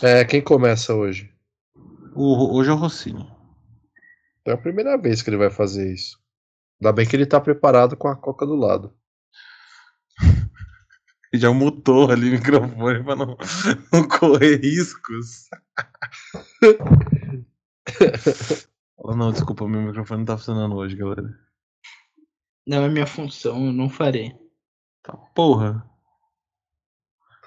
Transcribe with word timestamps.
É, 0.00 0.24
quem 0.24 0.40
começa 0.40 0.94
hoje? 0.94 1.32
O, 2.14 2.56
hoje 2.56 2.70
é 2.70 2.72
o 2.72 2.76
Rossini. 2.76 3.28
É 4.44 4.52
a 4.52 4.56
primeira 4.56 4.96
vez 4.96 5.22
que 5.22 5.28
ele 5.28 5.36
vai 5.36 5.50
fazer 5.50 5.92
isso. 5.92 6.20
Ainda 6.80 6.92
bem 6.92 7.06
que 7.06 7.16
ele 7.16 7.26
tá 7.26 7.40
preparado 7.40 7.96
com 7.96 8.06
a 8.06 8.14
coca 8.14 8.46
do 8.46 8.54
lado. 8.54 8.94
Ele 11.32 11.42
já 11.42 11.52
mutou 11.52 12.10
ali 12.10 12.28
o 12.28 12.32
microfone 12.32 13.02
pra 13.02 13.16
não, 13.16 13.36
não 13.92 14.06
correr 14.06 14.60
riscos. 14.60 15.48
Fala, 18.96 19.16
não, 19.18 19.32
desculpa, 19.32 19.66
meu 19.66 19.82
microfone 19.82 20.20
não 20.20 20.26
tá 20.26 20.36
funcionando 20.36 20.76
hoje, 20.76 20.94
galera. 20.94 21.36
Não 22.64 22.84
é 22.84 22.88
minha 22.88 23.06
função, 23.06 23.66
eu 23.66 23.72
não 23.72 23.90
farei. 23.90 24.32
Tá, 25.02 25.16
porra. 25.34 25.84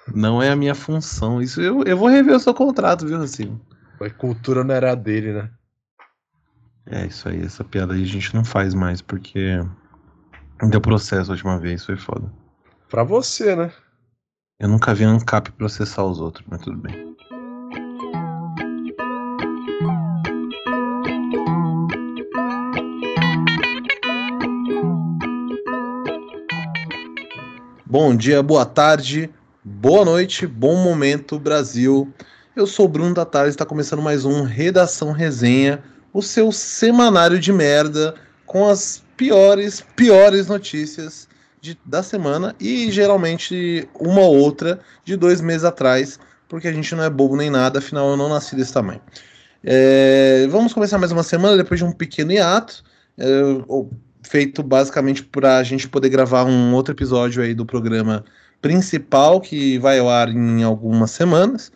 Não 0.08 0.42
é 0.42 0.50
a 0.50 0.56
minha 0.56 0.74
função. 0.74 1.40
Isso 1.40 1.60
eu, 1.60 1.82
eu 1.84 1.96
vou 1.96 2.08
rever 2.08 2.34
o 2.34 2.40
seu 2.40 2.54
contrato, 2.54 3.06
viu, 3.06 3.20
assim. 3.22 3.60
A 4.00 4.10
cultura 4.10 4.64
não 4.64 4.74
era 4.74 4.94
dele, 4.94 5.32
né? 5.32 5.50
É 6.86 7.06
isso 7.06 7.28
aí, 7.28 7.40
essa 7.40 7.62
piada 7.62 7.94
aí 7.94 8.02
a 8.02 8.06
gente 8.06 8.34
não 8.34 8.44
faz 8.44 8.74
mais, 8.74 9.00
porque 9.00 9.64
deu 10.68 10.80
processo 10.80 11.30
a 11.30 11.34
última 11.34 11.58
vez, 11.58 11.84
foi 11.84 11.96
foda. 11.96 12.32
Pra 12.90 13.04
você, 13.04 13.54
né? 13.54 13.72
Eu 14.58 14.68
nunca 14.68 14.92
vi 14.92 15.04
a 15.04 15.08
ANCAP 15.08 15.52
processar 15.52 16.04
os 16.04 16.20
outros, 16.20 16.44
mas 16.48 16.60
tudo 16.60 16.76
bem. 16.78 17.16
Bom 27.86 28.16
dia, 28.16 28.42
boa 28.42 28.64
tarde, 28.64 29.30
boa 29.64 30.04
noite, 30.04 30.44
bom 30.44 30.74
momento, 30.76 31.38
Brasil. 31.38 32.12
Eu 32.56 32.66
sou 32.66 32.88
Bruno 32.88 33.14
da 33.14 33.24
Tarde, 33.24 33.50
está 33.50 33.64
começando 33.64 34.02
mais 34.02 34.24
um 34.24 34.42
Redação 34.42 35.12
Resenha, 35.12 35.82
o 36.12 36.20
seu 36.20 36.50
semanário 36.50 37.38
de 37.38 37.52
merda 37.52 38.14
com 38.44 38.68
as 38.68 39.04
piores, 39.16 39.84
piores 39.94 40.48
notícias 40.48 41.28
de, 41.60 41.78
da 41.84 42.02
semana 42.02 42.56
e 42.58 42.90
geralmente 42.90 43.88
uma 44.00 44.22
outra 44.22 44.80
de 45.04 45.16
dois 45.16 45.40
meses 45.40 45.64
atrás, 45.64 46.18
porque 46.48 46.66
a 46.66 46.72
gente 46.72 46.92
não 46.96 47.04
é 47.04 47.10
bobo 47.10 47.36
nem 47.36 47.48
nada, 47.48 47.78
afinal 47.78 48.10
eu 48.10 48.16
não 48.16 48.28
nasci 48.28 48.56
desse 48.56 48.72
tamanho. 48.72 49.00
É, 49.62 50.44
vamos 50.50 50.72
começar 50.72 50.98
mais 50.98 51.12
uma 51.12 51.22
semana 51.22 51.56
depois 51.56 51.78
de 51.78 51.86
um 51.86 51.92
pequeno 51.92 52.32
hiato, 52.32 52.82
é, 53.16 53.24
feito 54.24 54.60
basicamente 54.60 55.22
para 55.22 55.58
a 55.58 55.62
gente 55.62 55.88
poder 55.88 56.08
gravar 56.08 56.44
um 56.44 56.74
outro 56.74 56.92
episódio 56.92 57.40
aí 57.40 57.54
do 57.54 57.64
programa 57.64 58.24
principal 58.62 59.40
que 59.40 59.76
vai 59.78 59.98
ao 59.98 60.08
ar 60.08 60.28
em 60.30 60.62
algumas 60.62 61.10
semanas. 61.10 61.70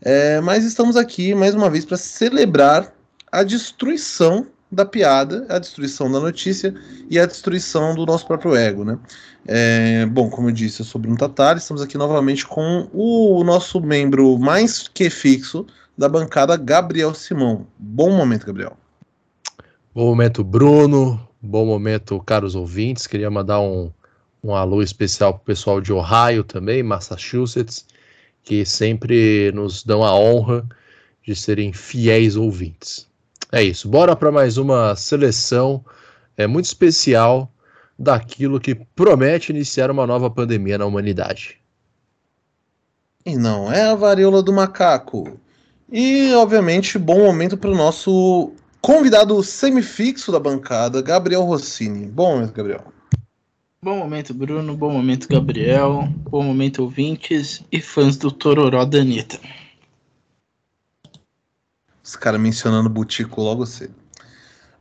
É, 0.00 0.40
mas 0.40 0.64
estamos 0.64 0.96
aqui 0.96 1.34
mais 1.34 1.54
uma 1.54 1.68
vez 1.68 1.84
para 1.84 1.96
celebrar 1.96 2.92
a 3.30 3.42
destruição 3.42 4.46
da 4.70 4.86
piada, 4.86 5.44
a 5.48 5.58
destruição 5.58 6.10
da 6.10 6.20
notícia 6.20 6.74
e 7.10 7.18
a 7.18 7.26
destruição 7.26 7.94
do 7.94 8.06
nosso 8.06 8.26
próprio 8.26 8.54
ego, 8.54 8.84
né? 8.84 8.98
É, 9.46 10.06
bom, 10.06 10.30
como 10.30 10.48
eu 10.48 10.52
disse, 10.52 10.80
eu 10.80 10.86
sou 10.86 11.00
Bruno 11.00 11.16
Tatari, 11.16 11.58
estamos 11.58 11.82
aqui 11.82 11.96
novamente 11.96 12.46
com 12.46 12.88
o 12.92 13.42
nosso 13.42 13.80
membro 13.80 14.38
mais 14.38 14.86
que 14.86 15.10
fixo 15.10 15.66
da 15.96 16.08
bancada, 16.08 16.56
Gabriel 16.56 17.14
Simão. 17.14 17.66
Bom 17.78 18.10
momento, 18.10 18.46
Gabriel. 18.46 18.76
Bom 19.94 20.06
momento, 20.06 20.44
Bruno. 20.44 21.28
Bom 21.40 21.66
momento, 21.66 22.20
caros 22.20 22.54
ouvintes. 22.54 23.06
Queria 23.06 23.30
mandar 23.30 23.60
um, 23.60 23.90
um 24.42 24.54
alô 24.54 24.82
especial 24.82 25.34
para 25.34 25.42
o 25.42 25.44
pessoal 25.44 25.80
de 25.80 25.92
Ohio 25.92 26.44
também, 26.44 26.82
Massachusetts, 26.82 27.86
que 28.42 28.64
sempre 28.64 29.52
nos 29.52 29.82
dão 29.82 30.02
a 30.02 30.14
honra 30.14 30.66
de 31.22 31.34
serem 31.34 31.72
fiéis 31.72 32.36
ouvintes. 32.36 33.06
É 33.52 33.62
isso. 33.62 33.88
Bora 33.88 34.14
para 34.14 34.32
mais 34.32 34.56
uma 34.56 34.94
seleção 34.96 35.84
é 36.36 36.46
muito 36.46 36.66
especial 36.66 37.50
daquilo 37.98 38.60
que 38.60 38.74
promete 38.74 39.50
iniciar 39.50 39.90
uma 39.90 40.06
nova 40.06 40.30
pandemia 40.30 40.78
na 40.78 40.86
humanidade. 40.86 41.58
E 43.26 43.36
não 43.36 43.72
é 43.72 43.82
a 43.82 43.94
varíola 43.94 44.42
do 44.42 44.52
macaco. 44.52 45.38
E, 45.90 46.32
obviamente, 46.34 46.98
bom 46.98 47.18
momento 47.18 47.56
para 47.56 47.70
o 47.70 47.76
nosso 47.76 48.52
convidado 48.80 49.42
semifixo 49.42 50.30
da 50.30 50.38
bancada, 50.38 51.02
Gabriel 51.02 51.42
Rossini. 51.42 52.06
Bom 52.06 52.36
momento, 52.36 52.52
Gabriel. 52.52 52.84
Bom 53.80 53.96
momento, 53.98 54.34
Bruno. 54.34 54.76
Bom 54.76 54.92
momento, 54.92 55.28
Gabriel. 55.28 56.08
Bom 56.28 56.42
momento, 56.42 56.82
ouvintes 56.82 57.62
e 57.70 57.80
fãs 57.80 58.16
do 58.16 58.32
Tororó 58.32 58.84
da 58.84 58.98
Anitta. 58.98 59.38
Os 62.02 62.16
caras 62.16 62.40
mencionando 62.40 62.88
Butico 62.88 63.40
logo 63.40 63.64
cedo. 63.64 63.94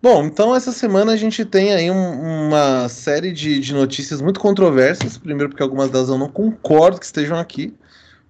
Bom, 0.02 0.26
então 0.26 0.56
essa 0.56 0.72
semana 0.72 1.12
a 1.12 1.16
gente 1.16 1.46
tem 1.46 1.74
aí 1.74 1.92
um, 1.92 2.48
uma 2.48 2.90
série 2.90 3.32
de, 3.32 3.60
de, 3.60 3.74
notícias 3.74 4.20
muito 4.20 4.40
controversas. 4.40 5.18
Primeiro, 5.18 5.50
porque 5.50 5.62
algumas 5.62 5.92
delas 5.92 6.10
eu 6.10 6.18
não 6.18 6.30
concordo 6.30 7.00
que 7.00 7.06
estejam 7.06 7.38
aqui, 7.38 7.76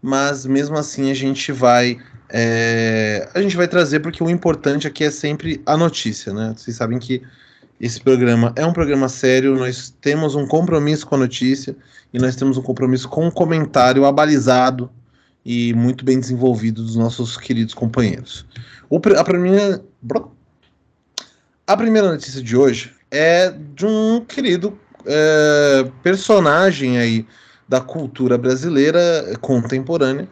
mas 0.01 0.45
mesmo 0.45 0.77
assim 0.77 1.09
a 1.11 1.13
gente 1.13 1.51
vai 1.51 1.97
é, 2.29 3.29
a 3.33 3.41
gente 3.41 3.55
vai 3.55 3.69
trazer 3.69 4.01
porque 4.01 4.21
o 4.21 4.29
importante 4.29 4.85
aqui 4.85 5.05
é 5.05 5.11
sempre 5.11 5.61
a 5.65 5.77
notícia, 5.77 6.33
né? 6.33 6.53
Vocês 6.57 6.75
sabem 6.75 6.99
que 6.99 7.21
esse 7.79 8.01
programa 8.01 8.51
é 8.55 8.65
um 8.65 8.73
programa 8.73 9.07
sério, 9.07 9.55
nós 9.55 9.93
temos 10.01 10.33
um 10.33 10.47
compromisso 10.47 11.05
com 11.05 11.15
a 11.15 11.19
notícia 11.19 11.75
e 12.11 12.17
nós 12.17 12.35
temos 12.35 12.57
um 12.57 12.61
compromisso 12.61 13.07
com 13.07 13.27
um 13.27 13.31
comentário 13.31 14.05
abalizado 14.05 14.89
e 15.45 15.73
muito 15.73 16.03
bem 16.03 16.19
desenvolvido 16.19 16.83
dos 16.83 16.95
nossos 16.95 17.37
queridos 17.37 17.73
companheiros. 17.73 18.45
O, 18.89 18.97
a, 18.97 19.23
primeira, 19.23 19.83
a 21.67 21.77
primeira 21.77 22.11
notícia 22.11 22.41
de 22.41 22.57
hoje 22.57 22.93
é 23.11 23.51
de 23.51 23.85
um 23.85 24.21
querido 24.21 24.77
é, 25.05 25.89
personagem 26.01 26.97
aí 26.97 27.25
da 27.69 27.79
cultura 27.79 28.37
brasileira 28.37 28.99
contemporânea, 29.39 30.27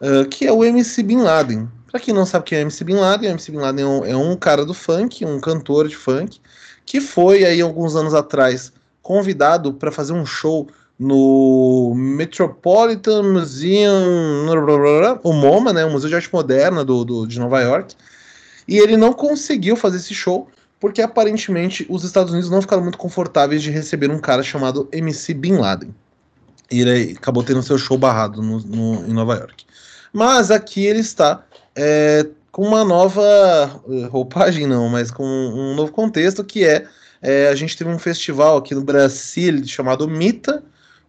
é, 0.00 0.24
que 0.24 0.46
é 0.46 0.52
o 0.52 0.64
MC 0.64 1.02
Bin 1.02 1.18
Laden. 1.18 1.68
Para 1.90 2.00
quem 2.00 2.14
não 2.14 2.26
sabe 2.26 2.44
quem 2.44 2.58
é 2.58 2.60
o 2.62 2.64
MC 2.64 2.84
Bin 2.84 2.94
Laden, 2.94 3.30
o 3.30 3.32
MC 3.32 3.50
Bin 3.50 3.58
Laden 3.58 3.84
é 3.84 3.88
um, 3.88 4.04
é 4.04 4.16
um 4.16 4.36
cara 4.36 4.64
do 4.64 4.74
funk, 4.74 5.24
um 5.24 5.40
cantor 5.40 5.88
de 5.88 5.96
funk, 5.96 6.40
que 6.86 7.00
foi 7.00 7.44
aí 7.44 7.60
alguns 7.60 7.96
anos 7.96 8.14
atrás 8.14 8.72
convidado 9.02 9.74
para 9.74 9.92
fazer 9.92 10.12
um 10.12 10.24
show 10.24 10.68
no 10.98 11.92
Metropolitan 11.94 13.22
Museum, 13.22 14.46
o 15.22 15.32
MoMA, 15.32 15.72
né, 15.72 15.84
o 15.84 15.90
Museu 15.90 16.08
de 16.08 16.14
Arte 16.14 16.32
Moderna 16.32 16.84
do, 16.84 17.04
do, 17.04 17.26
de 17.26 17.38
Nova 17.38 17.60
York, 17.60 17.94
e 18.66 18.78
ele 18.78 18.96
não 18.96 19.12
conseguiu 19.12 19.76
fazer 19.76 19.98
esse 19.98 20.14
show 20.14 20.48
porque 20.80 21.02
aparentemente 21.02 21.86
os 21.88 22.04
Estados 22.04 22.32
Unidos 22.32 22.50
não 22.50 22.60
ficaram 22.60 22.82
muito 22.82 22.98
confortáveis 22.98 23.62
de 23.62 23.70
receber 23.70 24.10
um 24.10 24.18
cara 24.18 24.42
chamado 24.42 24.88
MC 24.92 25.34
Bin 25.34 25.56
Laden. 25.56 25.94
E 26.70 26.80
ele 26.80 27.16
acabou 27.16 27.42
tendo 27.42 27.62
seu 27.62 27.78
show 27.78 27.96
barrado 27.96 28.42
no, 28.42 28.60
no, 28.60 29.06
em 29.06 29.12
Nova 29.12 29.34
York. 29.36 29.64
Mas 30.12 30.50
aqui 30.50 30.84
ele 30.84 31.00
está 31.00 31.44
é, 31.74 32.26
com 32.56 32.62
uma 32.62 32.82
nova 32.82 33.22
eh, 33.86 34.06
roupagem, 34.06 34.66
não, 34.66 34.88
mas 34.88 35.10
com 35.10 35.22
um 35.22 35.74
novo 35.74 35.92
contexto 35.92 36.42
que 36.42 36.64
é, 36.64 36.86
é 37.20 37.48
a 37.48 37.54
gente 37.54 37.76
teve 37.76 37.90
um 37.90 37.98
festival 37.98 38.56
aqui 38.56 38.74
no 38.74 38.80
Brasil 38.80 39.62
chamado 39.66 40.08
Mita, 40.08 40.62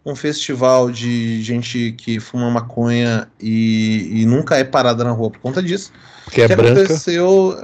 um 0.04 0.14
festival 0.14 0.90
de 0.90 1.42
gente 1.42 1.92
que 1.92 2.20
fuma 2.20 2.50
maconha 2.50 3.26
e, 3.40 4.20
e 4.20 4.26
nunca 4.26 4.58
é 4.58 4.64
parada 4.64 5.02
na 5.02 5.10
rua 5.10 5.30
por 5.30 5.38
conta 5.38 5.62
disso. 5.62 5.90
Que 6.30 6.42
é 6.42 6.48
que 6.48 6.54
branca. 6.54 6.82
aconteceu. 6.82 7.56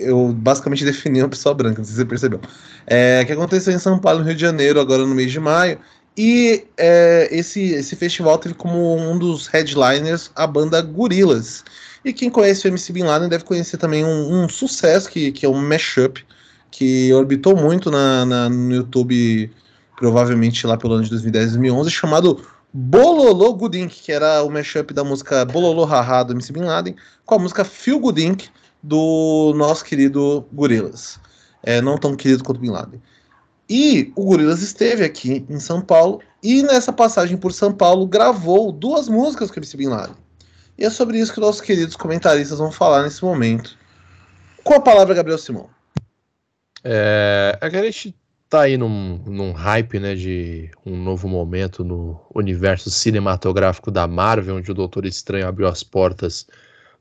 Eu 0.00 0.32
basicamente 0.32 0.82
defini 0.82 1.20
uma 1.20 1.28
pessoa 1.28 1.54
branca, 1.54 1.76
não 1.76 1.84
sei 1.84 1.92
se 1.92 2.00
você 2.00 2.06
percebeu. 2.06 2.40
É, 2.86 3.22
que 3.26 3.32
aconteceu 3.32 3.74
em 3.74 3.78
São 3.78 3.98
Paulo, 3.98 4.20
no 4.20 4.24
Rio 4.24 4.34
de 4.34 4.40
Janeiro, 4.40 4.80
agora 4.80 5.04
no 5.04 5.14
mês 5.14 5.30
de 5.30 5.38
maio. 5.38 5.78
E 6.16 6.64
é, 6.78 7.28
esse, 7.30 7.72
esse 7.72 7.94
festival 7.96 8.38
teve 8.38 8.54
como 8.54 8.96
um 8.96 9.18
dos 9.18 9.46
headliners 9.46 10.30
a 10.34 10.46
banda 10.46 10.80
Gorilas. 10.80 11.62
E 12.04 12.12
quem 12.12 12.30
conhece 12.30 12.66
o 12.66 12.68
MC 12.68 12.92
Bin 12.92 13.02
Laden 13.02 13.28
deve 13.28 13.44
conhecer 13.44 13.76
também 13.76 14.04
um, 14.04 14.44
um 14.44 14.48
sucesso 14.48 15.08
que, 15.08 15.32
que 15.32 15.44
é 15.44 15.48
um 15.48 15.60
mashup, 15.60 16.24
que 16.70 17.12
orbitou 17.12 17.56
muito 17.56 17.90
na, 17.90 18.24
na, 18.24 18.48
no 18.48 18.74
YouTube 18.74 19.50
provavelmente 19.96 20.66
lá 20.66 20.78
pelo 20.78 20.94
ano 20.94 21.04
de 21.04 21.10
2010, 21.10 21.52
2011, 21.52 21.90
chamado 21.90 22.42
Bololô 22.72 23.52
Goodink, 23.52 24.02
que 24.02 24.10
era 24.10 24.42
o 24.42 24.50
mashup 24.50 24.94
da 24.94 25.04
música 25.04 25.44
Bololô 25.44 25.84
Haha 25.84 26.22
do 26.22 26.32
MC 26.32 26.52
Bin 26.52 26.62
Laden, 26.62 26.96
com 27.26 27.34
a 27.34 27.38
música 27.38 27.64
Feel 27.64 28.00
Goodink 28.00 28.48
do 28.82 29.52
nosso 29.54 29.84
querido 29.84 30.46
Gorillaz. 30.52 31.20
É, 31.62 31.82
não 31.82 31.98
tão 31.98 32.16
querido 32.16 32.42
quanto 32.42 32.60
Bin 32.60 32.70
Laden. 32.70 33.00
E 33.68 34.10
o 34.16 34.24
Gorillaz 34.24 34.62
esteve 34.62 35.04
aqui 35.04 35.44
em 35.50 35.60
São 35.60 35.82
Paulo 35.82 36.20
e 36.42 36.62
nessa 36.62 36.92
passagem 36.92 37.36
por 37.36 37.52
São 37.52 37.72
Paulo 37.72 38.06
gravou 38.06 38.72
duas 38.72 39.08
músicas 39.08 39.50
com 39.50 39.56
o 39.56 39.58
MC 39.58 39.76
Bin 39.76 39.88
Laden. 39.88 40.16
E 40.80 40.84
é 40.86 40.88
sobre 40.88 41.18
isso 41.18 41.34
que 41.34 41.40
nossos 41.40 41.60
queridos 41.60 41.94
comentaristas 41.94 42.58
vão 42.58 42.72
falar 42.72 43.02
nesse 43.02 43.22
momento. 43.22 43.76
Com 44.64 44.72
a 44.72 44.80
palavra, 44.80 45.14
Gabriel 45.14 45.36
Simão. 45.36 45.68
É, 46.82 47.58
a 47.60 47.68
gente 47.68 48.16
tá 48.48 48.62
aí 48.62 48.78
num, 48.78 49.22
num 49.26 49.52
hype, 49.52 50.00
né, 50.00 50.14
de 50.14 50.70
um 50.86 50.96
novo 50.96 51.28
momento 51.28 51.84
no 51.84 52.18
universo 52.34 52.90
cinematográfico 52.90 53.90
da 53.90 54.08
Marvel, 54.08 54.56
onde 54.56 54.70
o 54.70 54.74
Doutor 54.74 55.04
Estranho 55.04 55.46
abriu 55.46 55.68
as 55.68 55.82
portas 55.82 56.46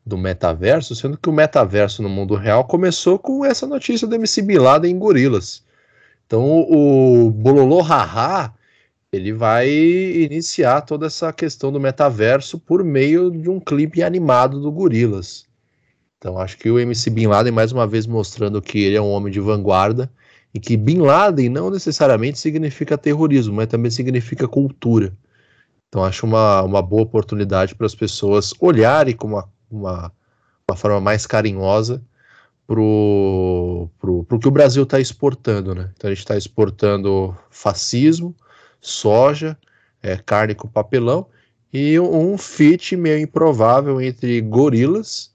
do 0.05 0.17
metaverso, 0.17 0.93
sendo 0.93 1.17
que 1.17 1.29
o 1.29 1.33
metaverso 1.33 2.01
no 2.01 2.09
mundo 2.09 2.35
real 2.35 2.65
começou 2.65 3.17
com 3.17 3.45
essa 3.45 3.65
notícia 3.65 4.05
do 4.05 4.15
MC 4.15 4.41
Bin 4.41 4.57
Laden 4.57 4.91
em 4.91 4.99
Gorilas. 4.99 5.63
Então 6.27 6.43
o 6.69 7.31
Bololô 7.31 7.81
Haha 7.81 8.53
ele 9.11 9.33
vai 9.33 9.69
iniciar 9.69 10.81
toda 10.81 11.07
essa 11.07 11.33
questão 11.33 11.71
do 11.71 11.79
metaverso 11.79 12.59
por 12.59 12.83
meio 12.83 13.31
de 13.31 13.49
um 13.49 13.59
clipe 13.59 14.03
animado 14.03 14.59
do 14.61 14.71
Gorilas. 14.71 15.47
Então 16.17 16.37
acho 16.37 16.57
que 16.57 16.69
o 16.69 16.77
MC 16.77 17.09
Bin 17.09 17.27
Laden 17.27 17.51
mais 17.51 17.71
uma 17.71 17.87
vez 17.87 18.05
mostrando 18.05 18.61
que 18.61 18.79
ele 18.79 18.97
é 18.97 19.01
um 19.01 19.09
homem 19.09 19.31
de 19.31 19.39
vanguarda 19.39 20.11
e 20.53 20.59
que 20.59 20.77
Bin 20.77 20.99
Laden 20.99 21.49
não 21.49 21.69
necessariamente 21.69 22.37
significa 22.37 22.97
terrorismo, 22.97 23.55
mas 23.55 23.67
também 23.67 23.89
significa 23.89 24.47
cultura. 24.47 25.13
Então 25.87 26.03
acho 26.03 26.25
uma, 26.25 26.61
uma 26.61 26.81
boa 26.81 27.03
oportunidade 27.03 27.73
para 27.73 27.87
as 27.87 27.95
pessoas 27.95 28.53
olharem 28.59 29.15
com 29.15 29.27
uma, 29.27 29.49
uma, 29.71 30.11
uma 30.67 30.77
forma 30.77 30.99
mais 31.01 31.25
carinhosa 31.25 32.01
pro, 32.67 33.89
pro 33.99 34.39
que 34.39 34.47
o 34.47 34.51
Brasil 34.51 34.83
está 34.83 34.99
exportando, 34.99 35.73
né? 35.73 35.89
Então 35.95 36.07
a 36.09 36.13
gente 36.13 36.23
está 36.23 36.37
exportando 36.37 37.35
fascismo, 37.49 38.35
soja, 38.81 39.57
é, 40.01 40.17
carne 40.17 40.55
com 40.55 40.67
papelão 40.67 41.27
e 41.71 41.99
um, 41.99 42.37
fit 42.37 42.95
meio 42.95 43.19
improvável 43.19 44.01
entre 44.01 44.41
gorilas 44.41 45.31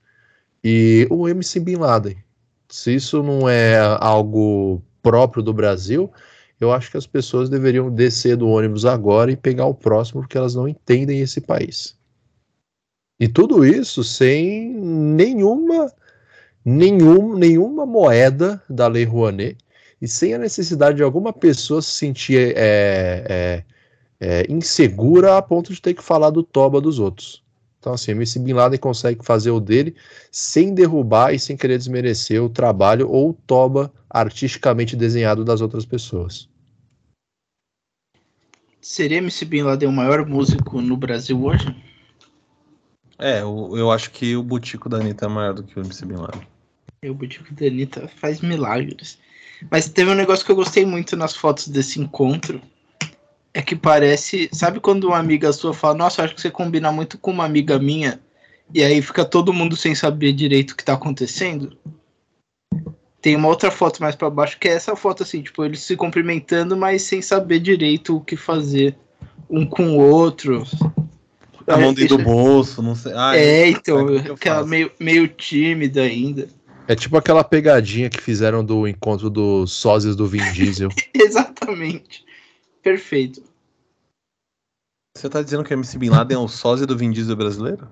e 0.63 1.07
o 1.11 1.29
MC 1.29 1.61
Bin 1.61 1.77
Laden. 1.77 2.17
Se 2.69 2.95
isso 2.95 3.23
não 3.23 3.49
é 3.49 3.79
algo 4.01 4.83
próprio 5.03 5.43
do 5.43 5.53
Brasil, 5.53 6.11
eu 6.61 6.73
acho 6.73 6.91
que 6.91 6.97
as 6.97 7.07
pessoas 7.07 7.49
deveriam 7.49 7.91
descer 7.91 8.37
do 8.37 8.49
ônibus 8.49 8.85
agora 8.85 9.31
e 9.31 9.37
pegar 9.37 9.67
o 9.67 9.75
próximo, 9.75 10.23
porque 10.23 10.39
elas 10.39 10.55
não 10.55 10.67
entendem 10.67 11.21
esse 11.21 11.41
país. 11.41 11.97
E 13.21 13.29
tudo 13.29 13.65
isso 13.65 14.03
sem 14.03 14.71
nenhuma, 14.71 15.93
nenhum, 16.65 17.37
nenhuma 17.37 17.87
moeda 17.87 18.61
da 18.69 18.89
Lei 18.89 19.05
Rouanet 19.05 19.57
e 20.05 20.09
sem 20.09 20.35
a 20.35 20.39
necessidade 20.39 20.99
de 20.99 21.03
alguma 21.03 21.33
pessoa 21.33 21.81
se 21.81 21.93
sentir 21.93 22.53
é, 22.55 23.25
é, 23.27 23.65
é, 24.21 24.53
insegura 24.53 25.39
a 25.39 25.41
ponto 25.41 25.73
de 25.73 25.81
ter 25.81 25.95
que 25.95 26.03
falar 26.03 26.29
do 26.29 26.43
toba 26.43 26.79
dos 26.79 26.99
outros. 26.99 27.43
Então, 27.81 27.95
assim, 27.95 28.13
esse 28.21 28.39
Bin 28.39 28.53
Laden 28.53 28.79
consegue 28.79 29.25
fazer 29.25 29.51
o 29.51 29.59
dele 29.59 29.97
sem 30.31 30.75
derrubar 30.75 31.33
e 31.33 31.39
sem 31.39 31.57
querer 31.57 31.79
desmerecer 31.79 32.43
o 32.43 32.51
trabalho 32.51 33.09
ou 33.09 33.31
o 33.31 33.33
toba 33.33 33.91
artisticamente 34.11 34.95
desenhado 34.95 35.43
das 35.43 35.63
outras 35.63 35.87
pessoas. 35.87 36.51
Seria 38.83 39.19
MC 39.19 39.47
Bin 39.47 39.63
Laden 39.63 39.89
o 39.89 39.93
maior 39.93 40.27
músico 40.27 40.83
no 40.83 40.99
Brasil 40.99 41.43
hoje? 41.43 41.75
É, 43.19 43.41
eu, 43.41 43.73
eu 43.75 43.91
acho 43.91 44.11
que 44.11 44.37
o 44.37 44.43
Butico 44.43 44.87
da 44.87 44.99
Anitta 44.99 45.25
é 45.25 45.29
maior 45.29 45.55
do 45.55 45.63
que 45.63 45.79
o 45.79 45.83
MC 45.83 46.05
Bin 46.05 46.17
Laden. 46.17 46.47
O 47.07 47.15
Butico 47.15 47.55
da 47.55 47.67
Anitta 47.67 48.07
faz 48.07 48.43
milagres. 48.43 49.19
Mas 49.71 49.89
teve 49.89 50.11
um 50.11 50.15
negócio 50.15 50.45
que 50.45 50.53
eu 50.53 50.57
gostei 50.57 50.85
muito 50.85 51.17
nas 51.17 51.35
fotos 51.35 51.69
desse 51.69 52.01
encontro. 52.01 52.61
É 53.53 53.63
que 53.63 53.77
parece. 53.77 54.49
Sabe 54.53 54.81
quando 54.81 55.05
uma 55.05 55.19
amiga 55.19 55.53
sua 55.53 55.73
fala, 55.73 55.95
nossa, 55.95 56.23
acho 56.23 56.35
que 56.35 56.41
você 56.41 56.51
combina 56.51 56.91
muito 56.91 57.19
com 57.19 57.31
uma 57.31 57.45
amiga 57.45 57.79
minha, 57.79 58.21
e 58.73 58.83
aí 58.83 59.01
fica 59.03 59.25
todo 59.25 59.53
mundo 59.53 59.77
sem 59.77 59.95
saber 59.95 60.33
direito 60.33 60.73
o 60.73 60.77
que 60.77 60.85
tá 60.85 60.95
acontecendo? 60.95 61.77
Tem 63.21 63.37
uma 63.37 63.49
outra 63.49 63.71
foto 63.71 64.03
mais 64.03 64.15
para 64.15 64.29
baixo 64.29 64.59
que 64.59 64.69
é 64.69 64.73
essa 64.73 64.95
foto 64.95 65.23
assim, 65.23 65.41
tipo, 65.41 65.65
eles 65.65 65.81
se 65.81 65.97
cumprimentando, 65.97 66.77
mas 66.77 67.03
sem 67.03 67.23
saber 67.23 67.59
direito 67.59 68.17
o 68.17 68.21
que 68.21 68.37
fazer 68.37 68.97
um 69.49 69.65
com 69.65 69.97
o 69.97 70.01
outro. 70.01 70.67
A 71.67 71.79
mão 71.79 71.95
dentro 71.95 72.19
do 72.19 72.25
bolso, 72.25 72.83
não 72.83 72.95
sei. 72.95 73.13
Ah, 73.15 73.37
é, 73.37 73.69
então, 73.69 74.07
aquela 74.35 74.67
meio, 74.67 74.91
meio 75.01 75.27
tímida 75.29 76.03
ainda. 76.03 76.49
É 76.87 76.95
tipo 76.95 77.17
aquela 77.17 77.43
pegadinha 77.43 78.11
que 78.11 78.21
fizeram 78.21 78.63
do 78.63 78.87
encontro 78.87 79.31
dos 79.31 79.73
sósias 79.73 80.15
do 80.15 80.27
Vin 80.27 80.53
Diesel. 80.53 80.91
Exatamente. 81.15 82.25
Perfeito. 82.83 83.43
Você 85.17 85.29
tá 85.31 85.41
dizendo 85.41 85.65
que 85.65 85.73
o 85.73 85.77
MC 85.77 85.97
Bin 85.97 86.11
Laden 86.11 86.37
é 86.37 86.41
o 86.41 86.49
sósia 86.49 86.87
do 86.87 86.97
Vin 86.97 87.11
Diesel 87.11 87.37
brasileiro? 87.37 87.89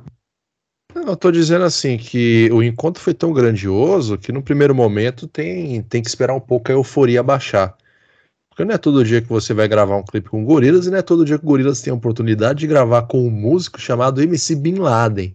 Não, 0.94 1.04
eu 1.04 1.16
tô 1.16 1.30
dizendo 1.30 1.64
assim 1.64 1.96
que 1.96 2.50
o 2.52 2.62
encontro 2.62 3.02
foi 3.02 3.14
tão 3.14 3.32
grandioso 3.32 4.18
que 4.18 4.30
no 4.30 4.42
primeiro 4.42 4.74
momento 4.74 5.26
tem, 5.26 5.82
tem 5.84 6.02
que 6.02 6.08
esperar 6.08 6.34
um 6.34 6.40
pouco 6.40 6.70
a 6.70 6.74
euforia 6.74 7.22
baixar. 7.22 7.74
Porque 8.50 8.64
não 8.64 8.74
é 8.74 8.78
todo 8.78 9.04
dia 9.04 9.22
que 9.22 9.28
você 9.28 9.54
vai 9.54 9.66
gravar 9.66 9.96
um 9.96 10.04
clipe 10.04 10.28
com 10.28 10.44
gorilas 10.44 10.86
e 10.86 10.90
não 10.90 10.98
é 10.98 11.02
todo 11.02 11.24
dia 11.24 11.38
que 11.38 11.46
gorilas 11.46 11.80
tem 11.80 11.90
a 11.90 11.96
oportunidade 11.96 12.60
de 12.60 12.66
gravar 12.66 13.02
com 13.02 13.26
um 13.26 13.30
músico 13.30 13.80
chamado 13.80 14.20
MC 14.20 14.54
Bin 14.54 14.74
Laden 14.74 15.34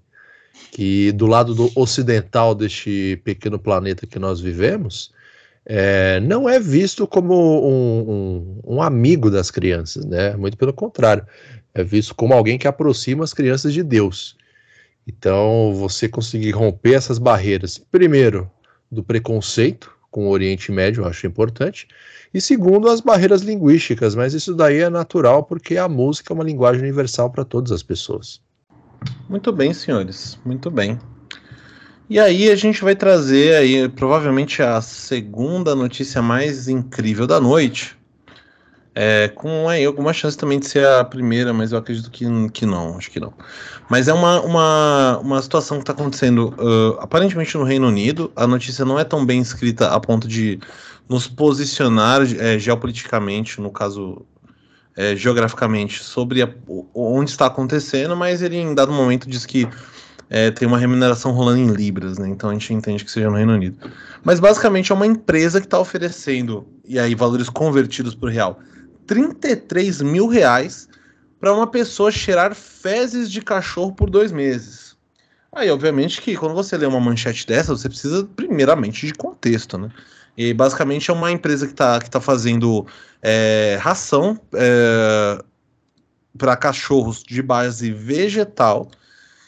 que 0.77 1.11
do 1.11 1.25
lado 1.25 1.55
do 1.55 1.71
ocidental 1.73 2.53
deste 2.53 3.19
pequeno 3.23 3.57
planeta 3.57 4.05
que 4.05 4.19
nós 4.19 4.39
vivemos, 4.39 5.11
é, 5.65 6.19
não 6.19 6.47
é 6.47 6.59
visto 6.59 7.07
como 7.07 7.33
um, 7.33 8.11
um, 8.11 8.75
um, 8.75 8.81
amigo 8.83 9.31
das 9.31 9.49
crianças, 9.49 10.05
né? 10.05 10.35
Muito 10.35 10.55
pelo 10.55 10.71
contrário, 10.71 11.25
é 11.73 11.83
visto 11.83 12.13
como 12.13 12.35
alguém 12.35 12.59
que 12.59 12.67
aproxima 12.67 13.23
as 13.23 13.33
crianças 13.33 13.73
de 13.73 13.81
Deus. 13.81 14.37
Então, 15.07 15.73
você 15.73 16.07
conseguir 16.07 16.51
romper 16.51 16.93
essas 16.93 17.17
barreiras, 17.17 17.79
primeiro, 17.79 18.47
do 18.91 19.03
preconceito 19.03 19.91
com 20.11 20.27
o 20.27 20.29
Oriente 20.29 20.71
Médio, 20.71 21.01
eu 21.01 21.07
acho 21.07 21.25
importante, 21.25 21.87
e 22.31 22.39
segundo, 22.39 22.87
as 22.87 23.01
barreiras 23.01 23.41
linguísticas, 23.41 24.13
mas 24.13 24.35
isso 24.35 24.53
daí 24.53 24.81
é 24.81 24.91
natural 24.91 25.41
porque 25.41 25.75
a 25.75 25.89
música 25.89 26.31
é 26.31 26.35
uma 26.35 26.43
linguagem 26.43 26.83
universal 26.83 27.31
para 27.31 27.43
todas 27.43 27.71
as 27.71 27.81
pessoas. 27.81 28.45
Muito 29.29 29.51
bem, 29.51 29.73
senhores. 29.73 30.37
Muito 30.45 30.71
bem. 30.71 30.99
E 32.09 32.19
aí 32.19 32.49
a 32.49 32.55
gente 32.55 32.81
vai 32.83 32.95
trazer 32.95 33.55
aí 33.55 33.89
provavelmente 33.89 34.61
a 34.61 34.79
segunda 34.81 35.75
notícia 35.75 36.21
mais 36.21 36.69
incrível 36.69 37.27
da 37.27 37.39
noite. 37.39 37.97
É, 38.95 39.27
com 39.27 39.69
aí 39.69 39.85
alguma 39.85 40.11
chance 40.11 40.35
também 40.35 40.57
de 40.57 40.67
ser 40.67 40.87
a 40.87 41.03
primeira, 41.03 41.53
mas 41.53 41.71
eu 41.71 41.77
acredito 41.77 42.09
que, 42.09 42.25
que 42.49 42.65
não, 42.65 42.97
acho 42.97 43.11
que 43.11 43.19
não. 43.19 43.31
Mas 43.89 44.07
é 44.07 44.13
uma, 44.13 44.41
uma, 44.41 45.19
uma 45.19 45.41
situação 45.41 45.77
que 45.77 45.83
está 45.83 45.93
acontecendo 45.93 46.55
uh, 46.57 46.97
aparentemente 46.99 47.55
no 47.57 47.63
Reino 47.63 47.87
Unido. 47.87 48.31
A 48.35 48.47
notícia 48.47 48.83
não 48.83 48.97
é 48.97 49.03
tão 49.03 49.23
bem 49.23 49.39
escrita 49.39 49.89
a 49.89 49.99
ponto 49.99 50.27
de 50.27 50.59
nos 51.07 51.27
posicionar 51.27 52.21
é, 52.39 52.57
geopoliticamente, 52.57 53.61
no 53.61 53.69
caso 53.69 54.25
é, 54.97 55.15
geograficamente 55.15 56.03
sobre 56.03 56.41
a, 56.41 56.49
onde 56.93 57.29
está 57.29 57.45
acontecendo, 57.45 58.17
mas 58.17 58.41
ele 58.41 58.57
em 58.57 58.73
dado 58.73 58.91
momento 58.91 59.29
diz 59.29 59.45
que 59.45 59.69
é, 60.27 60.49
tem 60.49 60.67
uma 60.67 60.79
remuneração 60.79 61.31
rolando 61.31 61.59
em 61.59 61.67
libras, 61.67 62.17
né? 62.17 62.27
Então 62.27 62.49
a 62.49 62.53
gente 62.53 62.73
entende 62.73 63.05
que 63.05 63.11
seja 63.11 63.29
no 63.29 63.37
Reino 63.37 63.53
Unido. 63.53 63.77
Mas 64.23 64.39
basicamente 64.39 64.91
é 64.91 64.95
uma 64.95 65.05
empresa 65.05 65.61
que 65.61 65.67
está 65.67 65.79
oferecendo, 65.79 66.67
e 66.83 66.99
aí 66.99 67.13
valores 67.13 67.47
convertidos 67.47 68.15
para 68.15 68.27
o 68.27 68.31
real, 68.31 68.59
33 69.05 70.01
mil 70.01 70.27
reais 70.27 70.89
para 71.39 71.53
uma 71.53 71.67
pessoa 71.67 72.11
cheirar 72.11 72.55
fezes 72.55 73.31
de 73.31 73.41
cachorro 73.41 73.93
por 73.93 74.09
dois 74.09 74.31
meses. 74.31 74.97
Aí, 75.53 75.69
obviamente, 75.69 76.21
que 76.21 76.35
quando 76.35 76.55
você 76.55 76.75
lê 76.75 76.85
uma 76.85 76.99
manchete 76.99 77.47
dessa, 77.47 77.75
você 77.75 77.87
precisa 77.87 78.27
primeiramente 78.35 79.05
de 79.05 79.13
contexto, 79.13 79.77
né? 79.77 79.89
E 80.35 80.53
basicamente 80.53 81.09
é 81.09 81.13
uma 81.13 81.31
empresa 81.31 81.65
que 81.65 81.73
está 81.73 81.99
que 81.99 82.09
tá 82.09 82.21
fazendo 82.21 82.85
é, 83.21 83.77
ração 83.81 84.39
é, 84.53 85.43
para 86.37 86.55
cachorros 86.55 87.23
de 87.23 87.41
base 87.41 87.91
vegetal. 87.91 88.89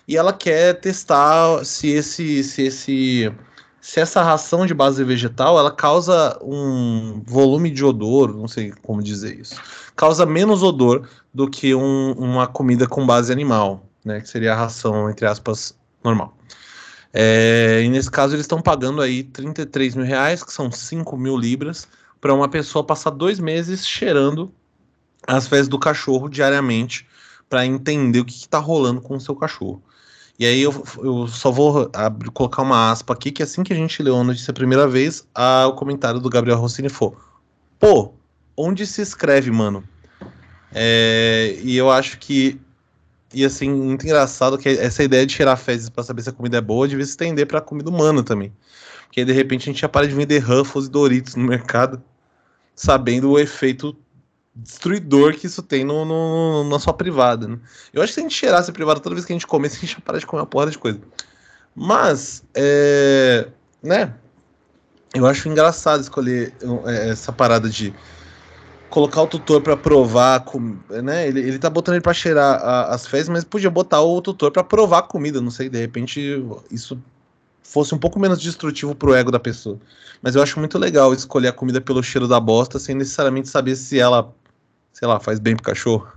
E 0.07 0.17
ela 0.17 0.33
quer 0.33 0.79
testar 0.79 1.63
se 1.63 1.89
esse 1.89 2.43
se 2.43 2.63
esse 2.63 3.33
se 3.81 3.99
essa 3.99 4.21
ração 4.21 4.65
de 4.65 4.73
base 4.73 5.03
vegetal 5.03 5.57
ela 5.57 5.71
causa 5.71 6.38
um 6.41 7.21
volume 7.25 7.69
de 7.71 7.85
odor, 7.85 8.35
não 8.35 8.47
sei 8.47 8.73
como 8.81 9.01
dizer 9.01 9.39
isso, 9.39 9.55
causa 9.95 10.25
menos 10.25 10.63
odor 10.63 11.07
do 11.33 11.49
que 11.49 11.73
um, 11.75 12.13
uma 12.13 12.47
comida 12.47 12.88
com 12.88 13.05
base 13.05 13.31
animal, 13.31 13.85
né, 14.03 14.19
que 14.19 14.27
seria 14.27 14.53
a 14.53 14.55
ração 14.55 15.09
entre 15.09 15.25
aspas 15.25 15.75
normal. 16.03 16.35
É, 17.13 17.81
e 17.83 17.89
nesse 17.89 18.09
caso 18.09 18.35
eles 18.35 18.43
estão 18.43 18.61
pagando 18.61 19.01
aí 19.01 19.23
33 19.23 19.95
mil 19.95 20.05
reais, 20.05 20.43
que 20.43 20.53
são 20.53 20.71
5 20.71 21.17
mil 21.17 21.38
libras, 21.38 21.88
para 22.19 22.33
uma 22.33 22.47
pessoa 22.47 22.83
passar 22.83 23.11
dois 23.11 23.39
meses 23.39 23.88
cheirando 23.88 24.51
as 25.27 25.47
fezes 25.47 25.67
do 25.67 25.79
cachorro 25.79 26.29
diariamente 26.29 27.07
para 27.49 27.65
entender 27.65 28.19
o 28.19 28.25
que 28.25 28.33
está 28.33 28.59
rolando 28.59 29.01
com 29.01 29.15
o 29.15 29.21
seu 29.21 29.35
cachorro. 29.35 29.81
E 30.38 30.45
aí 30.45 30.61
eu, 30.61 30.83
eu 30.99 31.27
só 31.27 31.51
vou 31.51 31.89
abrir, 31.93 32.29
colocar 32.31 32.61
uma 32.61 32.91
aspa 32.91 33.13
aqui, 33.13 33.31
que 33.31 33.43
assim 33.43 33.63
que 33.63 33.73
a 33.73 33.75
gente 33.75 34.01
leu 34.01 34.15
a 34.15 34.23
notícia 34.23 34.51
a 34.51 34.53
primeira 34.53 34.88
vez, 34.88 35.27
a, 35.35 35.67
o 35.67 35.73
comentário 35.73 36.19
do 36.19 36.29
Gabriel 36.29 36.57
Rossini 36.57 36.88
foi: 36.88 37.11
Pô, 37.77 38.13
onde 38.55 38.88
se 38.88 39.01
escreve, 39.01 39.51
mano? 39.51 39.83
É, 40.71 41.57
e 41.61 41.75
eu 41.75 41.91
acho 41.91 42.17
que 42.19 42.59
e 43.33 43.45
assim, 43.45 43.69
muito 43.69 44.05
engraçado 44.05 44.57
que 44.57 44.67
essa 44.69 45.03
ideia 45.03 45.25
de 45.25 45.33
cheirar 45.33 45.57
fezes 45.57 45.89
para 45.89 46.03
saber 46.03 46.21
se 46.23 46.29
a 46.29 46.33
comida 46.33 46.57
é 46.57 46.61
boa 46.61 46.88
devia 46.88 47.05
se 47.05 47.11
estender 47.11 47.45
para 47.45 47.61
comida 47.61 47.89
humana 47.89 48.23
também. 48.23 48.51
Porque 49.05 49.19
aí, 49.19 49.25
de 49.25 49.33
repente 49.33 49.63
a 49.63 49.65
gente 49.71 49.81
já 49.81 49.89
para 49.89 50.07
de 50.07 50.15
vender 50.15 50.39
Ruffles 50.39 50.88
e 50.88 50.89
Doritos 50.89 51.35
no 51.35 51.43
mercado, 51.43 52.01
sabendo 52.79 53.31
o 53.31 53.38
efeito 53.38 53.93
destruidor 54.55 55.33
que 55.33 55.48
isso 55.48 55.62
tem 55.62 55.83
no, 55.83 56.05
no, 56.05 56.63
na 56.63 56.79
sua 56.79 56.93
privada. 56.93 57.45
Né? 57.45 57.59
Eu 57.91 58.01
acho 58.01 58.12
que 58.12 58.13
se 58.13 58.19
a 58.21 58.24
gente 58.24 58.36
cheirasse 58.36 58.69
a 58.69 58.74
privada 58.74 59.01
toda 59.01 59.15
vez 59.15 59.25
que 59.25 59.33
a 59.33 59.36
gente 59.36 59.45
comesse, 59.45 59.75
a 59.75 59.79
gente 59.81 59.95
já 59.95 60.00
para 60.00 60.17
de 60.17 60.25
comer 60.25 60.43
uma 60.43 60.48
porra 60.48 60.71
de 60.71 60.77
coisa. 60.77 60.98
Mas, 61.75 62.41
é, 62.55 63.50
né? 63.83 64.13
Eu 65.13 65.25
acho 65.25 65.50
engraçado 65.50 66.00
escolher 66.00 66.53
é, 66.86 67.09
essa 67.09 67.33
parada 67.33 67.69
de 67.69 67.93
colocar 68.89 69.24
o 69.24 69.27
tutor 69.27 69.62
para 69.62 69.75
provar, 69.75 70.45
né? 71.03 71.27
Ele, 71.27 71.41
ele 71.41 71.59
tá 71.59 71.69
botando 71.69 71.95
ele 71.95 72.01
para 72.01 72.13
cheirar 72.13 72.62
a, 72.63 72.95
as 72.95 73.05
fezes, 73.05 73.27
mas 73.27 73.43
podia 73.43 73.69
botar 73.69 74.00
o 74.00 74.21
tutor 74.21 74.51
para 74.51 74.63
provar 74.63 75.00
a 75.00 75.03
comida, 75.03 75.41
não 75.41 75.51
sei, 75.51 75.67
de 75.67 75.79
repente 75.79 76.41
isso 76.71 76.98
fosse 77.69 77.93
um 77.93 77.99
pouco 77.99 78.19
menos 78.19 78.41
destrutivo 78.41 78.95
pro 78.95 79.13
ego 79.13 79.31
da 79.31 79.39
pessoa. 79.39 79.79
Mas 80.23 80.35
eu 80.35 80.41
acho 80.41 80.57
muito 80.59 80.77
legal 80.77 81.13
escolher 81.13 81.49
a 81.49 81.53
comida 81.53 81.79
pelo 81.79 82.01
cheiro 82.01 82.27
da 82.27 82.39
bosta 82.39 82.79
sem 82.79 82.95
necessariamente 82.95 83.47
saber 83.47 83.75
se 83.75 83.99
ela, 83.99 84.33
sei 84.91 85.07
lá, 85.07 85.19
faz 85.19 85.39
bem 85.39 85.55
pro 85.55 85.63
cachorro. 85.63 86.07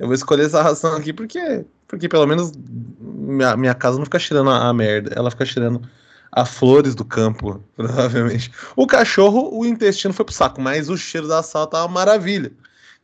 Eu 0.00 0.06
vou 0.06 0.14
escolher 0.14 0.46
essa 0.46 0.60
ração 0.60 0.96
aqui 0.96 1.12
porque, 1.12 1.64
porque 1.86 2.08
pelo 2.08 2.26
menos 2.26 2.52
minha, 3.00 3.56
minha 3.56 3.74
casa 3.74 3.98
não 3.98 4.04
fica 4.04 4.18
cheirando 4.18 4.50
a, 4.50 4.68
a 4.68 4.72
merda, 4.74 5.12
ela 5.14 5.30
fica 5.30 5.46
cheirando 5.46 5.80
a 6.32 6.44
flores 6.44 6.96
do 6.96 7.04
campo, 7.04 7.62
provavelmente. 7.76 8.50
O 8.74 8.84
cachorro, 8.84 9.56
o 9.56 9.64
intestino 9.64 10.12
foi 10.12 10.24
pro 10.24 10.34
saco, 10.34 10.60
mas 10.60 10.90
o 10.90 10.96
cheiro 10.96 11.28
da 11.28 11.40
sal 11.40 11.68
tá 11.68 11.82
uma 11.84 11.88
maravilha. 11.88 12.50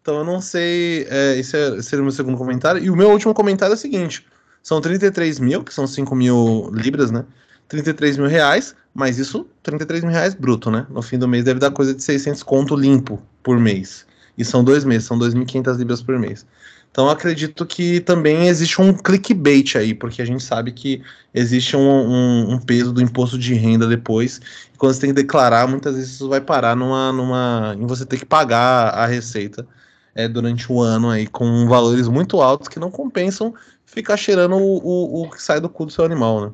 Então 0.02 0.18
eu 0.18 0.24
não 0.24 0.40
sei. 0.40 1.06
É, 1.08 1.38
esse, 1.38 1.56
é, 1.56 1.68
esse 1.76 1.84
seria 1.84 2.02
o 2.02 2.04
meu 2.04 2.12
segundo 2.12 2.36
comentário. 2.36 2.82
E 2.82 2.90
o 2.90 2.96
meu 2.96 3.10
último 3.10 3.32
comentário 3.32 3.74
é 3.74 3.76
o 3.76 3.78
seguinte: 3.78 4.26
são 4.60 4.80
33 4.80 5.38
mil, 5.38 5.62
que 5.62 5.72
são 5.72 5.86
5 5.86 6.14
mil 6.16 6.68
libras, 6.74 7.12
né? 7.12 7.24
33 7.68 8.18
mil 8.18 8.28
reais, 8.28 8.74
mas 8.94 9.18
isso, 9.18 9.46
33 9.62 10.02
mil 10.02 10.12
reais 10.12 10.34
bruto, 10.34 10.70
né? 10.70 10.86
No 10.90 11.02
fim 11.02 11.18
do 11.18 11.28
mês 11.28 11.44
deve 11.44 11.60
dar 11.60 11.70
coisa 11.70 11.94
de 11.94 12.02
600 12.02 12.42
conto 12.42 12.76
limpo 12.76 13.22
por 13.42 13.58
mês. 13.58 14.06
E 14.36 14.44
são 14.44 14.64
dois 14.64 14.84
meses, 14.84 15.06
são 15.06 15.18
2.500 15.18 15.76
libras 15.76 16.02
por 16.02 16.18
mês. 16.18 16.46
Então 16.92 17.08
acredito 17.08 17.64
que 17.64 18.00
também 18.00 18.48
existe 18.48 18.80
um 18.80 18.92
clickbait 18.92 19.76
aí, 19.76 19.94
porque 19.94 20.20
a 20.20 20.26
gente 20.26 20.44
sabe 20.44 20.72
que 20.72 21.02
existe 21.32 21.74
um, 21.74 21.80
um, 21.80 22.52
um, 22.52 22.58
peso 22.58 22.92
do 22.92 23.00
imposto 23.00 23.38
de 23.38 23.54
renda 23.54 23.86
depois. 23.86 24.40
E 24.74 24.76
quando 24.76 24.92
você 24.92 25.00
tem 25.00 25.10
que 25.10 25.16
declarar, 25.16 25.66
muitas 25.66 25.94
vezes 25.96 26.12
isso 26.12 26.28
vai 26.28 26.40
parar 26.40 26.76
numa, 26.76 27.10
numa, 27.10 27.74
em 27.78 27.86
você 27.86 28.04
ter 28.04 28.18
que 28.18 28.26
pagar 28.26 28.90
a 28.90 29.06
receita 29.06 29.66
é, 30.14 30.28
durante 30.28 30.70
o 30.70 30.82
ano 30.82 31.08
aí 31.08 31.26
com 31.26 31.66
valores 31.66 32.08
muito 32.08 32.42
altos 32.42 32.68
que 32.68 32.78
não 32.78 32.90
compensam 32.90 33.54
ficar 33.86 34.18
cheirando 34.18 34.56
o, 34.56 34.76
o, 34.76 35.22
o 35.22 35.30
que 35.30 35.42
sai 35.42 35.60
do 35.60 35.70
cu 35.70 35.86
do 35.86 35.92
seu 35.92 36.04
animal, 36.04 36.46
né? 36.46 36.52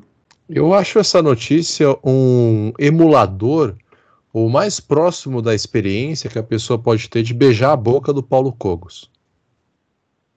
Eu 0.51 0.73
acho 0.73 0.97
essa 0.97 1.21
notícia 1.21 1.95
um 2.03 2.73
emulador 2.79 3.75
o 4.33 4.49
mais 4.49 4.79
próximo 4.79 5.43
da 5.43 5.53
experiência 5.53 6.27
que 6.27 6.39
a 6.39 6.43
pessoa 6.43 6.79
pode 6.79 7.07
ter 7.07 7.21
de 7.21 7.35
beijar 7.35 7.71
a 7.71 7.77
boca 7.77 8.11
do 8.11 8.23
Paulo 8.23 8.51
Cogos. 8.51 9.11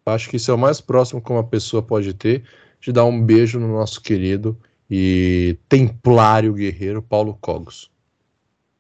Acho 0.04 0.28
que 0.28 0.37
isso 0.37 0.50
é 0.50 0.54
o 0.54 0.59
mais 0.59 0.83
próximo 0.83 1.23
que 1.23 1.33
uma 1.33 1.42
pessoa 1.42 1.83
pode 1.83 2.12
ter 2.12 2.45
de 2.78 2.92
dar 2.92 3.07
um 3.07 3.23
beijo 3.23 3.59
no 3.59 3.69
nosso 3.69 4.02
querido 4.02 4.54
e 4.90 5.57
templário 5.66 6.52
guerreiro 6.52 7.00
Paulo 7.00 7.38
Cogos. 7.40 7.90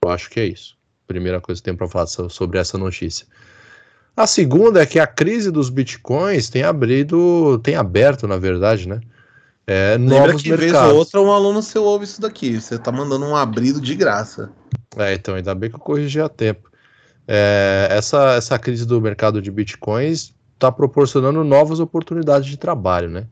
Eu 0.04 0.10
acho 0.10 0.28
que 0.28 0.38
é 0.38 0.46
isso. 0.46 0.76
Primeira 1.06 1.40
coisa 1.40 1.62
que 1.62 1.64
tenho 1.64 1.78
para 1.78 1.88
falar 1.88 2.06
sobre 2.06 2.58
essa 2.58 2.76
notícia. 2.76 3.26
A 4.14 4.26
segunda 4.26 4.82
é 4.82 4.86
que 4.86 4.98
a 4.98 5.06
crise 5.06 5.50
dos 5.50 5.70
bitcoins 5.70 6.50
tem 6.50 6.62
abrido, 6.62 7.58
tem 7.60 7.74
aberto, 7.74 8.28
na 8.28 8.36
verdade, 8.36 8.86
né? 8.86 9.00
É, 9.66 9.96
novos 9.96 10.42
que 10.42 10.50
mercados. 10.50 10.74
vez 10.74 10.92
ou 10.92 10.96
outra 10.96 11.20
um 11.20 11.32
aluno 11.32 11.62
seu 11.62 11.84
ouve 11.84 12.04
isso 12.04 12.20
daqui. 12.20 12.60
Você 12.60 12.78
tá 12.78 12.90
mandando 12.90 13.24
um 13.24 13.36
abrido 13.36 13.80
de 13.80 13.94
graça. 13.94 14.50
É, 14.96 15.14
então, 15.14 15.34
ainda 15.34 15.54
bem 15.54 15.70
que 15.70 15.76
eu 15.76 15.80
corrigi 15.80 16.20
a 16.20 16.28
tempo. 16.28 16.70
É, 17.26 17.88
essa, 17.90 18.34
essa 18.34 18.58
crise 18.58 18.84
do 18.84 19.00
mercado 19.00 19.40
de 19.40 19.50
bitcoins 19.50 20.34
está 20.54 20.70
proporcionando 20.72 21.44
novas 21.44 21.80
oportunidades 21.80 22.48
de 22.48 22.56
trabalho, 22.56 23.08
né? 23.08 23.26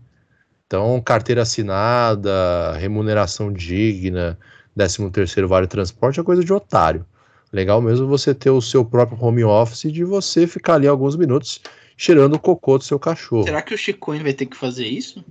Então, 0.67 1.01
carteira 1.01 1.43
assinada, 1.43 2.73
remuneração 2.75 3.53
digna, 3.53 4.39
13 4.77 5.11
terceiro 5.11 5.49
vale 5.49 5.67
transporte 5.67 6.21
é 6.21 6.23
coisa 6.23 6.45
de 6.45 6.53
otário. 6.53 7.05
Legal 7.53 7.83
mesmo 7.83 8.07
você 8.07 8.33
ter 8.33 8.51
o 8.51 8.61
seu 8.61 8.85
próprio 8.85 9.19
home 9.21 9.43
office 9.43 9.93
de 9.93 10.05
você 10.05 10.47
ficar 10.47 10.75
ali 10.75 10.87
alguns 10.87 11.17
minutos 11.17 11.61
cheirando 11.97 12.35
o 12.35 12.39
cocô 12.39 12.79
do 12.79 12.85
seu 12.85 12.99
cachorro. 12.99 13.43
Será 13.45 13.61
que 13.61 13.75
o 13.75 13.79
Chicoin 13.79 14.23
vai 14.23 14.33
ter 14.33 14.47
que 14.47 14.57
fazer 14.57 14.87
isso? 14.87 15.25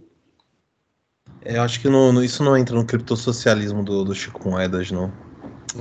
É, 1.44 1.58
eu 1.58 1.62
acho 1.62 1.80
que 1.80 1.90
no, 1.90 2.12
no, 2.12 2.24
isso 2.24 2.44
não 2.44 2.58
entra 2.58 2.76
no 2.76 2.86
criptossocialismo 2.86 3.84
do, 3.84 4.04
do 4.04 4.16
Chico 4.16 4.50
Moedas, 4.50 4.92
não. 4.92 5.12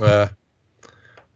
É. 0.01 0.29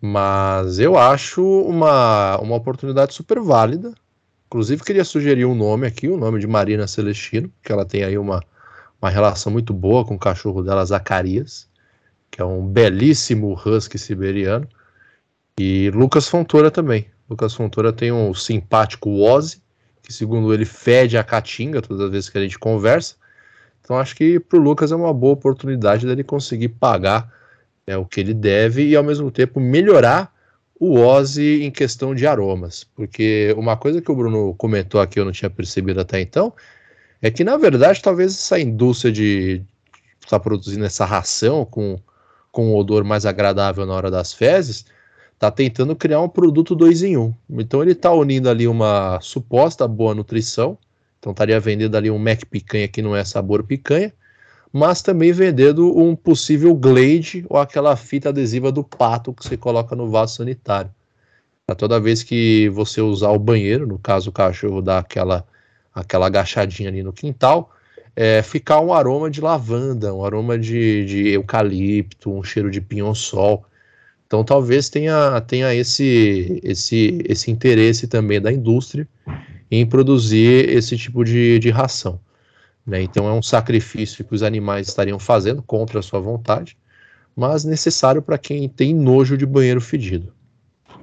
Mas 0.02 0.80
eu 0.80 0.98
acho 0.98 1.44
uma, 1.44 2.38
uma 2.40 2.56
oportunidade 2.56 3.14
super 3.14 3.40
válida 3.40 3.94
Inclusive, 4.54 4.84
queria 4.84 5.04
sugerir 5.04 5.46
um 5.46 5.56
nome 5.56 5.88
aqui, 5.88 6.08
o 6.08 6.16
nome 6.16 6.40
de 6.40 6.46
Marina 6.46 6.86
Celestino, 6.86 7.52
que 7.64 7.72
ela 7.72 7.84
tem 7.84 8.04
aí 8.04 8.20
uma, 8.20 8.40
uma 9.02 9.10
relação 9.10 9.52
muito 9.52 9.74
boa 9.74 10.06
com 10.06 10.14
o 10.14 10.20
cachorro 10.20 10.62
dela, 10.62 10.86
Zacarias, 10.86 11.68
que 12.30 12.40
é 12.40 12.46
um 12.46 12.64
belíssimo 12.64 13.60
husky 13.66 13.98
siberiano. 13.98 14.70
E 15.60 15.90
Lucas 15.90 16.28
Fontoura 16.28 16.70
também. 16.70 17.08
Lucas 17.28 17.56
Fontoura 17.56 17.92
tem 17.92 18.12
um 18.12 18.32
simpático 18.36 19.24
Ozzy, 19.24 19.60
que 20.04 20.14
segundo 20.14 20.54
ele 20.54 20.66
fede 20.66 21.18
a 21.18 21.24
caatinga 21.24 21.82
todas 21.82 22.06
as 22.06 22.12
vezes 22.12 22.30
que 22.30 22.38
a 22.38 22.42
gente 22.42 22.60
conversa. 22.60 23.16
Então 23.84 23.98
acho 23.98 24.16
que 24.16 24.40
para 24.40 24.58
o 24.58 24.62
Lucas 24.62 24.92
é 24.92 24.96
uma 24.96 25.14
boa 25.14 25.34
oportunidade 25.34 26.08
dele 26.08 26.24
conseguir 26.24 26.70
pagar 26.70 27.30
é, 27.86 27.98
o 27.98 28.06
que 28.06 28.22
ele 28.22 28.34
deve 28.34 28.88
e 28.88 28.96
ao 28.96 29.04
mesmo 29.04 29.30
tempo 29.30 29.60
melhorar 29.60 30.34
o 30.80 31.00
Ozzy 31.00 31.64
em 31.64 31.70
questão 31.70 32.16
de 32.16 32.26
aromas, 32.26 32.84
porque 32.96 33.54
uma 33.58 33.78
coisa 33.78 34.02
que 34.02 34.12
o 34.12 34.16
Bruno 34.16 34.56
comentou 34.56 35.00
aqui 35.00 35.20
eu 35.20 35.26
não 35.26 35.32
tinha 35.32 35.50
percebido 35.50 36.00
até 36.00 36.20
então 36.20 36.54
é 37.22 37.30
que 37.30 37.44
na 37.44 37.58
verdade 37.58 38.02
talvez 38.02 38.34
essa 38.34 38.60
indústria 38.60 39.12
de 39.12 39.62
estar 40.22 40.40
tá 40.40 40.40
produzindo 40.40 40.86
essa 40.86 41.06
ração 41.06 41.66
com, 41.66 42.00
com 42.52 42.68
um 42.72 42.76
odor 42.76 43.04
mais 43.04 43.26
agradável 43.26 43.86
na 43.86 43.94
hora 43.94 44.10
das 44.10 44.34
fezes 44.34 44.86
está 45.34 45.52
tentando 45.52 45.96
criar 45.96 46.22
um 46.22 46.30
produto 46.30 46.74
dois 46.74 47.04
em 47.04 47.18
um. 47.18 47.34
Então 47.50 47.82
ele 47.82 47.92
está 47.92 48.12
unindo 48.14 48.50
ali 48.50 48.68
uma 48.68 49.20
suposta 49.22 49.88
boa 49.88 50.16
nutrição, 50.16 50.78
então 51.24 51.32
estaria 51.32 51.58
vendendo 51.58 51.96
ali 51.96 52.12
um 52.12 52.20
Mac 52.20 52.44
picanha 52.52 52.86
que 52.86 53.02
não 53.02 53.16
é 53.16 53.24
sabor 53.24 53.64
picanha, 53.64 54.12
mas 54.74 55.02
também 55.02 55.32
vendendo 55.32 55.98
um 55.98 56.18
possível 56.18 56.76
glade 56.76 57.46
ou 57.48 57.58
aquela 57.58 57.96
fita 57.96 58.28
adesiva 58.28 58.74
do 58.74 58.84
pato 58.84 59.32
que 59.32 59.48
você 59.48 59.56
coloca 59.56 59.96
no 59.96 60.10
vaso 60.10 60.36
sanitário. 60.36 60.92
Pra 61.66 61.78
toda 61.78 61.98
vez 61.98 62.24
que 62.24 62.68
você 62.68 63.00
usar 63.00 63.30
o 63.30 63.40
banheiro, 63.40 63.88
no 63.88 63.98
caso 63.98 64.32
o 64.32 64.34
cachorro 64.34 64.82
dá 64.82 65.00
aquela, 65.00 65.48
aquela 65.96 66.28
agachadinha 66.28 66.90
ali 66.90 67.02
no 67.02 67.14
quintal, 67.14 67.72
é, 68.14 68.42
ficar 68.42 68.82
um 68.82 68.92
aroma 68.94 69.32
de 69.32 69.40
lavanda, 69.40 70.14
um 70.14 70.26
aroma 70.26 70.60
de, 70.60 71.06
de 71.06 71.30
eucalipto, 71.30 72.34
um 72.34 72.44
cheiro 72.44 72.70
de 72.70 72.82
pinhão-sol. 72.82 73.66
Então 74.28 74.44
talvez 74.44 74.90
tenha, 74.90 75.40
tenha 75.40 75.74
esse, 75.74 76.60
esse, 76.62 77.24
esse 77.30 77.50
interesse 77.50 78.08
também 78.08 78.42
da 78.42 78.52
indústria 78.52 79.08
em 79.76 79.86
produzir 79.88 80.70
esse 80.70 80.96
tipo 80.96 81.24
de, 81.24 81.58
de 81.58 81.72
ração. 81.72 82.20
Né? 82.86 83.02
Então 83.02 83.28
é 83.28 83.34
um 83.34 83.42
sacrifício 83.42 84.24
que 84.24 84.36
os 84.36 84.44
animais 84.44 84.88
estariam 84.88 85.18
fazendo 85.18 85.64
contra 85.64 86.00
a 86.00 86.04
sua 86.04 86.20
vontade, 86.20 86.78
mas 87.36 87.64
necessário 87.64 88.22
para 88.22 88.38
quem 88.38 88.70
tem 88.70 88.94
nojo 88.94 89.36
de 89.36 89.46
banheiro 89.46 89.82
fedido. 89.82 90.32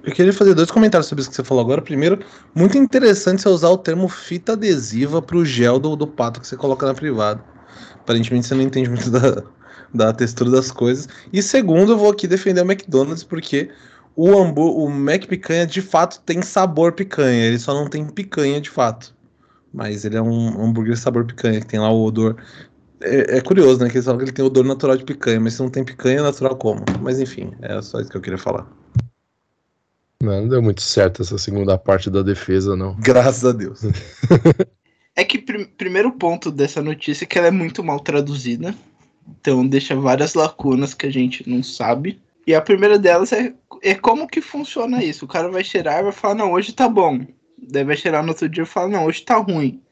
Eu 0.05 0.13
queria 0.13 0.33
fazer 0.33 0.55
dois 0.55 0.71
comentários 0.71 1.09
sobre 1.09 1.21
isso 1.21 1.31
que 1.31 1.37
você 1.37 1.43
falou 1.43 1.63
agora. 1.63 1.83
Primeiro, 1.83 2.21
muito 2.55 2.79
interessante 2.79 3.43
você 3.43 3.49
usar 3.49 3.69
o 3.71 3.77
termo 3.77 4.09
fita 4.09 4.53
adesiva 4.53 5.21
para 5.21 5.37
o 5.37 5.45
gel 5.45 5.79
do, 5.79 5.97
do 5.97 6.07
pato 6.07 6.41
que 6.41 6.47
você 6.47 6.57
coloca 6.57 6.87
na 6.87 6.95
privada. 6.95 7.43
Aparentemente 7.97 8.47
você 8.47 8.55
não 8.55 8.63
entende 8.63 8.89
muito 8.89 9.11
da, 9.11 9.43
da 9.93 10.13
textura 10.13 10.49
das 10.49 10.71
coisas. 10.71 11.09
E 11.33 11.43
segundo, 11.43 11.93
eu 11.93 11.99
vou 11.99 12.11
aqui 12.11 12.29
defender 12.29 12.63
o 12.63 12.71
McDonald's 12.71 13.25
porque 13.25 13.69
o, 14.21 14.39
hambú 14.39 14.85
o 14.85 14.91
Mac 14.91 15.25
picanha 15.27 15.67
de 15.67 15.81
fato 15.81 16.21
tem 16.21 16.43
sabor 16.43 16.93
picanha, 16.93 17.47
ele 17.47 17.59
só 17.59 17.73
não 17.73 17.89
tem 17.89 18.07
picanha 18.07 18.61
de 18.61 18.69
fato. 18.69 19.15
Mas 19.73 20.05
ele 20.05 20.17
é 20.17 20.23
um 20.23 20.63
hambúrguer 20.63 20.99
sabor 20.99 21.25
picanha, 21.25 21.61
que 21.61 21.67
tem 21.67 21.81
lá 21.81 21.91
o 21.91 22.05
odor. 22.05 22.37
É, 23.01 23.39
é 23.39 23.41
curioso, 23.41 23.83
né? 23.83 23.89
Que 23.89 23.97
eles 23.97 24.05
falam 24.05 24.19
que 24.19 24.25
ele 24.25 24.33
tem 24.33 24.45
odor 24.45 24.65
natural 24.65 24.97
de 24.97 25.05
picanha, 25.05 25.41
mas 25.41 25.55
se 25.55 25.63
não 25.63 25.71
tem 25.71 25.83
picanha, 25.83 26.23
natural 26.23 26.55
como? 26.57 26.85
Mas 27.01 27.19
enfim, 27.19 27.53
é 27.63 27.81
só 27.81 27.99
isso 27.99 28.11
que 28.11 28.17
eu 28.17 28.21
queria 28.21 28.37
falar. 28.37 28.71
Não, 30.23 30.43
não 30.43 30.49
deu 30.49 30.61
muito 30.61 30.83
certo 30.83 31.23
essa 31.23 31.39
segunda 31.39 31.79
parte 31.79 32.11
da 32.11 32.21
defesa, 32.21 32.77
não. 32.77 32.95
Graças 33.01 33.45
a 33.45 33.53
Deus. 33.53 33.81
é 35.17 35.25
que 35.25 35.39
pr 35.39 35.65
primeiro 35.79 36.13
ponto 36.13 36.51
dessa 36.51 36.83
notícia 36.83 37.25
é 37.25 37.27
que 37.27 37.39
ela 37.39 37.49
é 37.49 37.53
muito 37.53 37.83
mal 37.83 38.01
traduzida. 38.01 38.75
Então 39.41 39.67
deixa 39.67 39.97
várias 39.97 40.35
lacunas 40.35 40.93
que 40.93 41.07
a 41.07 41.11
gente 41.11 41.49
não 41.49 41.63
sabe. 41.63 42.21
E 42.47 42.55
a 42.55 42.61
primeira 42.61 42.99
delas 42.99 43.33
é, 43.33 43.53
é 43.83 43.95
como 43.95 44.27
que 44.27 44.41
funciona 44.41 45.03
isso. 45.05 45.25
O 45.25 45.29
cara 45.29 45.49
vai 45.49 45.63
cheirar 45.63 46.01
e 46.01 46.05
vai 46.05 46.13
falar, 46.13 46.35
não, 46.35 46.53
hoje 46.53 46.73
tá 46.73 46.89
bom. 46.89 47.21
Daí 47.59 47.85
vai 47.85 47.97
cheirar 47.97 48.23
no 48.23 48.31
outro 48.31 48.49
dia 48.49 48.63
e 48.63 48.67
falar, 48.67 48.89
não, 48.89 49.05
hoje 49.05 49.23
tá 49.23 49.37
ruim. 49.37 49.83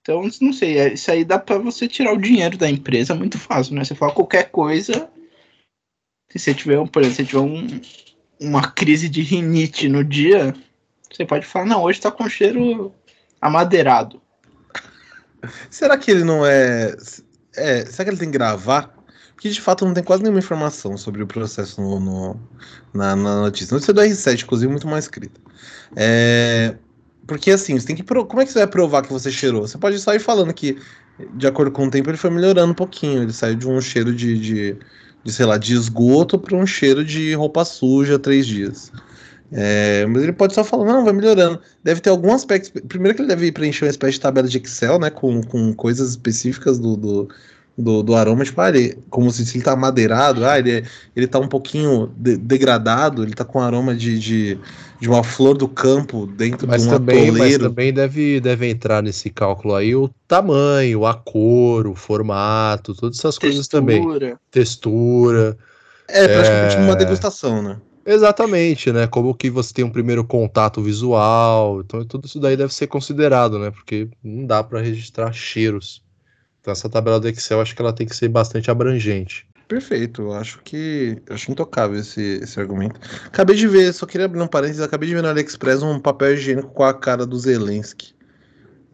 Então, 0.00 0.28
não 0.40 0.52
sei, 0.52 0.78
é, 0.78 0.92
isso 0.92 1.10
aí 1.10 1.24
dá 1.24 1.38
para 1.38 1.58
você 1.58 1.88
tirar 1.88 2.12
o 2.12 2.20
dinheiro 2.20 2.58
da 2.58 2.68
empresa 2.68 3.14
muito 3.14 3.38
fácil, 3.38 3.74
né? 3.74 3.84
Você 3.84 3.94
fala 3.94 4.12
qualquer 4.12 4.50
coisa. 4.50 5.08
Se 6.30 6.38
você 6.38 6.54
tiver, 6.54 6.86
por 6.88 7.02
exemplo, 7.02 7.16
se 7.16 7.24
tiver 7.24 7.40
um, 7.40 7.80
uma 8.40 8.70
crise 8.70 9.08
de 9.08 9.22
rinite 9.22 9.88
no 9.88 10.04
dia, 10.04 10.54
você 11.10 11.24
pode 11.24 11.46
falar, 11.46 11.64
não, 11.64 11.82
hoje 11.82 12.00
tá 12.00 12.10
com 12.10 12.28
cheiro 12.28 12.92
amadeirado. 13.40 14.20
Será 15.70 15.96
que 15.96 16.10
ele 16.10 16.24
não 16.24 16.44
é. 16.44 16.94
é, 17.56 17.84
será 17.86 18.04
que 18.04 18.10
ele 18.10 18.18
tem 18.18 18.30
que 18.30 18.38
gravar? 18.38 18.93
Porque 19.34 19.50
de 19.50 19.60
fato 19.60 19.84
não 19.84 19.92
tem 19.92 20.02
quase 20.02 20.22
nenhuma 20.22 20.38
informação 20.38 20.96
sobre 20.96 21.22
o 21.22 21.26
processo 21.26 21.80
no, 21.80 22.00
no 22.00 22.40
na, 22.92 23.16
na, 23.16 23.40
notícia. 23.42 23.74
Notícia 23.74 23.92
do 23.92 24.00
R7, 24.00 24.42
inclusive, 24.42 24.70
muito 24.70 24.86
mais 24.86 25.04
escrita. 25.04 25.40
É, 25.96 26.76
porque 27.26 27.50
assim, 27.50 27.78
você 27.78 27.86
tem 27.86 27.96
que. 27.96 28.02
Como 28.02 28.40
é 28.40 28.46
que 28.46 28.52
você 28.52 28.60
vai 28.60 28.68
provar 28.68 29.02
que 29.02 29.12
você 29.12 29.30
cheirou? 29.30 29.62
Você 29.62 29.76
pode 29.76 29.98
só 29.98 30.14
ir 30.14 30.20
falando 30.20 30.52
que, 30.52 30.78
de 31.34 31.46
acordo 31.46 31.72
com 31.72 31.86
o 31.86 31.90
tempo, 31.90 32.10
ele 32.10 32.16
foi 32.16 32.30
melhorando 32.30 32.72
um 32.72 32.76
pouquinho. 32.76 33.22
Ele 33.22 33.32
saiu 33.32 33.56
de 33.56 33.68
um 33.68 33.80
cheiro 33.80 34.14
de, 34.14 34.38
de, 34.38 34.76
de 35.24 35.32
sei 35.32 35.46
lá, 35.46 35.58
de 35.58 35.74
esgoto 35.74 36.38
para 36.38 36.56
um 36.56 36.66
cheiro 36.66 37.04
de 37.04 37.34
roupa 37.34 37.64
suja 37.64 38.18
três 38.18 38.46
dias. 38.46 38.92
É, 39.52 40.04
mas 40.06 40.22
ele 40.22 40.32
pode 40.32 40.54
só 40.54 40.64
falar, 40.64 40.84
não, 40.84 41.04
vai 41.04 41.12
melhorando. 41.12 41.60
Deve 41.82 42.00
ter 42.00 42.10
algum 42.10 42.32
aspecto. 42.32 42.72
Primeiro 42.86 43.14
que 43.14 43.22
ele 43.22 43.28
deve 43.28 43.52
preencher 43.52 43.84
uma 43.84 43.90
espécie 43.90 44.14
de 44.14 44.20
tabela 44.20 44.48
de 44.48 44.58
Excel, 44.58 44.98
né? 44.98 45.10
Com, 45.10 45.42
com 45.42 45.72
coisas 45.74 46.10
específicas 46.10 46.78
do, 46.78 46.96
do, 46.96 47.28
do, 47.76 48.02
do 48.02 48.14
aroma, 48.14 48.44
tipo, 48.44 48.60
ah, 48.60 48.68
ele, 48.68 48.96
como 49.10 49.30
se, 49.30 49.44
se 49.44 49.56
ele 49.56 49.64
tá 49.64 49.74
madeirado, 49.74 50.46
ah, 50.46 50.58
ele, 50.58 50.84
ele 51.14 51.26
tá 51.26 51.38
um 51.38 51.48
pouquinho 51.48 52.12
de, 52.16 52.36
degradado, 52.36 53.22
ele 53.22 53.34
tá 53.34 53.44
com 53.44 53.60
aroma 53.60 53.94
de, 53.94 54.18
de, 54.18 54.58
de, 55.00 55.08
uma 55.08 55.24
flor 55.24 55.56
do 55.56 55.66
campo 55.66 56.26
dentro 56.26 56.68
mas 56.68 56.82
de 56.82 56.88
um 56.88 56.92
também, 56.92 57.28
atoleiro. 57.28 57.64
Mas 57.64 57.68
também 57.70 57.92
deve, 57.92 58.40
deve 58.40 58.68
entrar 58.68 59.02
nesse 59.02 59.28
cálculo 59.28 59.74
aí 59.74 59.94
o 59.94 60.08
tamanho, 60.28 61.04
a 61.04 61.14
cor, 61.14 61.86
o 61.86 61.94
formato, 61.94 62.94
todas 62.94 63.18
essas 63.18 63.36
Textura. 63.36 63.50
coisas 63.50 63.68
também. 63.68 64.36
Textura. 64.50 65.56
É, 66.08 66.28
praticamente 66.28 66.76
é... 66.76 66.80
uma 66.80 66.94
degustação, 66.94 67.62
né? 67.62 67.76
Exatamente, 68.06 68.92
né? 68.92 69.06
Como 69.06 69.34
que 69.34 69.48
você 69.48 69.72
tem 69.72 69.84
um 69.84 69.90
primeiro 69.90 70.22
contato 70.24 70.82
visual, 70.82 71.80
então 71.80 72.04
tudo 72.04 72.26
isso 72.26 72.38
daí 72.38 72.56
deve 72.56 72.72
ser 72.72 72.86
considerado, 72.86 73.58
né? 73.58 73.70
Porque 73.70 74.08
não 74.22 74.46
dá 74.46 74.62
para 74.62 74.80
registrar 74.80 75.32
cheiros. 75.32 76.03
Então 76.64 76.72
essa 76.72 76.88
tabela 76.88 77.20
do 77.20 77.28
Excel 77.28 77.60
acho 77.60 77.76
que 77.76 77.82
ela 77.82 77.92
tem 77.92 78.06
que 78.06 78.16
ser 78.16 78.26
bastante 78.28 78.70
abrangente. 78.70 79.46
Perfeito, 79.68 80.32
acho 80.32 80.62
que. 80.64 81.18
Acho 81.28 81.52
intocável 81.52 81.98
esse, 81.98 82.40
esse 82.42 82.58
argumento. 82.58 82.98
Acabei 83.26 83.54
de 83.54 83.68
ver, 83.68 83.92
só 83.92 84.06
queria 84.06 84.24
abrir 84.24 84.40
um 84.40 84.46
parênteses, 84.46 84.80
acabei 84.80 85.06
de 85.06 85.14
ver 85.14 85.22
no 85.22 85.28
AliExpress 85.28 85.82
um 85.82 86.00
papel 86.00 86.32
higiênico 86.32 86.68
com 86.68 86.82
a 86.82 86.94
cara 86.94 87.26
do 87.26 87.38
Zelensky. 87.38 88.14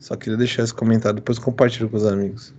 Só 0.01 0.17
queria 0.17 0.37
deixar 0.37 0.65
esse 0.65 0.75
comentário, 0.75 1.17
depois 1.17 1.39
compartilho 1.39 1.89
com 1.89 1.97
os 1.97 2.05
amigos. 2.05 2.53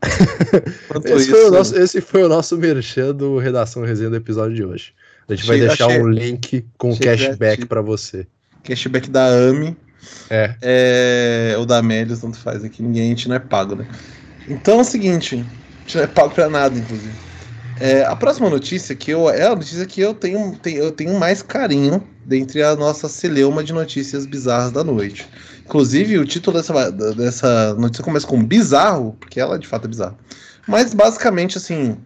esse, 1.04 1.14
isso, 1.14 1.30
foi 1.30 1.44
o 1.44 1.50
nosso, 1.50 1.78
esse 1.78 2.00
foi 2.00 2.22
o 2.22 2.28
nosso 2.30 2.56
merchan 2.56 3.14
do 3.14 3.36
Redação 3.36 3.82
Resenha 3.82 4.08
do 4.08 4.16
episódio 4.16 4.56
de 4.56 4.64
hoje. 4.64 4.94
A 5.28 5.34
gente 5.34 5.46
vai 5.46 5.58
deixar 5.58 5.88
um 5.88 6.08
link 6.08 6.66
com 6.78 6.96
cashback 6.96 7.66
para 7.66 7.82
você. 7.82 8.26
Cashback 8.64 9.10
da 9.10 9.26
AMI. 9.26 9.76
É. 10.30 10.54
é. 10.62 11.54
Ou 11.58 11.66
da 11.66 11.78
Amélios, 11.78 12.20
tanto 12.20 12.38
faz 12.38 12.64
aqui. 12.64 12.82
Ninguém, 12.82 13.06
a 13.06 13.08
gente 13.08 13.28
não 13.28 13.36
é 13.36 13.40
pago, 13.40 13.74
né? 13.74 13.86
Então 14.48 14.78
é 14.78 14.80
o 14.80 14.84
seguinte, 14.84 15.34
a 15.34 15.80
gente 15.82 15.96
não 15.96 16.04
é 16.04 16.06
pago 16.06 16.34
pra 16.34 16.48
nada, 16.48 16.78
inclusive. 16.78 17.12
É, 17.80 18.04
a 18.04 18.16
próxima 18.16 18.50
notícia 18.50 18.94
que 18.94 19.10
eu 19.10 19.30
é 19.30 19.46
a 19.46 19.54
notícia 19.54 19.86
que 19.86 20.00
eu 20.00 20.12
tenho, 20.12 20.56
tenho, 20.56 20.82
eu 20.82 20.90
tenho 20.90 21.18
mais 21.18 21.42
carinho 21.42 22.02
dentre 22.24 22.62
a 22.62 22.74
nossa 22.74 23.08
celeuma 23.08 23.62
de 23.62 23.72
notícias 23.72 24.26
bizarras 24.26 24.72
da 24.72 24.82
noite. 24.82 25.28
Inclusive, 25.64 26.18
o 26.18 26.24
título 26.24 26.56
dessa, 26.56 26.90
dessa 26.90 27.74
notícia 27.74 28.02
começa 28.02 28.26
com 28.26 28.42
bizarro, 28.44 29.16
porque 29.20 29.38
ela 29.38 29.58
de 29.58 29.66
fato 29.66 29.84
é 29.84 29.88
bizarra. 29.88 30.18
Mas 30.66 30.92
basicamente, 30.92 31.56
assim, 31.56 31.96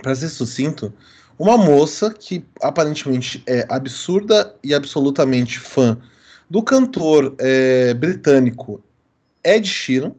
para 0.00 0.14
ser 0.14 0.28
sucinto, 0.28 0.92
uma 1.38 1.58
moça 1.58 2.14
que 2.16 2.44
aparentemente 2.62 3.42
é 3.46 3.66
absurda 3.68 4.54
e 4.62 4.72
absolutamente 4.72 5.58
fã 5.58 5.98
do 6.48 6.62
cantor 6.62 7.34
é, 7.38 7.94
britânico 7.94 8.82
Ed 9.42 9.66
Sheeran, 9.66 10.12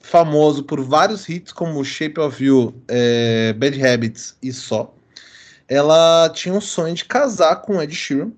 famoso 0.00 0.64
por 0.64 0.80
vários 0.82 1.28
hits 1.28 1.52
como 1.52 1.84
Shape 1.84 2.20
of 2.20 2.44
You, 2.44 2.74
é, 2.88 3.52
Bad 3.52 3.84
Habits 3.84 4.36
e 4.42 4.52
só. 4.52 4.94
Ela 5.68 6.28
tinha 6.34 6.54
um 6.54 6.60
sonho 6.60 6.94
de 6.94 7.04
casar 7.04 7.56
com 7.56 7.80
Ed 7.80 7.94
Sheeran 7.94 8.32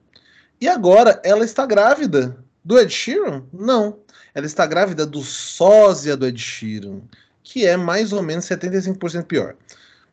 e 0.61 0.69
agora 0.69 1.21
ela 1.25 1.45
está 1.45 1.67
grávida 1.67 2.37
do 2.65 2.79
Ed 2.79 2.93
Sheeran? 2.93 3.43
Não. 3.53 3.99
Ela 4.35 4.47
está 4.47 4.67
grávida 4.67 5.05
do 5.07 5.23
sósia 5.23 6.17
do 6.17 6.27
Ed 6.27 6.41
Sheeran, 6.41 7.01
que 7.43 7.67
é 7.67 7.77
mais 7.77 8.13
ou 8.13 8.23
menos 8.23 8.47
75% 8.47 9.25
pior. 9.25 9.55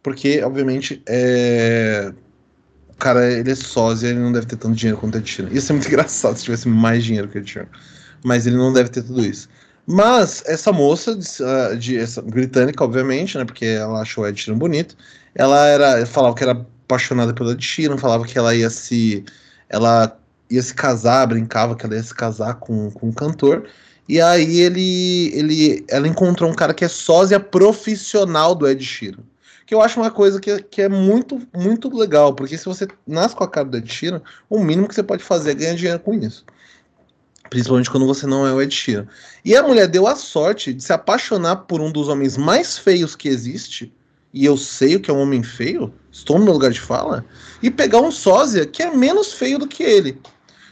Porque, 0.03 0.43
obviamente, 0.43 1.01
é... 1.07 2.13
cara 3.01 3.29
ele 3.31 3.51
é 3.51 3.55
sósia, 3.55 4.09
ele 4.09 4.19
não 4.19 4.31
deve 4.31 4.45
ter 4.45 4.55
tanto 4.55 4.75
dinheiro 4.75 4.97
quanto 4.97 5.15
o 5.15 5.17
Ed 5.17 5.29
Sheeran. 5.29 5.51
Ia 5.51 5.59
ser 5.59 5.73
muito 5.73 5.87
engraçado 5.89 6.37
se 6.37 6.43
tivesse 6.43 6.67
mais 6.67 7.03
dinheiro 7.03 7.27
que 7.27 7.37
o 7.37 7.41
Ed 7.41 7.49
Sheeran. 7.49 7.67
Mas 8.23 8.45
ele 8.45 8.55
não 8.55 8.71
deve 8.71 8.89
ter 8.89 9.01
tudo 9.01 9.25
isso. 9.25 9.49
Mas 9.87 10.43
essa 10.45 10.71
moça, 10.71 11.15
de, 11.15 11.27
ah, 11.43 11.75
de 11.75 11.97
essa, 11.97 12.21
britânica, 12.21 12.83
obviamente, 12.83 13.37
né? 13.37 13.43
Porque 13.43 13.65
ela 13.65 14.01
achou 14.01 14.23
o 14.23 14.27
Ed 14.27 14.39
Sheeran 14.39 14.57
bonito. 14.57 14.95
Ela 15.33 15.67
era, 15.67 16.05
falava 16.05 16.35
que 16.35 16.43
era 16.43 16.51
apaixonada 16.51 17.33
pelo 17.33 17.51
Ed 17.51 17.63
Sheeran, 17.63 17.97
falava 17.97 18.25
que 18.25 18.37
ela 18.37 18.55
ia 18.55 18.69
se. 18.69 19.25
Ela 19.67 20.15
ia 20.49 20.61
se 20.61 20.73
casar, 20.73 21.27
brincava 21.27 21.75
que 21.75 21.85
ela 21.85 21.95
ia 21.95 22.03
se 22.03 22.13
casar 22.13 22.55
com, 22.55 22.91
com 22.91 23.07
um 23.07 23.13
cantor. 23.13 23.67
E 24.07 24.21
aí 24.21 24.59
ele, 24.59 25.31
ele, 25.33 25.85
ela 25.89 26.07
encontrou 26.07 26.49
um 26.49 26.53
cara 26.53 26.73
que 26.73 26.85
é 26.85 26.87
sósia 26.89 27.39
profissional 27.39 28.53
do 28.53 28.67
Ed 28.67 28.83
Sheeran 28.83 29.23
que 29.71 29.75
eu 29.75 29.81
acho 29.81 30.01
uma 30.01 30.11
coisa 30.11 30.37
que, 30.37 30.63
que 30.63 30.81
é 30.81 30.89
muito, 30.89 31.41
muito 31.55 31.97
legal, 31.97 32.33
porque 32.33 32.57
se 32.57 32.65
você 32.65 32.85
nasce 33.07 33.33
com 33.33 33.45
a 33.45 33.47
cara 33.47 33.69
do 33.69 33.77
Ed 33.77 33.89
Sheeran, 33.89 34.21
o 34.49 34.59
mínimo 34.61 34.85
que 34.85 34.93
você 34.93 35.01
pode 35.01 35.23
fazer 35.23 35.51
é 35.51 35.55
ganhar 35.55 35.75
dinheiro 35.75 35.99
com 36.01 36.13
isso. 36.13 36.43
Principalmente 37.49 37.89
quando 37.89 38.05
você 38.05 38.27
não 38.27 38.45
é 38.45 38.51
o 38.51 38.61
Ed 38.61 38.75
Sheeran. 38.75 39.07
E 39.45 39.55
a 39.55 39.63
mulher 39.63 39.87
deu 39.87 40.07
a 40.07 40.17
sorte 40.17 40.73
de 40.73 40.83
se 40.83 40.91
apaixonar 40.91 41.55
por 41.55 41.79
um 41.79 41.89
dos 41.89 42.09
homens 42.09 42.35
mais 42.35 42.77
feios 42.77 43.15
que 43.15 43.29
existe, 43.29 43.93
e 44.33 44.43
eu 44.43 44.57
sei 44.57 44.97
o 44.97 44.99
que 44.99 45.09
é 45.09 45.13
um 45.13 45.21
homem 45.21 45.41
feio, 45.41 45.93
estou 46.11 46.37
no 46.37 46.43
meu 46.43 46.53
lugar 46.55 46.71
de 46.71 46.81
fala, 46.81 47.23
e 47.63 47.71
pegar 47.71 48.01
um 48.01 48.11
sósia 48.11 48.65
que 48.65 48.83
é 48.83 48.93
menos 48.93 49.31
feio 49.31 49.57
do 49.57 49.69
que 49.69 49.83
ele. 49.83 50.19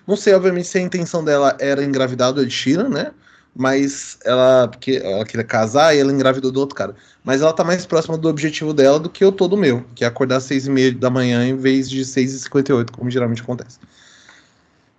Não 0.05 0.17
sei, 0.17 0.33
obviamente, 0.33 0.67
se 0.67 0.77
a 0.77 0.81
intenção 0.81 1.23
dela 1.23 1.55
era 1.61 1.85
engravidar 1.85 2.33
do 2.33 2.41
Ed 2.41 2.51
Sheeran, 2.51 2.89
né? 2.89 3.13
Mas 3.59 4.17
ela, 4.23 4.69
porque 4.69 5.01
ela 5.03 5.25
queria 5.25 5.43
casar 5.43 5.93
e 5.93 5.99
ela 5.99 6.13
engravidou 6.13 6.49
do 6.49 6.61
outro 6.61 6.73
cara. 6.73 6.95
Mas 7.25 7.41
ela 7.41 7.51
tá 7.51 7.61
mais 7.61 7.85
próxima 7.85 8.17
do 8.17 8.29
objetivo 8.29 8.73
dela 8.73 8.97
do 8.97 9.09
que 9.09 9.21
eu 9.21 9.33
tô 9.33 9.49
do 9.49 9.57
meu, 9.57 9.83
que 9.93 10.05
é 10.05 10.07
acordar 10.07 10.37
às 10.37 10.45
seis 10.45 10.65
e 10.65 10.69
meia 10.69 10.93
da 10.93 11.09
manhã 11.09 11.45
em 11.45 11.57
vez 11.57 11.89
de 11.89 12.05
seis 12.05 12.33
e 12.33 12.39
cinquenta 12.39 12.71
e 12.71 12.75
oito, 12.75 12.93
como 12.93 13.11
geralmente 13.11 13.41
acontece. 13.41 13.77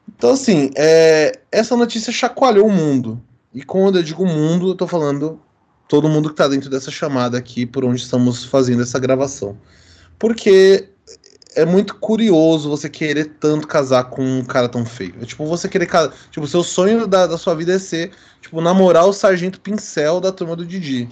Então, 0.07 0.33
assim, 0.33 0.71
é, 0.77 1.39
essa 1.51 1.75
notícia 1.75 2.13
chacoalhou 2.13 2.67
o 2.67 2.71
mundo. 2.71 3.19
E 3.55 3.63
quando 3.63 3.99
eu 3.99 4.03
digo 4.03 4.27
mundo, 4.27 4.69
eu 4.69 4.75
tô 4.75 4.87
falando 4.87 5.41
todo 5.89 6.07
mundo 6.07 6.29
que 6.29 6.37
tá 6.37 6.47
dentro 6.47 6.69
dessa 6.69 6.91
chamada 6.91 7.39
aqui, 7.39 7.65
por 7.65 7.83
onde 7.83 8.03
estamos 8.03 8.45
fazendo 8.45 8.83
essa 8.83 8.99
gravação. 8.99 9.57
Porque 10.19 10.90
é 11.55 11.65
muito 11.65 11.97
curioso 11.97 12.69
você 12.69 12.89
querer 12.89 13.33
tanto 13.41 13.67
casar 13.67 14.05
com 14.05 14.23
um 14.23 14.45
cara 14.45 14.69
tão 14.69 14.85
feio. 14.85 15.15
É 15.21 15.25
tipo, 15.25 15.45
você 15.47 15.69
querer 15.69 15.87
casar. 15.87 16.13
Tipo, 16.31 16.47
seu 16.47 16.63
sonho 16.63 17.07
da, 17.07 17.27
da 17.27 17.37
sua 17.37 17.55
vida 17.55 17.73
é 17.73 17.79
ser, 17.79 18.13
tipo, 18.41 18.61
namorar 18.61 19.07
o 19.07 19.13
Sargento 19.13 19.61
Pincel 19.61 20.21
da 20.21 20.33
turma 20.33 20.55
do 20.55 20.65
Didi. 20.65 21.09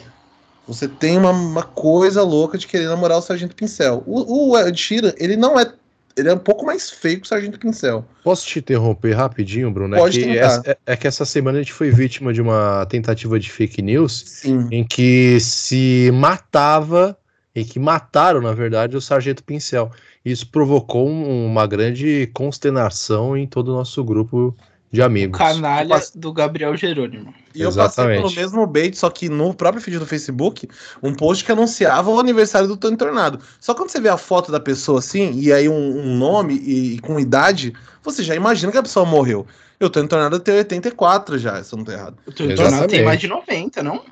Você 0.66 0.86
tem 0.86 1.16
uma, 1.16 1.30
uma 1.30 1.62
coisa 1.62 2.22
louca 2.22 2.58
de 2.58 2.66
querer 2.66 2.86
namorar 2.88 3.18
o 3.18 3.22
Sargento 3.22 3.56
Pincel. 3.56 4.02
O, 4.06 4.50
o 4.50 4.58
Ed 4.58 4.78
Sheeran, 4.78 5.12
ele 5.16 5.34
não 5.34 5.58
é. 5.58 5.72
Ele 6.14 6.28
é 6.28 6.34
um 6.34 6.38
pouco 6.38 6.66
mais 6.66 6.90
feio 6.90 7.20
que 7.20 7.26
o 7.26 7.28
Sargento 7.28 7.60
Pincel. 7.60 8.04
Posso 8.24 8.44
te 8.44 8.58
interromper 8.58 9.12
rapidinho, 9.12 9.70
Bruno? 9.70 9.96
Pode 9.96 10.20
é 10.20 10.24
que, 10.24 10.38
essa, 10.38 10.62
é, 10.66 10.76
é, 10.84 10.96
que 10.96 11.06
essa 11.06 11.24
semana 11.24 11.58
a 11.58 11.62
gente 11.62 11.72
foi 11.72 11.92
vítima 11.92 12.32
de 12.32 12.42
uma 12.42 12.84
tentativa 12.86 13.38
de 13.38 13.50
fake 13.50 13.80
news 13.80 14.24
Sim. 14.26 14.66
em 14.72 14.84
que 14.84 15.38
se 15.38 16.10
matava, 16.12 17.16
em 17.54 17.64
que 17.64 17.78
mataram, 17.78 18.40
na 18.40 18.52
verdade, 18.52 18.96
o 18.96 19.00
Sargento 19.00 19.44
Pincel. 19.44 19.92
Isso 20.24 20.48
provocou 20.48 21.06
uma 21.06 21.66
grande 21.66 22.30
consternação 22.34 23.36
em 23.36 23.46
todo 23.46 23.68
o 23.68 23.74
nosso 23.74 24.02
grupo 24.04 24.54
de 24.90 25.02
amigos. 25.02 25.38
O 25.38 25.44
canalha 25.44 26.00
do 26.14 26.32
Gabriel 26.32 26.76
Jerônimo. 26.76 27.34
E 27.54 27.60
eu 27.60 27.68
Exatamente. 27.68 28.22
passei 28.22 28.36
pelo 28.36 28.42
mesmo 28.42 28.66
bait, 28.66 28.96
só 28.96 29.10
que 29.10 29.28
no 29.28 29.52
próprio 29.52 29.82
feed 29.82 29.98
do 29.98 30.06
Facebook, 30.06 30.68
um 31.02 31.14
post 31.14 31.44
que 31.44 31.52
anunciava 31.52 32.10
o 32.10 32.18
aniversário 32.18 32.68
do 32.68 32.76
Tony 32.76 32.96
Tornado. 32.96 33.40
Só 33.60 33.74
quando 33.74 33.90
você 33.90 34.00
vê 34.00 34.08
a 34.08 34.16
foto 34.16 34.50
da 34.50 34.60
pessoa 34.60 34.98
assim, 34.98 35.32
e 35.38 35.52
aí 35.52 35.68
um, 35.68 35.98
um 35.98 36.16
nome 36.16 36.54
e, 36.54 36.94
e, 36.94 36.98
com 37.00 37.20
idade, 37.20 37.72
você 38.02 38.22
já 38.22 38.34
imagina 38.34 38.72
que 38.72 38.78
a 38.78 38.82
pessoa 38.82 39.04
morreu. 39.04 39.46
Eu 39.78 39.90
Tony 39.90 40.08
Tornado 40.08 40.40
tem 40.40 40.56
84 40.56 41.38
já, 41.38 41.62
se 41.62 41.72
eu 41.72 41.76
não 41.76 41.84
tô 41.84 41.92
errado. 41.92 42.16
O 42.26 42.32
Tony 42.32 42.54
Tornado 42.54 42.88
tem 42.88 43.04
mais 43.04 43.20
de 43.20 43.28
90, 43.28 43.82
não? 43.82 44.02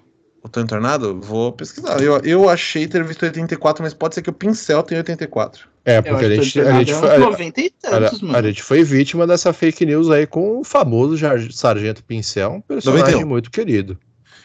O 0.47 0.49
Tony 0.49 0.69
Tornado? 0.69 1.21
Vou 1.21 1.51
pesquisar. 1.51 2.01
Eu, 2.01 2.19
eu 2.19 2.49
achei 2.49 2.87
ter 2.87 3.03
visto 3.03 3.25
84, 3.25 3.83
mas 3.83 3.93
pode 3.93 4.15
ser 4.15 4.23
que 4.23 4.31
o 4.31 4.33
Pincel 4.33 4.81
tenha 4.85 5.01
84. 5.01 5.69
É, 5.85 6.01
porque 6.01 6.25
a 6.25 6.29
gente, 6.29 6.61
a, 6.61 6.79
gente 6.79 6.95
foi, 6.95 7.09
a, 7.11 8.39
a, 8.39 8.43
gente 8.43 8.63
foi 8.63 8.85
vítima 8.85 9.27
dessa 9.27 9.53
fake 9.53 9.85
news 9.85 10.09
aí 10.09 10.25
com 10.25 10.61
o 10.61 10.65
famoso 10.65 11.17
Sargento 11.51 12.05
Pincel, 12.05 12.53
um 12.53 12.61
personagem 12.61 13.07
91. 13.07 13.29
muito 13.29 13.51
querido. 13.51 13.99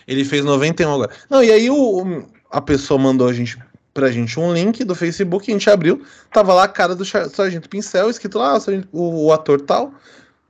Ele 0.07 0.25
fez 0.25 0.43
91 0.43 0.91
agora. 0.91 1.11
Não, 1.29 1.43
e 1.43 1.51
aí 1.51 1.69
o, 1.69 2.23
a 2.49 2.61
pessoa 2.61 2.99
mandou 2.99 3.27
a 3.27 3.33
gente 3.33 3.59
pra 3.93 4.09
gente 4.09 4.39
um 4.39 4.51
link 4.51 4.83
do 4.83 4.95
Facebook, 4.95 5.51
a 5.51 5.53
gente 5.53 5.69
abriu, 5.69 6.01
tava 6.31 6.51
lá 6.51 6.63
a 6.63 6.67
cara 6.67 6.95
do 6.95 7.05
Sargento 7.05 7.69
Pincel, 7.69 8.09
escrito 8.09 8.39
lá, 8.39 8.57
o, 8.91 9.25
o 9.27 9.31
ator 9.31 9.61
tal, 9.61 9.93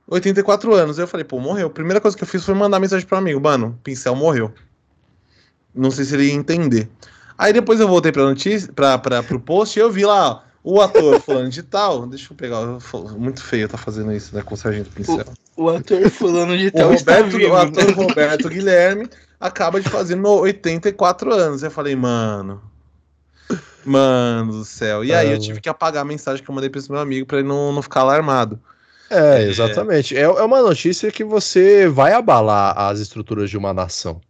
84 0.08 0.74
anos. 0.74 0.98
Eu 0.98 1.06
falei, 1.06 1.24
pô, 1.24 1.38
morreu. 1.38 1.66
A 1.66 1.70
primeira 1.70 2.00
coisa 2.00 2.16
que 2.16 2.22
eu 2.22 2.28
fiz 2.28 2.42
foi 2.42 2.54
mandar 2.54 2.80
mensagem 2.80 3.06
pro 3.06 3.18
amigo, 3.18 3.40
mano, 3.40 3.78
Pincel 3.84 4.16
morreu. 4.16 4.50
Não 5.74 5.90
sei 5.90 6.04
se 6.04 6.14
ele 6.14 6.24
ia 6.26 6.34
entender. 6.34 6.88
Aí 7.36 7.52
depois 7.52 7.80
eu 7.80 7.88
voltei 7.88 8.12
pra 8.12 8.22
notícia, 8.24 8.70
pra, 8.72 8.98
pra, 8.98 9.22
pro 9.22 9.40
post 9.40 9.78
e 9.78 9.82
eu 9.82 9.90
vi 9.90 10.04
lá, 10.04 10.30
ó, 10.30 10.40
o 10.62 10.80
ator 10.80 11.20
fulano 11.20 11.48
de 11.48 11.62
tal. 11.62 12.06
Deixa 12.06 12.32
eu 12.32 12.36
pegar. 12.36 12.60
Muito 13.16 13.42
feio 13.42 13.68
tá 13.68 13.76
fazendo 13.78 14.12
isso, 14.12 14.34
né? 14.34 14.42
Com 14.42 14.54
o 14.54 14.56
Sargento 14.56 14.90
Pincel. 14.90 15.24
O, 15.56 15.64
o 15.64 15.68
ator 15.70 16.08
fulano 16.10 16.56
de 16.56 16.68
O, 16.68 16.72
tal 16.72 16.92
está 16.92 17.16
Roberto, 17.16 17.36
vivo. 17.36 17.52
o 17.52 17.56
ator 17.56 17.90
Roberto 17.94 18.48
Guilherme 18.48 19.08
acaba 19.40 19.80
de 19.80 19.88
fazer 19.88 20.14
no 20.14 20.40
84 20.40 21.32
anos. 21.32 21.62
Eu 21.62 21.70
falei, 21.70 21.96
mano. 21.96 22.62
Mano 23.84 24.52
do 24.52 24.64
céu. 24.64 25.04
E 25.04 25.12
aí 25.12 25.30
eu 25.30 25.36
Ah. 25.36 25.40
tive 25.40 25.60
que 25.60 25.68
apagar 25.68 26.02
a 26.02 26.04
mensagem 26.04 26.44
que 26.44 26.48
eu 26.48 26.54
mandei 26.54 26.70
pra 26.70 26.78
esse 26.78 26.90
meu 26.90 27.00
amigo 27.00 27.26
pra 27.26 27.38
ele 27.38 27.48
não, 27.48 27.72
não 27.72 27.82
ficar 27.82 28.00
alarmado. 28.00 28.60
É, 29.10 29.42
exatamente. 29.42 30.16
É, 30.16 30.22
é 30.22 30.28
uma 30.42 30.62
notícia 30.62 31.10
que 31.10 31.24
você 31.24 31.88
vai 31.88 32.12
abalar 32.12 32.78
as 32.78 33.00
estruturas 33.00 33.50
de 33.50 33.58
uma 33.58 33.74
nação. 33.74 34.20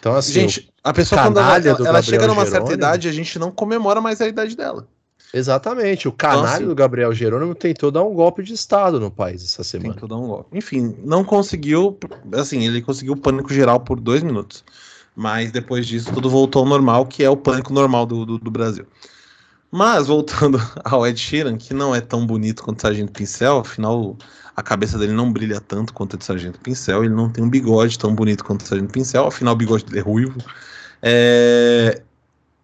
Então, 0.00 0.16
assim, 0.16 0.32
gente, 0.32 0.72
a 0.82 0.92
pessoa 0.92 1.22
quando 1.22 1.38
ela, 1.38 1.56
ela, 1.56 2.02
chega 2.02 2.26
numa 2.26 2.42
certa 2.42 2.54
Jerônimo. 2.56 2.72
idade, 2.72 3.08
a 3.08 3.12
gente 3.12 3.38
não 3.38 3.50
comemora 3.52 4.00
mais 4.00 4.20
a 4.20 4.26
idade 4.26 4.56
dela. 4.56 4.88
exatamente, 5.32 6.08
o 6.08 6.12
canalha 6.12 6.40
Então, 6.40 6.54
assim- 6.54 6.66
do 6.66 6.74
Gabriel 6.74 7.12
Jerônimo 7.12 7.54
tentou 7.54 7.90
dar 7.90 8.02
um 8.02 8.14
golpe 8.14 8.42
de 8.42 8.54
Estado 8.54 8.98
no 8.98 9.10
país 9.10 9.44
essa 9.44 9.62
semana. 9.62 9.92
Tentou 9.94 10.08
dar 10.08 10.16
um 10.16 10.26
golpe. 10.26 10.56
Enfim, 10.56 10.96
não 11.04 11.22
conseguiu. 11.22 11.98
Assim, 12.32 12.66
ele 12.66 12.80
conseguiu 12.82 13.14
pânico 13.16 13.52
geral 13.52 13.78
por 13.78 14.00
dois 14.00 14.22
minutos. 14.22 14.64
Mas 15.14 15.52
depois 15.52 15.86
disso, 15.86 16.10
tudo 16.14 16.30
voltou 16.30 16.62
ao 16.62 16.68
normal, 16.68 17.04
que 17.04 17.22
é 17.22 17.28
o 17.28 17.36
pânico 17.36 17.72
normal 17.72 18.06
do, 18.06 18.24
do, 18.24 18.38
do 18.38 18.50
Brasil. 18.50 18.86
Mas, 19.70 20.06
voltando 20.06 20.58
ao 20.82 21.06
Ed 21.06 21.20
Sheeran, 21.20 21.56
que 21.58 21.74
não 21.74 21.94
é 21.94 22.00
tão 22.00 22.26
bonito 22.26 22.62
quanto 22.62 22.78
o 22.78 22.82
Sargento 22.82 23.12
Pincel, 23.12 23.58
afinal, 23.58 24.16
a 24.60 24.62
cabeça 24.62 24.98
dele 24.98 25.12
não 25.12 25.32
brilha 25.32 25.60
tanto 25.60 25.92
quanto 25.92 26.14
a 26.14 26.18
do 26.18 26.24
Sargento 26.24 26.60
Pincel, 26.60 27.04
ele 27.04 27.14
não 27.14 27.30
tem 27.30 27.42
um 27.42 27.48
bigode 27.48 27.98
tão 27.98 28.14
bonito 28.14 28.44
quanto 28.44 28.60
o 28.60 28.66
Sargento 28.66 28.92
Pincel, 28.92 29.26
afinal, 29.26 29.54
o 29.54 29.56
bigode 29.56 29.84
dele 29.84 29.98
é 29.98 30.02
ruivo. 30.02 30.38
É, 31.02 32.02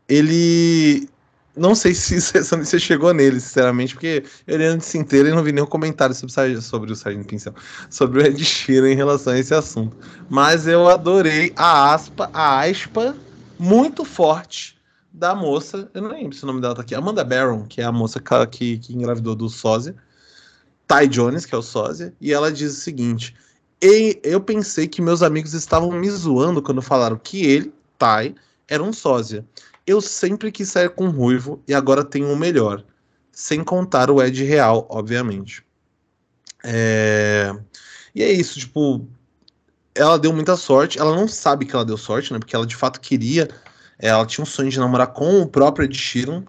Ele. 0.08 1.08
Não 1.56 1.74
sei 1.74 1.94
se 1.94 2.16
notícia 2.54 2.76
chegou 2.78 3.14
nele, 3.14 3.40
sinceramente, 3.40 3.94
porque 3.94 4.22
eu 4.46 4.58
li 4.58 4.66
antes 4.66 4.94
inteiro 4.94 5.28
e 5.28 5.30
não 5.32 5.42
vi 5.42 5.52
nenhum 5.52 5.66
comentário 5.66 6.14
sobre, 6.14 6.60
sobre 6.60 6.92
o 6.92 6.96
Sargento 6.96 7.26
Pincel, 7.26 7.54
sobre 7.88 8.20
o 8.20 8.26
Ed 8.26 8.44
Sheeran 8.44 8.90
em 8.90 8.94
relação 8.94 9.32
a 9.32 9.38
esse 9.38 9.54
assunto. 9.54 9.96
Mas 10.28 10.66
eu 10.66 10.86
adorei 10.86 11.54
a 11.56 11.94
aspa, 11.94 12.28
a 12.34 12.60
aspa 12.60 13.16
muito 13.58 14.04
forte 14.04 14.76
da 15.10 15.34
moça, 15.34 15.90
eu 15.94 16.02
não 16.02 16.10
lembro 16.10 16.36
se 16.36 16.44
o 16.44 16.46
nome 16.46 16.60
dela 16.60 16.74
tá 16.74 16.82
aqui, 16.82 16.94
Amanda 16.94 17.24
Barron, 17.24 17.64
que 17.64 17.80
é 17.80 17.84
a 17.84 17.90
moça 17.90 18.20
que, 18.50 18.76
que 18.76 18.92
engravidou 18.92 19.34
do 19.34 19.48
sósia, 19.48 19.96
Ty 20.86 21.08
Jones, 21.08 21.44
que 21.44 21.54
é 21.54 21.58
o 21.58 21.62
sósia, 21.62 22.14
e 22.20 22.32
ela 22.32 22.52
diz 22.52 22.72
o 22.72 22.80
seguinte: 22.80 23.34
"E 23.82 24.20
eu 24.22 24.40
pensei 24.40 24.86
que 24.86 25.02
meus 25.02 25.22
amigos 25.22 25.52
estavam 25.54 25.90
me 25.92 26.10
zoando 26.10 26.62
quando 26.62 26.80
falaram 26.82 27.18
que 27.18 27.44
ele, 27.44 27.72
Ty, 27.98 28.34
era 28.68 28.82
um 28.82 28.92
sósia. 28.92 29.44
Eu 29.86 30.00
sempre 30.00 30.50
quis 30.50 30.68
sair 30.68 30.90
com 30.90 31.08
ruivo 31.08 31.62
e 31.66 31.74
agora 31.74 32.04
tenho 32.04 32.32
o 32.32 32.36
melhor. 32.36 32.84
Sem 33.32 33.62
contar 33.62 34.10
o 34.10 34.22
Ed 34.22 34.42
Real, 34.44 34.86
obviamente. 34.90 35.64
É... 36.64 37.54
E 38.14 38.22
é 38.22 38.32
isso, 38.32 38.58
tipo, 38.58 39.06
ela 39.94 40.18
deu 40.18 40.32
muita 40.32 40.56
sorte. 40.56 40.98
Ela 40.98 41.14
não 41.14 41.28
sabe 41.28 41.64
que 41.66 41.74
ela 41.74 41.84
deu 41.84 41.96
sorte, 41.96 42.32
né? 42.32 42.38
Porque 42.38 42.56
ela 42.56 42.66
de 42.66 42.74
fato 42.74 43.00
queria. 43.00 43.48
Ela 43.98 44.26
tinha 44.26 44.42
um 44.42 44.46
sonho 44.46 44.70
de 44.70 44.78
namorar 44.78 45.08
com 45.08 45.40
o 45.40 45.46
próprio 45.46 45.84
Ed 45.84 45.96
Sheeran. 45.96 46.44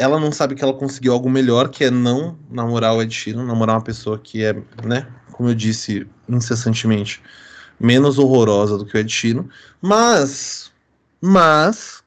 Ela 0.00 0.18
não 0.18 0.32
sabe 0.32 0.54
que 0.54 0.64
ela 0.64 0.72
conseguiu 0.72 1.12
algo 1.12 1.28
melhor, 1.28 1.68
que 1.68 1.84
é 1.84 1.90
não 1.90 2.38
namorar 2.50 2.94
o 2.94 3.02
Ed 3.02 3.12
Sheeran, 3.14 3.44
namorar 3.44 3.76
uma 3.76 3.82
pessoa 3.84 4.18
que 4.18 4.42
é, 4.44 4.54
né? 4.84 5.06
Como 5.32 5.48
eu 5.50 5.54
disse 5.54 6.06
incessantemente, 6.28 7.22
menos 7.78 8.18
horrorosa 8.18 8.78
do 8.78 8.86
que 8.86 8.96
o 8.96 8.98
Ed 9.00 9.12
Sheeran. 9.12 9.44
Mas, 9.80 10.72
mas, 11.20 12.02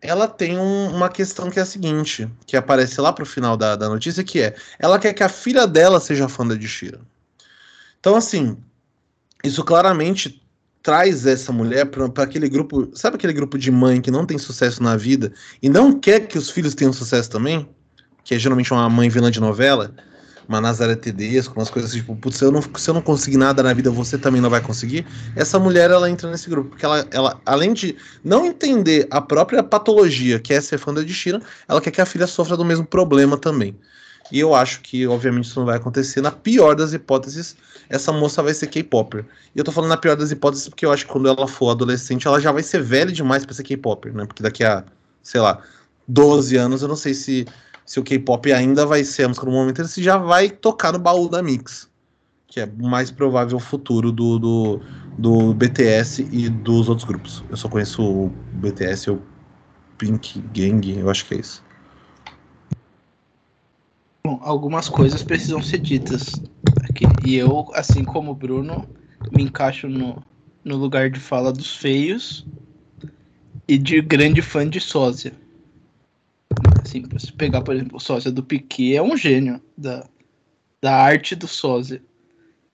ela 0.00 0.26
tem 0.26 0.58
um- 0.58 0.90
uma 0.94 1.08
questão 1.08 1.50
que 1.50 1.58
é 1.58 1.62
a 1.62 1.66
seguinte, 1.66 2.28
que 2.46 2.56
aparece 2.56 3.00
lá 3.00 3.12
pro 3.12 3.26
final 3.26 3.56
da, 3.56 3.76
da 3.76 3.88
notícia, 3.88 4.24
que 4.24 4.40
é, 4.40 4.54
ela 4.78 4.98
quer 4.98 5.12
que 5.14 5.22
a 5.22 5.28
filha 5.28 5.66
dela 5.66 6.00
seja 6.00 6.28
fã 6.28 6.46
da 6.46 6.54
Ed 6.54 6.66
Sheeran. 6.66 7.00
Então, 8.00 8.16
assim, 8.16 8.56
isso 9.44 9.62
claramente 9.64 10.42
traz 10.82 11.26
essa 11.26 11.52
mulher 11.52 11.86
para 11.86 12.06
aquele 12.22 12.48
grupo, 12.48 12.90
sabe 12.94 13.16
aquele 13.16 13.32
grupo 13.32 13.58
de 13.58 13.70
mãe 13.70 14.00
que 14.00 14.10
não 14.10 14.24
tem 14.24 14.38
sucesso 14.38 14.82
na 14.82 14.96
vida 14.96 15.32
e 15.62 15.68
não 15.68 15.98
quer 15.98 16.20
que 16.20 16.38
os 16.38 16.50
filhos 16.50 16.74
tenham 16.74 16.92
sucesso 16.92 17.30
também? 17.30 17.68
Que 18.24 18.34
é 18.34 18.38
geralmente 18.38 18.72
uma 18.72 18.88
mãe 18.88 19.08
vilã 19.08 19.30
de 19.30 19.40
novela, 19.40 19.94
uma 20.48 20.60
Nazaré 20.60 20.96
Tedesco, 20.96 21.58
umas 21.58 21.70
coisas 21.70 21.92
tipo, 21.92 22.16
putz, 22.16 22.38
se 22.38 22.44
eu, 22.44 22.50
não, 22.50 22.62
se 22.62 22.90
eu 22.90 22.94
não 22.94 23.02
conseguir 23.02 23.36
nada 23.36 23.62
na 23.62 23.72
vida, 23.72 23.90
você 23.90 24.18
também 24.18 24.40
não 24.40 24.50
vai 24.50 24.60
conseguir. 24.60 25.06
Essa 25.36 25.58
mulher, 25.58 25.90
ela 25.90 26.10
entra 26.10 26.30
nesse 26.30 26.48
grupo, 26.50 26.70
porque 26.70 26.84
ela, 26.84 27.06
ela 27.10 27.40
além 27.46 27.72
de 27.72 27.96
não 28.24 28.44
entender 28.44 29.06
a 29.10 29.20
própria 29.20 29.62
patologia 29.62 30.40
que 30.40 30.52
é 30.52 30.60
ser 30.60 30.78
fã 30.78 30.92
da 30.92 31.06
Sheeran, 31.06 31.40
ela 31.68 31.80
quer 31.80 31.90
que 31.90 32.00
a 32.00 32.06
filha 32.06 32.26
sofra 32.26 32.56
do 32.56 32.64
mesmo 32.64 32.84
problema 32.84 33.36
também. 33.36 33.78
E 34.30 34.38
eu 34.38 34.54
acho 34.54 34.80
que, 34.80 35.06
obviamente, 35.06 35.44
isso 35.44 35.58
não 35.58 35.66
vai 35.66 35.76
acontecer. 35.76 36.20
Na 36.20 36.30
pior 36.30 36.74
das 36.74 36.92
hipóteses, 36.92 37.56
essa 37.88 38.12
moça 38.12 38.42
vai 38.42 38.54
ser 38.54 38.68
K-Popper. 38.68 39.24
E 39.54 39.58
eu 39.58 39.64
tô 39.64 39.72
falando 39.72 39.90
na 39.90 39.96
pior 39.96 40.16
das 40.16 40.30
hipóteses 40.30 40.68
porque 40.68 40.86
eu 40.86 40.92
acho 40.92 41.04
que 41.06 41.12
quando 41.12 41.28
ela 41.28 41.48
for 41.48 41.70
adolescente, 41.70 42.26
ela 42.26 42.40
já 42.40 42.52
vai 42.52 42.62
ser 42.62 42.82
velha 42.82 43.10
demais 43.10 43.44
pra 43.44 43.54
ser 43.54 43.64
K-Popper, 43.64 44.14
né? 44.14 44.24
Porque 44.26 44.42
daqui 44.42 44.62
a, 44.62 44.84
sei 45.22 45.40
lá, 45.40 45.62
12 46.10 46.56
anos, 46.56 46.82
eu 46.82 46.88
não 46.88 46.96
sei 46.96 47.14
se, 47.14 47.46
se 47.86 48.00
o 48.00 48.02
K-pop 48.02 48.52
ainda 48.52 48.84
vai 48.84 49.04
ser 49.04 49.24
a 49.24 49.28
música 49.28 49.46
do 49.46 49.52
momento, 49.52 49.84
se 49.86 50.02
já 50.02 50.16
vai 50.16 50.50
tocar 50.50 50.92
no 50.92 50.98
baú 50.98 51.28
da 51.28 51.42
Mix. 51.42 51.88
Que 52.46 52.60
é 52.60 52.64
o 52.80 52.88
mais 52.88 53.10
provável 53.12 53.60
futuro 53.60 54.10
do, 54.10 54.38
do, 54.38 54.80
do 55.16 55.54
BTS 55.54 56.28
e 56.32 56.48
dos 56.48 56.88
outros 56.88 57.06
grupos. 57.06 57.44
Eu 57.48 57.56
só 57.56 57.68
conheço 57.68 58.02
o 58.02 58.28
BTS 58.54 59.10
o 59.12 59.22
Pink 59.96 60.40
Gang, 60.52 60.98
eu 60.98 61.08
acho 61.08 61.26
que 61.26 61.34
é 61.34 61.38
isso. 61.38 61.62
Bom, 64.30 64.38
algumas 64.42 64.88
coisas 64.88 65.24
precisam 65.24 65.60
ser 65.60 65.78
ditas 65.78 66.34
aqui. 66.88 67.04
E 67.26 67.34
eu, 67.34 67.68
assim 67.74 68.04
como 68.04 68.30
o 68.30 68.34
Bruno, 68.34 68.88
me 69.32 69.42
encaixo 69.42 69.88
no, 69.88 70.22
no 70.64 70.76
lugar 70.76 71.10
de 71.10 71.18
fala 71.18 71.52
dos 71.52 71.74
feios 71.74 72.46
e 73.66 73.76
de 73.76 74.00
grande 74.00 74.40
fã 74.40 74.68
de 74.68 74.78
sósia. 74.78 75.32
Assim, 76.80 77.02
você 77.10 77.32
pegar, 77.32 77.62
por 77.62 77.74
exemplo, 77.74 77.96
o 77.96 78.00
sósia 78.00 78.30
do 78.30 78.40
Piquet 78.40 78.94
é 78.94 79.02
um 79.02 79.16
gênio 79.16 79.60
da, 79.76 80.06
da 80.80 80.94
arte 80.94 81.34
do 81.34 81.48
sósia. 81.48 82.00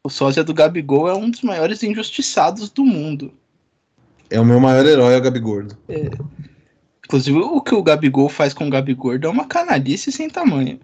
O 0.05 0.11
sósia 0.11 0.45
do 0.45 0.53
Gabigol 0.53 1.09
é 1.09 1.15
um 1.15 1.31
dos 1.31 1.41
maiores 1.41 1.83
injustiçados 1.83 2.69
do 2.69 2.85
mundo. 2.85 3.33
É 4.29 4.39
o 4.39 4.45
meu 4.45 4.61
maior 4.61 4.85
herói, 4.85 5.15
é 5.15 5.17
o 5.17 5.23
Gabi 5.23 5.41
Gordo. 5.41 5.75
Inclusive, 7.03 7.39
o 7.39 7.63
que 7.63 7.75
o 7.75 7.83
Gabigol 7.83 8.29
faz 8.29 8.53
com 8.53 8.67
o 8.67 8.71
Gabigordo 8.71 9.27
é 9.27 9.31
uma 9.31 9.47
canalice 9.47 10.13
sem 10.13 10.29
tamanho. 10.29 10.79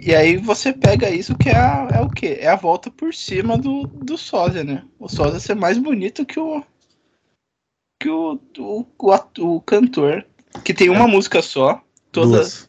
E 0.00 0.14
aí 0.14 0.36
você 0.36 0.72
pega 0.72 1.10
isso 1.10 1.36
que 1.36 1.48
é, 1.48 1.56
a- 1.56 1.88
é 1.92 2.00
o 2.00 2.08
quê? 2.08 2.38
É 2.40 2.48
a 2.48 2.56
volta 2.56 2.90
por 2.90 3.14
cima 3.14 3.58
do, 3.58 3.86
do 3.86 4.16
sósia, 4.18 4.62
né? 4.62 4.84
O 4.98 5.08
sósia 5.08 5.40
ser 5.40 5.54
mais 5.54 5.78
bonito 5.78 6.24
que 6.24 6.38
o. 6.38 6.62
que 8.00 8.08
o, 8.08 8.38
o, 8.58 8.86
o, 8.98 9.54
o 9.56 9.60
cantor. 9.60 10.24
Que 10.64 10.72
tem 10.74 10.88
uma 10.90 11.08
música 11.08 11.42
só. 11.42 11.82
Toda, 12.12 12.38
Duas. 12.38 12.68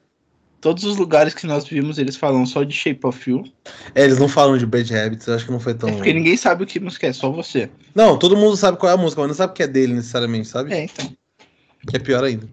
todos 0.60 0.84
os 0.84 0.98
lugares 0.98 1.34
que 1.34 1.46
nós 1.48 1.66
vimos, 1.66 1.98
eles 1.98 2.16
falam 2.18 2.46
só 2.46 2.63
de 2.63 2.74
Shape 2.74 3.06
of 3.06 3.30
You. 3.30 3.44
É, 3.96 4.04
eles 4.04 4.20
não 4.20 4.28
falam 4.28 4.58
de 4.58 4.66
Bad 4.66 4.94
Habits, 4.94 5.30
acho 5.30 5.46
que 5.46 5.52
não 5.52 5.60
foi 5.60 5.74
tão. 5.74 5.90
É 5.90 5.94
porque 5.94 6.13
ninguém 6.13 6.36
sabe 6.36 6.63
o 6.63 6.68
que 6.68 6.80
música 6.80 7.08
é, 7.08 7.13
só 7.13 7.30
você. 7.30 7.70
Não, 7.96 8.18
todo 8.18 8.36
mundo 8.36 8.58
sabe 8.58 8.78
qual 8.78 8.92
é 8.92 8.96
a 8.96 8.98
música, 8.98 9.22
mas 9.22 9.30
não 9.30 9.36
sabe 9.36 9.54
que 9.54 9.63
é 9.63 9.68
dele 9.68 9.94
necessariamente, 9.94 10.48
sabe? 10.48 10.74
É, 10.74 10.84
então. 10.84 11.10
Que 11.88 11.96
é 11.96 12.00
pior 12.00 12.24
ainda. 12.24 12.48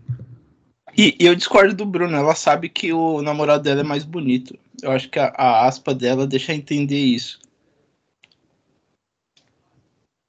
E, 0.96 1.16
e 1.18 1.26
eu 1.26 1.34
discordo 1.34 1.74
do 1.74 1.84
Bruno, 1.87 2.16
ela 2.16 2.37
sabe 2.37 2.68
que 2.68 2.92
o 2.92 3.20
namorado 3.20 3.64
dela 3.64 3.80
é 3.80 3.84
mais 3.84 4.04
bonito. 4.04 4.56
Eu 4.82 4.90
acho 4.90 5.08
que 5.08 5.18
a, 5.18 5.26
a 5.37 5.66
aspa 5.66 5.94
dela 5.94 6.26
deixa 6.26 6.52
entender 6.52 6.98
isso. 6.98 7.38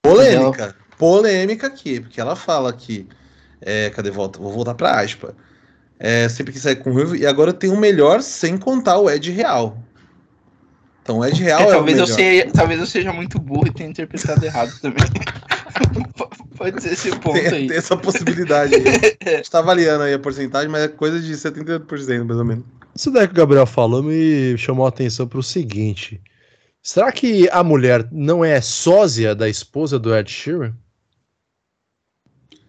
Polêmica. 0.04 0.76
Polêmica 0.98 1.68
aqui, 1.68 2.00
porque 2.00 2.22
ela 2.22 2.36
fala 2.36 2.72
que. 2.72 3.08
É, 3.62 3.90
cadê 3.90 4.12
volta? 4.12 4.40
Vou 4.40 4.52
voltar 4.52 4.76
pra 4.76 5.00
aspa. 5.02 5.36
É, 6.00 6.28
sempre 6.30 6.54
que 6.54 6.60
sair 6.60 6.76
com 6.76 6.90
o 6.90 6.94
Ruivo, 6.94 7.16
e 7.16 7.26
agora 7.26 7.50
eu 7.50 7.54
tenho 7.54 7.74
o 7.74 7.80
melhor 7.80 8.22
sem 8.22 8.58
contar 8.58 9.00
o 9.00 9.10
Ed 9.10 9.32
Real. 9.32 9.78
Então 11.02 11.20
o 11.20 11.26
Ed 11.26 11.42
Real 11.42 11.62
É, 11.62 11.68
é, 11.68 11.72
talvez, 11.72 11.98
o 11.98 12.02
eu 12.02 12.04
melhor. 12.06 12.16
seja, 12.16 12.52
talvez 12.54 12.80
eu 12.80 12.86
seja 12.86 13.14
muito 13.14 13.40
burro 13.40 13.68
e 13.68 13.72
tenha 13.74 13.90
interpretado 13.90 14.46
errado 14.46 14.74
também. 14.82 15.04
Pode 16.58 16.82
ser 16.82 16.94
esse 16.94 17.12
ponto 17.12 17.34
Tem, 17.34 17.48
aí. 17.48 17.68
tem 17.68 17.78
essa 17.78 17.98
possibilidade 17.98 18.76
aí. 18.76 18.84
A 19.26 19.38
gente 19.38 19.52
tá 19.52 19.60
avaliando 19.60 20.04
aí 20.04 20.14
a 20.14 20.20
porcentagem, 20.20 20.70
mas 20.70 20.84
é 20.84 20.88
coisa 20.88 21.20
de 21.20 21.34
78%, 21.34 22.24
mais 22.24 22.40
ou 22.40 22.46
menos. 22.46 22.66
Isso 22.96 23.12
daí 23.12 23.28
que 23.28 23.34
o 23.34 23.38
Gabriel 23.38 23.66
falou 23.66 24.02
me 24.02 24.58
chamou 24.58 24.86
a 24.86 24.90
atenção 24.90 25.28
para 25.28 25.40
o 25.40 25.44
seguinte: 25.44 26.22
será 26.82 27.12
que 27.12 27.50
a 27.50 27.64
mulher 27.64 28.08
não 28.12 28.44
é 28.44 28.62
sósia 28.62 29.36
da 29.36 29.50
esposa 29.50 30.00
do 30.00 30.16
Ed 30.16 30.32
Sheeran? 30.32 30.74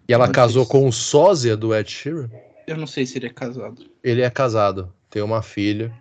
E 0.07 0.13
ela 0.13 0.25
Pode 0.25 0.35
casou 0.35 0.65
com 0.65 0.87
o 0.87 0.91
sósia 0.91 1.55
do 1.55 1.73
Ed 1.75 1.89
Sheeran? 1.89 2.29
Eu 2.65 2.77
não 2.77 2.87
sei 2.87 3.05
se 3.05 3.17
ele 3.17 3.27
é 3.27 3.29
casado. 3.29 3.85
Ele 4.03 4.21
é 4.21 4.29
casado, 4.29 4.93
tem 5.09 5.21
uma 5.21 5.41
filha. 5.41 5.93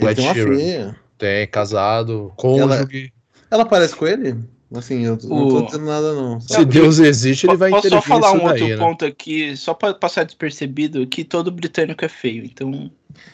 O 0.00 0.04
Ele 0.04 0.10
Ed 0.12 0.16
tem 0.22 0.32
Sheeran 0.34 0.56
filha. 0.56 1.00
tem 1.18 1.46
casado, 1.46 2.32
cônjuge. 2.36 3.12
Ela 3.50 3.64
parece 3.66 3.94
com 3.96 4.06
ele? 4.06 4.36
Assim, 4.74 5.04
eu 5.06 5.18
não 5.24 5.46
O- 5.46 5.48
tô 5.48 5.62
dizendo 5.66 5.86
nada, 5.86 6.12
não. 6.12 6.38
Se 6.40 6.48
sabe? 6.48 6.66
Deus 6.66 6.98
existe, 6.98 7.46
ele 7.46 7.56
vai 7.56 7.70
Posso 7.70 7.88
só 7.88 7.96
intervir 7.96 8.08
falar 8.08 8.32
um 8.32 8.42
outro 8.44 8.58
daí, 8.60 8.68
né? 8.70 8.76
ponto 8.76 9.04
aqui, 9.06 9.56
só 9.56 9.72
pra 9.72 9.94
passar 9.94 10.24
despercebido, 10.24 11.06
que 11.06 11.24
todo 11.24 11.50
britânico 11.50 12.04
é 12.04 12.08
feio, 12.08 12.44
então... 12.44 12.90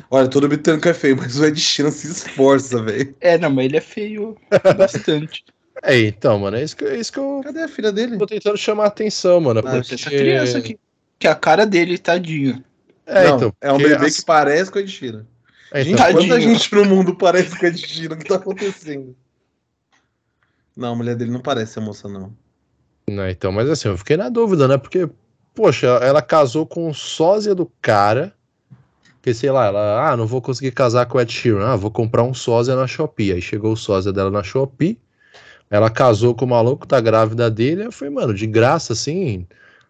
Olha, 0.09 0.29
todo 0.29 0.47
britânico 0.49 0.89
é 0.89 0.95
feio, 0.95 1.17
mas 1.17 1.37
o 1.39 1.45
Ed 1.45 1.59
Sheeran 1.61 1.91
se 1.91 2.07
esforça, 2.07 2.81
velho. 2.83 3.17
É, 3.21 3.37
não, 3.37 3.51
mas 3.51 3.65
ele 3.65 3.77
é 3.77 3.81
feio 3.81 4.37
bastante. 4.79 5.45
É, 5.83 5.99
então, 6.03 6.39
mano, 6.39 6.57
é 6.57 6.63
isso 6.63 6.77
que, 6.77 6.85
é 6.85 6.97
isso 6.97 7.13
que 7.13 7.19
eu 7.19 7.41
Cadê 7.43 7.63
a 7.63 7.69
filha 7.69 7.91
dele? 7.91 8.17
tô 8.17 8.27
tentando 8.27 8.57
chamar 8.57 8.85
a 8.85 8.87
atenção, 8.87 9.41
mano. 9.41 9.59
Ah, 9.59 9.73
porque... 9.73 9.95
Essa 9.95 10.11
criança 10.11 10.59
aqui, 10.59 10.79
que 11.19 11.27
a 11.27 11.35
cara 11.35 11.67
dele, 11.67 11.99
tadinho. 11.99 12.63
É, 13.05 13.25
Não, 13.25 13.37
então. 13.37 13.53
é 13.61 13.73
um 13.73 13.77
bebê 13.79 14.07
as- 14.07 14.17
que 14.17 14.25
parece 14.25 14.71
com 14.71 14.79
o 14.79 14.81
Ed 14.81 14.91
Sheeran. 14.91 15.27
é, 15.73 15.83
Gente, 15.83 15.95
então, 15.95 16.07
Tadinho. 16.07 16.29
quanta 16.29 16.41
gente 16.41 16.75
no 16.75 16.85
mundo 16.85 17.17
parece 17.17 17.59
com 17.59 17.67
o 17.67 17.69
Ed 17.69 17.77
Sheeran? 17.77 18.15
O 18.15 18.19
que 18.19 18.25
tá 18.25 18.37
acontecendo? 18.37 19.17
Não, 20.77 20.93
a 20.93 20.97
mulher 20.97 21.17
dele 21.17 21.31
não 21.31 21.41
parece 21.41 21.79
a 21.79 21.83
moça, 21.83 22.09
não. 22.09 22.35
Não, 23.09 23.29
então, 23.29 23.53
mas 23.53 23.69
assim, 23.69 23.89
eu 23.89 23.99
fiquei 23.99 24.17
na 24.17 24.29
dúvida, 24.29 24.67
né? 24.67 24.79
Porque, 24.79 25.09
poxa, 25.55 25.87
ela 25.87 26.23
casou 26.23 26.67
com 26.67 26.89
o 26.89 26.95
sósia 26.95 27.55
do 27.55 27.71
cara. 27.81 28.33
Que 29.23 29.33
sei 29.33 29.51
lá, 29.51 29.67
ela, 29.67 30.11
ah, 30.11 30.17
não 30.17 30.27
vou 30.27 30.43
conseguir 30.43 30.73
casar 30.73 31.07
com 31.07 31.17
o 31.17 31.21
Ed 31.21 31.33
Sheeran, 31.33 31.67
ah, 31.67 31.77
vou 31.77 31.91
comprar 31.91 32.23
um 32.23 32.35
sósia 32.35 32.77
na 32.77 32.87
Shopee. 32.87 33.33
Aí 33.33 33.41
chegou 33.41 33.73
o 33.73 33.77
sósia 33.77 34.13
dela 34.13 34.31
na 34.31 34.43
Shopee, 34.43 34.99
ela 35.71 35.89
casou 35.89 36.35
com 36.35 36.45
o 36.45 36.49
maluco, 36.49 36.87
tá 36.87 37.01
grávida 37.01 37.51
dele. 37.51 37.87
Eu 37.87 37.93
falei, 37.93 38.13
mano, 38.13 38.35
de 38.35 38.47
graça, 38.47 38.93
assim, 38.93 39.47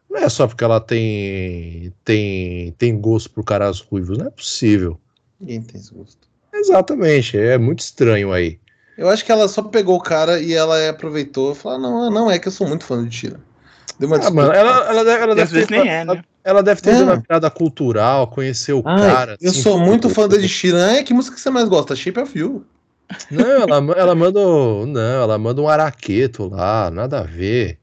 não 0.08 0.18
é 0.18 0.28
só 0.28 0.46
porque 0.46 0.62
ela 0.62 0.80
tem, 0.80 1.92
tem, 2.04 2.70
tem 2.78 3.00
gosto 3.00 3.30
por 3.30 3.44
caras 3.44 3.80
ruivos, 3.80 4.18
não 4.18 4.26
é 4.26 4.30
possível. 4.30 5.00
Ninguém 5.40 5.62
tem 5.62 5.80
esse 5.80 5.92
gosto. 5.92 6.28
Exatamente, 6.52 7.36
é 7.36 7.58
muito 7.58 7.80
estranho 7.80 8.32
aí. 8.32 8.60
Eu 8.96 9.08
acho 9.08 9.24
que 9.24 9.32
ela 9.32 9.48
só 9.48 9.62
pegou 9.62 9.96
o 9.96 10.00
cara 10.02 10.40
e 10.40 10.52
ela 10.54 10.88
aproveitou 10.88 11.52
e 11.52 11.54
falou: 11.54 11.76
ah, 11.78 11.80
não, 11.80 12.10
não 12.10 12.30
é 12.30 12.38
que 12.38 12.48
eu 12.48 12.52
sou 12.52 12.66
muito 12.66 12.84
fã 12.84 13.02
Ed 13.02 13.14
Sheeran. 13.14 13.40
Deu 13.98 14.08
uma 14.08 14.16
Ah, 14.16 14.18
desculpa. 14.20 14.42
mano, 14.42 14.54
ela, 14.54 14.70
ela, 14.88 15.04
deve- 15.04 15.22
ela 15.22 15.32
às 15.32 15.36
deve 15.36 15.52
vezes 15.52 15.68
ter, 15.68 15.78
nem 15.84 15.88
é, 15.88 16.04
né? 16.04 16.22
ela 16.42 16.62
deve 16.62 16.80
ter 16.80 16.90
É. 16.90 17.04
na 17.04 17.20
piada 17.20 17.50
cultural, 17.50 18.26
conhecer 18.28 18.72
o 18.72 18.82
Ai, 18.84 19.00
cara. 19.00 19.36
eu 19.40 19.50
assim, 19.50 19.62
sou 19.62 19.78
muito 19.78 20.08
fã 20.10 20.28
do 20.28 20.36
Ed 20.36 20.48
Sheeran. 20.48 20.92
É, 20.92 21.02
que 21.02 21.14
música 21.14 21.34
que 21.36 21.40
você 21.42 21.50
mais 21.50 21.68
gosta? 21.68 21.94
Shape 21.96 22.20
of 22.20 22.38
You. 22.38 22.64
Não, 23.30 23.44
ela, 23.46 23.76
ela 23.96 24.14
manda. 24.14 24.40
um- 24.40 24.86
Não, 24.86 25.22
ela 25.22 25.38
manda 25.38 25.60
um 25.60 25.68
araqueto 25.68 26.48
lá, 26.48 26.90
nada 26.90 27.20
a 27.20 27.22
ver. 27.22 27.78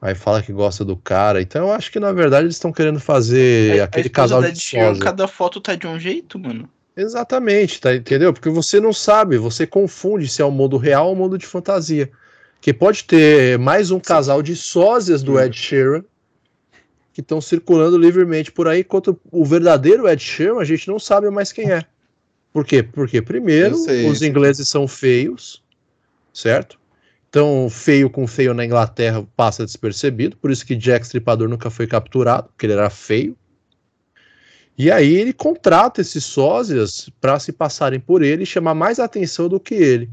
Aí 0.00 0.14
fala 0.16 0.42
que 0.42 0.52
gosta 0.52 0.84
do 0.84 0.96
cara. 0.96 1.40
Então 1.40 1.68
eu 1.68 1.72
acho 1.72 1.92
que 1.92 2.00
na 2.00 2.10
verdade 2.10 2.46
eles 2.46 2.56
estão 2.56 2.72
querendo 2.72 2.98
fazer 2.98 3.78
A- 3.80 3.82
a 3.82 3.84
aquele 3.84 4.08
esposa 4.08 4.22
casal 4.28 4.42
da 4.42 4.48
de 4.50 4.60
sósia. 4.60 5.04
Cada 5.04 5.28
foto 5.28 5.60
tá 5.60 5.74
de 5.76 5.86
um 5.86 5.98
jeito, 6.00 6.38
mano. 6.38 6.68
Exatamente, 6.96 7.80
tá, 7.80 7.94
entendeu? 7.94 8.32
Porque 8.32 8.50
você 8.50 8.78
não 8.78 8.92
sabe, 8.92 9.38
você 9.38 9.66
confunde 9.66 10.28
se 10.28 10.42
é 10.42 10.44
o 10.44 10.50
mundo 10.50 10.76
real 10.76 11.08
ou 11.08 11.14
o 11.14 11.16
mundo 11.16 11.38
de 11.38 11.46
fantasia. 11.46 12.10
Que 12.60 12.72
pode 12.72 13.04
ter 13.04 13.58
mais 13.58 13.90
um 13.90 13.98
casal 13.98 14.42
de 14.42 14.54
sósias 14.54 15.22
do 15.22 15.34
Hum. 15.34 15.40
Ed 15.40 15.56
Sheeran 15.56 16.04
que 17.12 17.20
estão 17.20 17.40
circulando 17.40 17.98
livremente 17.98 18.50
por 18.50 18.66
aí, 18.66 18.80
enquanto 18.80 19.20
o 19.30 19.44
verdadeiro 19.44 20.08
Ed 20.08 20.22
Sheeran 20.22 20.58
a 20.58 20.64
gente 20.64 20.88
não 20.88 20.98
sabe 20.98 21.28
mais 21.30 21.52
quem 21.52 21.70
é. 21.70 21.84
Por 22.52 22.64
quê? 22.64 22.82
Porque, 22.82 23.22
primeiro, 23.22 23.76
os 24.08 24.22
ingleses 24.22 24.68
são 24.68 24.86
feios, 24.86 25.62
certo? 26.32 26.78
Então, 27.28 27.68
feio 27.70 28.10
com 28.10 28.26
feio 28.26 28.52
na 28.52 28.64
Inglaterra 28.64 29.26
passa 29.34 29.64
despercebido, 29.64 30.36
por 30.36 30.50
isso 30.50 30.66
que 30.66 30.76
Jack 30.76 31.06
Stripador 31.06 31.48
nunca 31.48 31.70
foi 31.70 31.86
capturado, 31.86 32.48
porque 32.48 32.66
ele 32.66 32.74
era 32.74 32.90
feio. 32.90 33.36
E 34.76 34.90
aí 34.90 35.14
ele 35.14 35.32
contrata 35.32 36.00
esses 36.00 36.24
sósias 36.24 37.10
para 37.20 37.38
se 37.38 37.52
passarem 37.52 38.00
por 38.00 38.22
ele 38.22 38.44
e 38.44 38.46
chamar 38.46 38.74
mais 38.74 38.98
atenção 38.98 39.48
do 39.48 39.60
que 39.60 39.74
ele. 39.74 40.08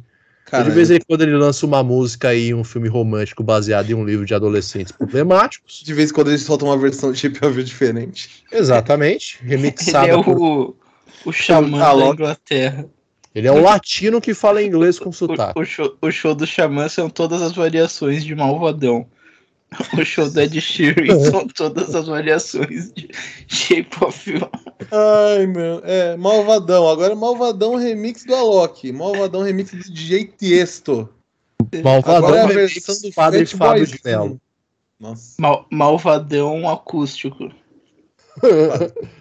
Cara, 0.46 0.64
de 0.64 0.72
vez 0.72 0.90
em 0.90 1.00
quando 1.08 1.22
ele 1.22 1.38
lança 1.38 1.66
uma 1.66 1.84
música 1.84 2.30
aí, 2.30 2.54
um 2.54 2.64
filme 2.64 2.88
romântico 2.88 3.44
baseado 3.44 3.92
em 3.92 3.94
um 3.94 4.04
livro 4.04 4.26
de 4.26 4.34
adolescentes 4.34 4.92
problemáticos. 4.92 5.84
de 5.84 5.94
vez 5.94 6.10
em 6.10 6.14
quando 6.14 6.30
eles 6.30 6.42
soltam 6.42 6.70
uma 6.70 6.78
versão 6.78 7.12
de 7.12 7.28
You 7.28 7.64
diferente. 7.64 8.44
Exatamente. 8.52 9.38
Ele 9.44 9.52
Remixada 9.52 10.08
é 10.08 10.24
por... 10.24 10.42
o, 10.42 10.76
o 11.26 11.32
xamã 11.32 11.96
da 11.96 12.08
Inglaterra. 12.08 12.86
Ele 13.36 13.48
é 13.48 13.52
um 13.52 13.62
latino 13.62 14.20
que 14.20 14.34
fala 14.34 14.64
inglês 14.64 14.98
com 14.98 15.10
O, 15.10 15.14
sotaque. 15.14 15.60
o 15.60 15.64
show, 15.64 15.96
o 16.02 16.12
show 16.12 16.34
do 16.34 16.48
xamã 16.48 16.90
são 16.90 17.10
todas 17.12 17.44
as 17.44 17.54
variações 17.54 18.26
de 18.26 18.34
Malvadão. 18.34 19.06
O 20.00 20.04
show 20.04 20.28
do 20.30 20.42
Ed 20.42 20.60
Sheeran 20.60 21.20
são 21.30 21.48
todas 21.48 21.94
as 21.94 22.08
variações 22.08 22.92
de 22.94 23.08
Shape 23.48 24.04
of 24.04 24.30
You. 24.32 24.50
Ai, 24.92 25.46
meu. 25.46 25.82
É, 25.84 26.18
Malvadão. 26.18 26.90
Agora 26.90 27.14
é 27.14 27.16
Malvadão 27.16 27.76
remix 27.76 28.26
do 28.26 28.34
Alok. 28.36 28.92
Malvadão 28.92 29.44
remix 29.44 29.72
do 29.72 29.78
DJ 29.94 30.34
Tiesto. 30.38 31.08
Malvadão 31.84 32.16
Agora 32.18 32.38
é 32.38 32.44
a 32.44 32.48
remix 32.48 32.74
versão 32.74 32.96
do 33.10 33.14
Padre 33.14 33.46
Fat 33.46 33.58
Fábio 33.58 33.86
de 33.86 34.00
Mello. 34.04 34.42
Nossa. 35.00 35.36
Mal- 35.40 35.66
Malvadão 35.72 36.68
acústico. 36.70 37.52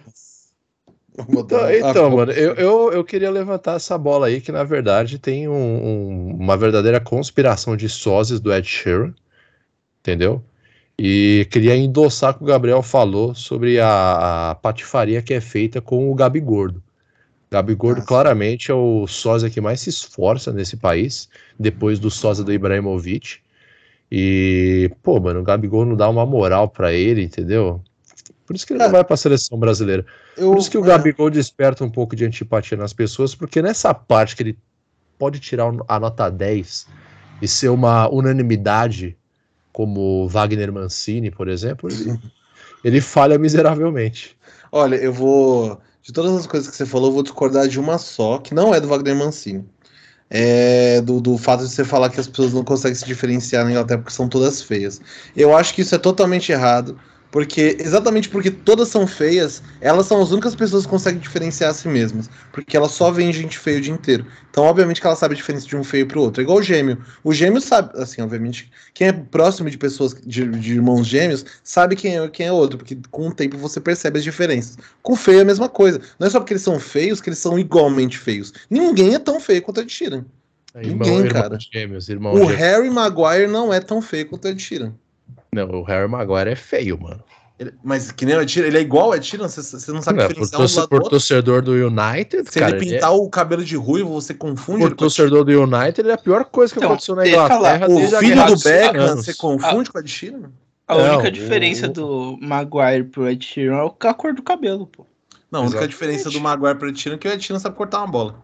Então, 1.27 1.69
então, 1.73 2.09
mano, 2.11 2.31
eu, 2.31 2.53
eu, 2.53 2.93
eu 2.93 3.03
queria 3.03 3.29
levantar 3.29 3.75
essa 3.75 3.97
bola 3.97 4.27
aí, 4.27 4.39
que 4.39 4.53
na 4.53 4.63
verdade 4.63 5.19
tem 5.19 5.49
um- 5.49 5.53
um- 5.53 6.37
uma 6.39 6.55
verdadeira 6.55 6.97
conspiração 7.01 7.75
de 7.75 7.89
sósias 7.89 8.39
do 8.39 8.53
Ed 8.53 8.65
Sheeran, 8.65 9.13
entendeu? 10.01 10.43
E 10.97 11.47
queria 11.49 11.75
endossar 11.77 12.31
o 12.31 12.33
que 12.39 12.43
o 12.43 12.47
Gabriel 12.47 12.81
falou 12.83 13.33
sobre 13.33 13.79
a, 13.79 14.51
a 14.51 14.55
patifaria 14.55 15.21
que 15.21 15.33
é 15.33 15.39
feita 15.41 15.79
com 15.81 16.11
o 16.11 16.15
Gabi 16.15 16.39
Gordo. 16.41 16.83
Gabi 17.51 17.73
Gordo 17.73 18.01
Ah, 18.01 18.05
claramente 18.05 18.69
é 18.69 18.73
o 18.73 19.07
sósia 19.07 19.49
que 19.49 19.61
mais 19.61 19.79
se 19.81 19.89
esforça 19.89 20.51
nesse 20.51 20.77
país, 20.77 21.29
depois 21.57 21.99
do 21.99 22.11
sósia 22.11 22.43
do 22.43 22.53
Ibrahimovic. 22.53 23.39
E, 24.11 24.91
pô, 25.03 25.19
mano, 25.19 25.39
o 25.39 25.43
Gabigol 25.43 25.85
não 25.85 25.95
dá 25.95 26.09
uma 26.09 26.25
moral 26.25 26.67
pra 26.67 26.91
ele, 26.91 27.23
entendeu? 27.23 27.81
Por 28.45 28.55
isso 28.55 28.65
que 28.65 28.73
ele 28.73 28.79
não 28.79 28.87
É. 28.87 28.91
vai 28.91 29.03
pra 29.03 29.15
seleção 29.15 29.57
brasileira. 29.59 30.05
Eu, 30.35 30.51
Por 30.51 30.57
isso 30.59 30.69
que 30.71 30.77
o 30.77 30.83
é, 30.83 30.87
Gabigol 30.87 31.29
desperta 31.29 31.83
um 31.83 31.89
pouco 31.89 32.15
de 32.15 32.25
antipatia 32.25 32.75
nas 32.77 32.91
pessoas, 32.93 33.35
porque 33.35 33.61
nessa 33.61 33.93
parte 33.93 34.35
que 34.35 34.43
ele 34.43 34.57
pode 35.17 35.39
tirar 35.39 35.71
a 35.87 35.99
nota 35.99 36.29
10 36.29 36.87
e 37.41 37.47
ser 37.47 37.69
uma 37.69 38.09
unanimidade, 38.09 39.15
como 39.79 40.27
Wagner 40.27 40.73
Mancini, 40.73 41.31
por 41.31 41.47
exemplo, 41.47 41.89
ele, 41.89 42.19
ele 42.83 42.99
falha 42.99 43.37
miseravelmente. 43.37 44.35
Olha, 44.73 44.97
eu 44.97 45.13
vou. 45.13 45.79
De 46.03 46.11
todas 46.11 46.35
as 46.35 46.45
coisas 46.45 46.69
que 46.69 46.75
você 46.75 46.85
falou, 46.85 47.07
eu 47.07 47.13
vou 47.13 47.23
discordar 47.23 47.65
de 47.65 47.79
uma 47.79 47.97
só, 47.97 48.39
que 48.39 48.53
não 48.53 48.75
é 48.75 48.81
do 48.81 48.89
Wagner 48.89 49.15
Mancini. 49.15 49.63
É 50.29 50.99
do, 50.99 51.21
do 51.21 51.37
fato 51.37 51.63
de 51.63 51.69
você 51.69 51.85
falar 51.85 52.09
que 52.09 52.19
as 52.19 52.27
pessoas 52.27 52.51
não 52.51 52.61
conseguem 52.61 52.93
se 52.93 53.05
diferenciar 53.05 53.63
na 53.63 53.71
Inglaterra 53.71 54.01
porque 54.01 54.13
são 54.13 54.27
todas 54.27 54.61
feias. 54.61 54.99
Eu 55.33 55.55
acho 55.55 55.73
que 55.73 55.81
isso 55.81 55.95
é 55.95 55.97
totalmente 55.97 56.51
errado. 56.51 56.99
Porque, 57.31 57.77
exatamente 57.79 58.27
porque 58.27 58.49
todas 58.49 58.87
são 58.87 59.05
feias, 59.05 59.61
elas 59.79 60.07
são 60.07 60.21
as 60.21 60.31
únicas 60.31 60.55
pessoas 60.55 60.83
que 60.83 60.89
conseguem 60.89 61.19
diferenciar 61.19 61.69
a 61.69 61.73
si 61.73 61.87
mesmas. 61.87 62.29
Porque 62.51 62.75
elas 62.75 62.91
só 62.91 63.11
veem 63.11 63.31
gente 63.31 63.57
feia 63.57 63.77
o 63.77 63.81
dia 63.81 63.93
inteiro. 63.93 64.25
Então, 64.49 64.63
obviamente, 64.63 64.99
que 64.99 65.05
ela 65.05 65.15
sabe 65.15 65.35
a 65.35 65.37
diferença 65.37 65.67
de 65.67 65.75
um 65.75 65.83
feio 65.83 66.07
pro 66.07 66.21
outro. 66.21 66.41
É 66.41 66.43
igual 66.43 66.57
o 66.57 66.63
gêmeo. 66.63 66.97
O 67.23 67.31
gêmeo 67.31 67.61
sabe, 67.61 67.91
assim, 68.01 68.21
obviamente, 68.21 68.71
quem 68.95 69.09
é 69.09 69.13
próximo 69.13 69.69
de 69.69 69.77
pessoas, 69.77 70.15
de, 70.25 70.43
de 70.45 70.73
irmãos 70.73 71.05
gêmeos, 71.05 71.45
sabe 71.63 71.95
quem 71.95 72.17
é 72.17 72.27
quem 72.27 72.47
é 72.47 72.51
outro. 72.51 72.79
Porque 72.79 72.97
com 73.11 73.27
o 73.27 73.33
tempo 73.33 73.57
você 73.57 73.79
percebe 73.79 74.17
as 74.17 74.23
diferenças. 74.23 74.77
Com 75.03 75.15
feio 75.15 75.39
é 75.39 75.41
a 75.41 75.45
mesma 75.45 75.69
coisa. 75.69 76.01
Não 76.17 76.27
é 76.27 76.29
só 76.31 76.39
porque 76.39 76.53
eles 76.53 76.63
são 76.63 76.79
feios 76.79 77.21
que 77.21 77.29
eles 77.29 77.39
são 77.39 77.59
igualmente 77.59 78.17
feios. 78.17 78.51
Ninguém 78.69 79.13
é 79.13 79.19
tão 79.19 79.39
feio 79.39 79.61
quanto 79.61 79.77
o 79.77 79.81
Ed 79.81 79.93
Sheeran. 79.93 80.25
Ninguém, 80.75 81.27
cara. 81.27 81.57
Gêmeos, 81.59 82.09
irmão 82.09 82.33
O 82.33 82.39
gêmeos. 82.39 82.55
Harry 82.55 82.89
Maguire 82.89 83.47
não 83.47 83.73
é 83.73 83.79
tão 83.79 84.01
feio 84.01 84.27
quanto 84.27 84.47
Ed 84.47 84.61
Sheeran. 84.61 84.93
Não, 85.53 85.67
o 85.69 85.83
Harry 85.83 86.07
Maguire 86.09 86.49
é 86.51 86.55
feio, 86.55 86.99
mano. 86.99 87.23
Ele- 87.57 87.73
mas 87.83 88.09
que 88.11 88.25
nem 88.25 88.37
o 88.37 88.41
Ed 88.41 88.49
Sheeran, 88.49 88.67
ele 88.67 88.77
é 88.77 88.81
igual 88.81 89.07
ao 89.07 89.15
Ed 89.15 89.25
Sheeran, 89.25 89.49
você, 89.49 89.61
você 89.61 89.91
não 89.91 90.01
sabe 90.01 90.19
Não, 90.19 90.27
por, 90.27 90.33
diferenciar 90.33 90.61
um 90.61 90.65
do 90.65 90.75
lado 90.75 90.85
do 90.85 90.89
por 90.89 90.95
outro. 90.97 91.09
torcedor 91.09 91.61
do 91.61 91.71
United, 91.73 92.49
Se 92.49 92.57
cara, 92.59 92.77
ele 92.77 92.85
ele 92.85 92.89
é- 92.91 92.93
pintar 92.99 93.13
o 93.13 93.29
cabelo 93.29 93.65
de 93.65 93.75
ruivo, 93.75 94.09
você 94.13 94.33
confunde 94.33 94.79
por 94.79 94.85
ele 94.85 94.93
o 94.93 94.97
torcedor 94.97 95.43
do 95.43 95.51
United, 95.63 95.99
ele 95.99 96.11
é 96.11 96.13
a 96.13 96.17
pior 96.17 96.45
coisa 96.45 96.71
que 96.73 96.79
Então, 96.79 96.91
aconteceu 96.91 97.15
na 97.15 97.27
Inglaterra 97.27 97.87
O 97.89 97.97
a 98.15 98.19
filho 98.19 98.45
do 98.45 98.57
Beckham, 98.63 99.15
você 99.17 99.33
confunde 99.33 99.91
com 99.91 99.97
o 99.97 100.01
Ed 100.01 100.09
Sheeran? 100.09 100.51
A 100.87 100.95
Não, 100.95 101.13
única 101.15 101.27
o- 101.27 101.31
diferença 101.31 101.87
do 101.89 102.37
Maguire 102.41 103.03
pro 103.03 103.27
Ed 103.29 103.45
Sheeran 103.45 103.75
é 104.03 104.07
a 104.07 104.13
cor 104.13 104.33
do 104.33 104.41
cabelo, 104.41 104.87
pô. 104.87 105.05
Não, 105.51 105.59
a 105.59 105.63
única 105.63 105.77
Exatamente. 105.79 105.91
diferença 105.91 106.29
do 106.31 106.39
Maguire 106.39 106.75
pro 106.79 106.87
Ed 106.87 106.97
Sheeran 106.99 107.15
é 107.15 107.19
que 107.19 107.27
o 107.27 107.31
Ed 107.31 107.43
Sheeran 107.43 107.59
sabe 107.59 107.75
cortar 107.75 107.97
uma 107.99 108.07
bola. 108.07 108.35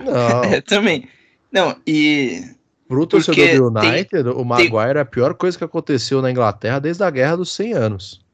Não, 0.00 0.04
É, 0.58 0.60
também. 0.60 1.08
Não, 1.52 1.76
e 1.86 2.42
pro 2.94 3.06
torcedor 3.06 3.70
do 3.70 3.80
tem- 3.80 3.90
United, 3.90 4.28
o 4.28 4.44
Maguire 4.44 4.98
é 4.98 5.00
a 5.00 5.04
pior 5.04 5.34
coisa 5.34 5.58
que 5.58 5.64
aconteceu 5.64 6.22
na 6.22 6.30
Inglaterra 6.30 6.78
desde 6.78 7.02
a 7.02 7.10
Guerra 7.10 7.36
dos 7.36 7.52
100 7.52 7.72
Anos. 7.72 8.24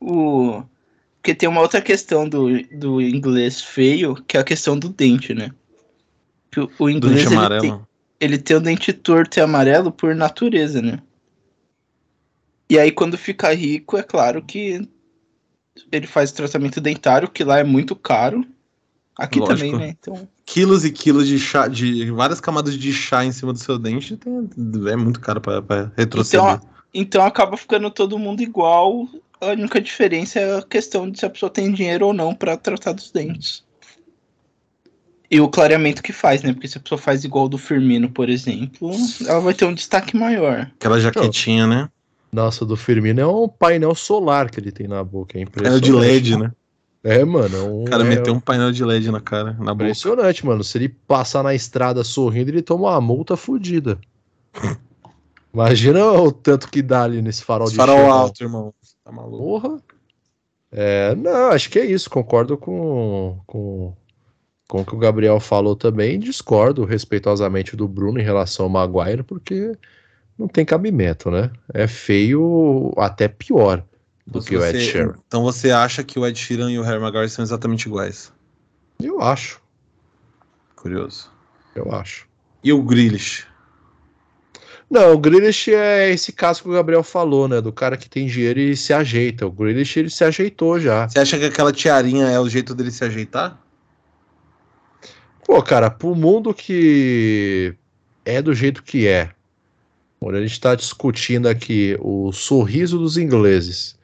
o. 0.00 0.62
Porque 1.16 1.34
tem 1.34 1.48
uma 1.48 1.60
outra 1.60 1.82
questão 1.82 2.26
do, 2.26 2.62
do 2.72 3.00
inglês 3.00 3.60
feio, 3.60 4.14
que 4.26 4.38
é 4.38 4.40
a 4.40 4.44
questão 4.44 4.78
do 4.78 4.88
dente, 4.88 5.34
né? 5.34 5.50
Que 6.50 6.60
o, 6.60 6.70
o 6.78 6.88
inglês 6.88 7.30
ele 7.30 7.60
tem, 7.60 7.80
ele 8.18 8.38
tem 8.38 8.56
o 8.56 8.60
dente 8.60 8.90
torto 8.92 9.38
e 9.38 9.42
amarelo 9.42 9.92
por 9.92 10.14
natureza, 10.14 10.80
né? 10.80 10.98
E 12.70 12.78
aí, 12.78 12.90
quando 12.90 13.18
fica 13.18 13.52
rico, 13.54 13.98
é 13.98 14.02
claro 14.02 14.40
que 14.42 14.88
ele 15.92 16.06
faz 16.06 16.32
tratamento 16.32 16.80
dentário, 16.80 17.28
que 17.28 17.44
lá 17.44 17.58
é 17.58 17.64
muito 17.64 17.94
caro. 17.94 18.46
Aqui 19.18 19.38
Lógico. 19.38 19.58
também, 19.58 19.76
né? 19.76 19.94
Então, 20.00 20.26
Quilos 20.52 20.84
e 20.84 20.90
quilos 20.90 21.28
de 21.28 21.38
chá, 21.38 21.68
de 21.68 22.10
várias 22.10 22.40
camadas 22.40 22.76
de 22.76 22.92
chá 22.92 23.24
em 23.24 23.30
cima 23.30 23.52
do 23.52 23.58
seu 23.60 23.78
dente, 23.78 24.16
tem- 24.16 24.50
é 24.90 24.96
muito 24.96 25.20
caro 25.20 25.40
pra, 25.40 25.62
pra 25.62 25.92
retroceder. 25.96 26.44
Então, 26.56 26.68
então 26.92 27.24
acaba 27.24 27.56
ficando 27.56 27.88
todo 27.88 28.18
mundo 28.18 28.42
igual. 28.42 29.06
A 29.40 29.46
única 29.52 29.80
diferença 29.80 30.40
é 30.40 30.58
a 30.58 30.62
questão 30.62 31.08
de 31.08 31.20
se 31.20 31.24
a 31.24 31.30
pessoa 31.30 31.48
tem 31.48 31.70
dinheiro 31.72 32.08
ou 32.08 32.12
não 32.12 32.34
pra 32.34 32.56
tratar 32.56 32.90
dos 32.90 33.12
dentes. 33.12 33.62
E 35.30 35.40
o 35.40 35.48
clareamento 35.48 36.02
que 36.02 36.12
faz, 36.12 36.42
né? 36.42 36.52
Porque 36.52 36.66
se 36.66 36.78
a 36.78 36.80
pessoa 36.80 36.98
faz 36.98 37.22
igual 37.22 37.48
do 37.48 37.56
Firmino, 37.56 38.10
por 38.10 38.28
exemplo, 38.28 38.90
ela 39.24 39.38
vai 39.38 39.54
ter 39.54 39.66
um 39.66 39.72
destaque 39.72 40.16
maior. 40.16 40.68
Aquela 40.80 40.98
jaquetinha, 40.98 41.68
né? 41.68 41.88
Nossa, 42.32 42.66
do 42.66 42.76
Firmino 42.76 43.20
é 43.20 43.26
um 43.26 43.46
painel 43.48 43.94
solar 43.94 44.50
que 44.50 44.58
ele 44.58 44.72
tem 44.72 44.88
na 44.88 45.04
boca. 45.04 45.38
É 45.38 45.42
Era 45.42 45.48
impressionante. 45.48 45.84
de 45.84 45.92
LED, 45.92 46.36
né? 46.36 46.50
É, 47.02 47.24
mano. 47.24 47.56
é 47.56 47.62
Um, 47.62 47.82
O 47.82 47.84
cara 47.84 48.04
é 48.04 48.08
meteu 48.08 48.34
um 48.34 48.40
painel 48.40 48.72
de 48.72 48.84
LED 48.84 49.10
na 49.10 49.20
cara, 49.20 49.52
na 49.54 49.72
boca. 49.72 49.84
Impressionante, 49.84 50.44
mano. 50.44 50.62
Se 50.62 50.76
ele 50.78 50.88
passar 50.88 51.42
na 51.42 51.54
estrada 51.54 52.04
sorrindo, 52.04 52.50
ele 52.50 52.62
toma 52.62 52.90
uma 52.90 53.00
multa 53.00 53.36
fodida. 53.36 53.98
Imagina 55.52 56.12
o 56.12 56.30
tanto 56.30 56.70
que 56.70 56.80
dá 56.80 57.02
ali 57.04 57.20
nesse 57.20 57.42
farol 57.42 57.66
Esse 57.66 57.72
de 57.72 57.76
farol 57.78 57.96
chão. 57.96 58.12
alto, 58.12 58.42
irmão. 58.42 58.74
Tá 59.04 59.10
maluco. 59.10 59.38
Porra. 59.38 59.82
É, 60.70 61.14
não, 61.16 61.48
acho 61.50 61.68
que 61.70 61.78
é 61.78 61.84
isso. 61.84 62.08
Concordo 62.08 62.56
com, 62.56 63.40
com, 63.46 63.92
com 64.68 64.80
o 64.82 64.84
que 64.84 64.94
o 64.94 64.98
Gabriel 64.98 65.40
falou 65.40 65.74
também. 65.74 66.20
Discordo 66.20 66.84
respeitosamente 66.84 67.74
do 67.74 67.88
Bruno 67.88 68.20
em 68.20 68.22
relação 68.22 68.66
ao 68.66 68.70
Maguire, 68.70 69.24
porque 69.24 69.72
não 70.38 70.46
tem 70.46 70.64
cabimento, 70.64 71.30
né? 71.30 71.50
É 71.74 71.88
feio, 71.88 72.92
até 72.96 73.26
pior 73.26 73.84
do 74.30 74.42
que 74.42 74.56
o 74.56 74.64
Ed 74.64 74.80
Sheeran. 74.80 75.14
Então 75.26 75.42
você 75.42 75.70
acha 75.70 76.04
que 76.04 76.18
o 76.18 76.26
Ed 76.26 76.38
Sheeran 76.38 76.70
e 76.70 76.78
o 76.78 76.82
Harry 76.82 77.00
Maguire 77.00 77.28
são 77.28 77.42
exatamente 77.42 77.86
iguais? 77.86 78.32
Eu 79.02 79.20
acho, 79.20 79.60
Curioso. 80.76 81.30
eu 81.74 81.92
acho. 81.92 82.26
E 82.62 82.72
o 82.72 82.82
Grealish? 82.82 83.46
Não, 84.90 85.12
o 85.12 85.18
Grealish 85.18 85.72
é 85.72 86.10
esse 86.10 86.32
caso 86.32 86.62
que 86.62 86.68
o 86.68 86.72
Gabriel 86.72 87.02
falou, 87.02 87.46
né? 87.46 87.60
Do 87.60 87.72
cara 87.72 87.96
que 87.96 88.08
tem 88.08 88.26
dinheiro 88.26 88.58
e 88.58 88.76
se 88.76 88.92
ajeita. 88.92 89.46
O 89.46 89.50
Grealish, 89.50 89.98
ele 89.98 90.10
se 90.10 90.24
ajeitou 90.24 90.80
já. 90.80 91.08
Você 91.08 91.18
acha 91.18 91.38
que 91.38 91.44
aquela 91.44 91.72
tiarinha 91.72 92.26
é 92.26 92.40
o 92.40 92.48
jeito 92.48 92.74
dele 92.74 92.90
se 92.90 93.04
ajeitar? 93.04 93.58
Pô, 95.46 95.62
cara, 95.62 95.90
pro 95.90 96.14
mundo 96.14 96.52
que 96.52 97.74
é 98.24 98.42
do 98.42 98.54
jeito 98.54 98.82
que 98.82 99.06
é, 99.06 99.30
onde 100.20 100.38
a 100.38 100.42
gente 100.42 100.60
tá 100.60 100.74
discutindo 100.74 101.48
aqui 101.48 101.96
o 102.00 102.30
sorriso 102.32 102.98
dos 102.98 103.16
ingleses, 103.16 103.98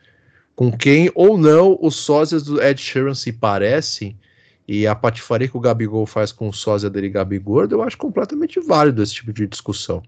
com 0.57 0.73
quem 0.73 1.13
ou 1.15 1.37
não 1.37 1.79
os 1.81 1.97
sósias 1.97 2.43
do 2.43 2.61
Ed 2.61 2.81
Sheeran 2.81 3.15
se 3.15 3.31
parecem, 3.31 4.19
e 4.67 4.87
a 4.87 4.95
patifaria 4.95 5.47
que 5.47 5.57
o 5.57 5.61
Gabigol 5.61 6.07
faz 6.07 6.33
com 6.33 6.49
o 6.49 6.53
sósia 6.53 6.91
dele, 6.91 7.11
Gabigordo, 7.11 7.77
eu 7.77 7.83
acho 7.83 7.97
completamente 7.97 8.59
válido 8.59 9.03
esse 9.03 9.15
tipo 9.15 9.33
de 9.33 9.47
discussão. 9.47 10.03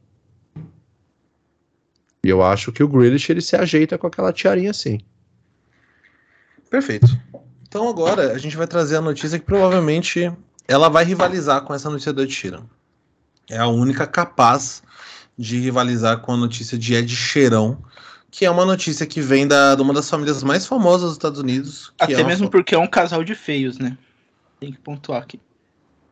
E 2.24 2.28
eu 2.28 2.42
acho 2.42 2.72
que 2.72 2.82
o 2.82 2.88
Grealish, 2.88 3.30
ele 3.30 3.40
se 3.40 3.54
ajeita 3.54 3.96
com 3.96 4.08
aquela 4.08 4.32
tiarinha 4.32 4.72
assim. 4.72 4.98
Perfeito. 6.68 7.06
Então 7.62 7.88
agora 7.88 8.32
a 8.32 8.38
gente 8.38 8.56
vai 8.56 8.66
trazer 8.66 8.96
a 8.96 9.00
notícia 9.00 9.38
que 9.38 9.44
provavelmente 9.44 10.32
ela 10.66 10.88
vai 10.88 11.04
rivalizar 11.04 11.62
com 11.62 11.72
essa 11.72 11.88
notícia 11.88 12.12
do 12.12 12.22
Ed 12.22 12.32
Sheeran. 12.32 12.64
É 13.48 13.58
a 13.58 13.68
única 13.68 14.06
capaz 14.06 14.82
de 15.38 15.60
rivalizar 15.60 16.20
com 16.20 16.32
a 16.32 16.36
notícia 16.36 16.76
de 16.76 16.94
Ed 16.94 17.14
Sheeran, 17.14 17.78
que 18.30 18.44
é 18.44 18.50
uma 18.50 18.64
notícia 18.64 19.06
que 19.06 19.20
vem 19.20 19.46
da, 19.46 19.74
de 19.74 19.82
uma 19.82 19.94
das 19.94 20.08
famílias 20.08 20.42
mais 20.42 20.66
famosas 20.66 21.02
dos 21.08 21.12
Estados 21.12 21.40
Unidos. 21.40 21.92
Até 21.98 22.14
é 22.14 22.24
mesmo 22.24 22.50
porque 22.50 22.74
é 22.74 22.78
um 22.78 22.86
casal 22.86 23.24
de 23.24 23.34
feios, 23.34 23.78
né? 23.78 23.96
Tem 24.60 24.72
que 24.72 24.78
pontuar 24.78 25.22
aqui. 25.22 25.40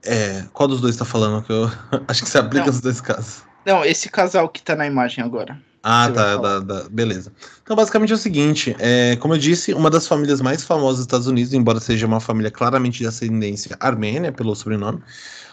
É, 0.04 0.44
qual 0.52 0.68
dos 0.68 0.80
dois 0.80 0.96
tá 0.96 1.04
falando? 1.04 1.42
Que 1.44 1.52
eu 1.52 1.70
acho 2.08 2.22
que 2.22 2.28
se 2.30 2.38
aplica 2.38 2.66
nos 2.66 2.80
dois 2.80 3.00
casos. 3.00 3.42
Não, 3.64 3.84
esse 3.84 4.08
casal 4.08 4.48
que 4.48 4.62
tá 4.62 4.76
na 4.76 4.86
imagem 4.86 5.22
agora. 5.24 5.60
Ah, 5.82 6.10
tá, 6.12 6.36
da- 6.36 6.58
da- 6.60 6.88
beleza. 6.88 7.32
Então, 7.62 7.76
basicamente 7.76 8.10
é 8.10 8.14
o 8.14 8.18
seguinte: 8.18 8.74
é, 8.78 9.14
como 9.16 9.34
eu 9.34 9.38
disse, 9.38 9.72
uma 9.72 9.88
das 9.90 10.06
famílias 10.06 10.40
mais 10.40 10.64
famosas 10.64 10.96
dos 10.96 11.04
Estados 11.06 11.26
Unidos, 11.28 11.52
embora 11.52 11.78
seja 11.78 12.06
uma 12.06 12.18
família 12.20 12.50
claramente 12.50 12.98
de 12.98 13.06
ascendência 13.06 13.76
armênia, 13.78 14.32
pelo 14.32 14.54
sobrenome, 14.56 15.00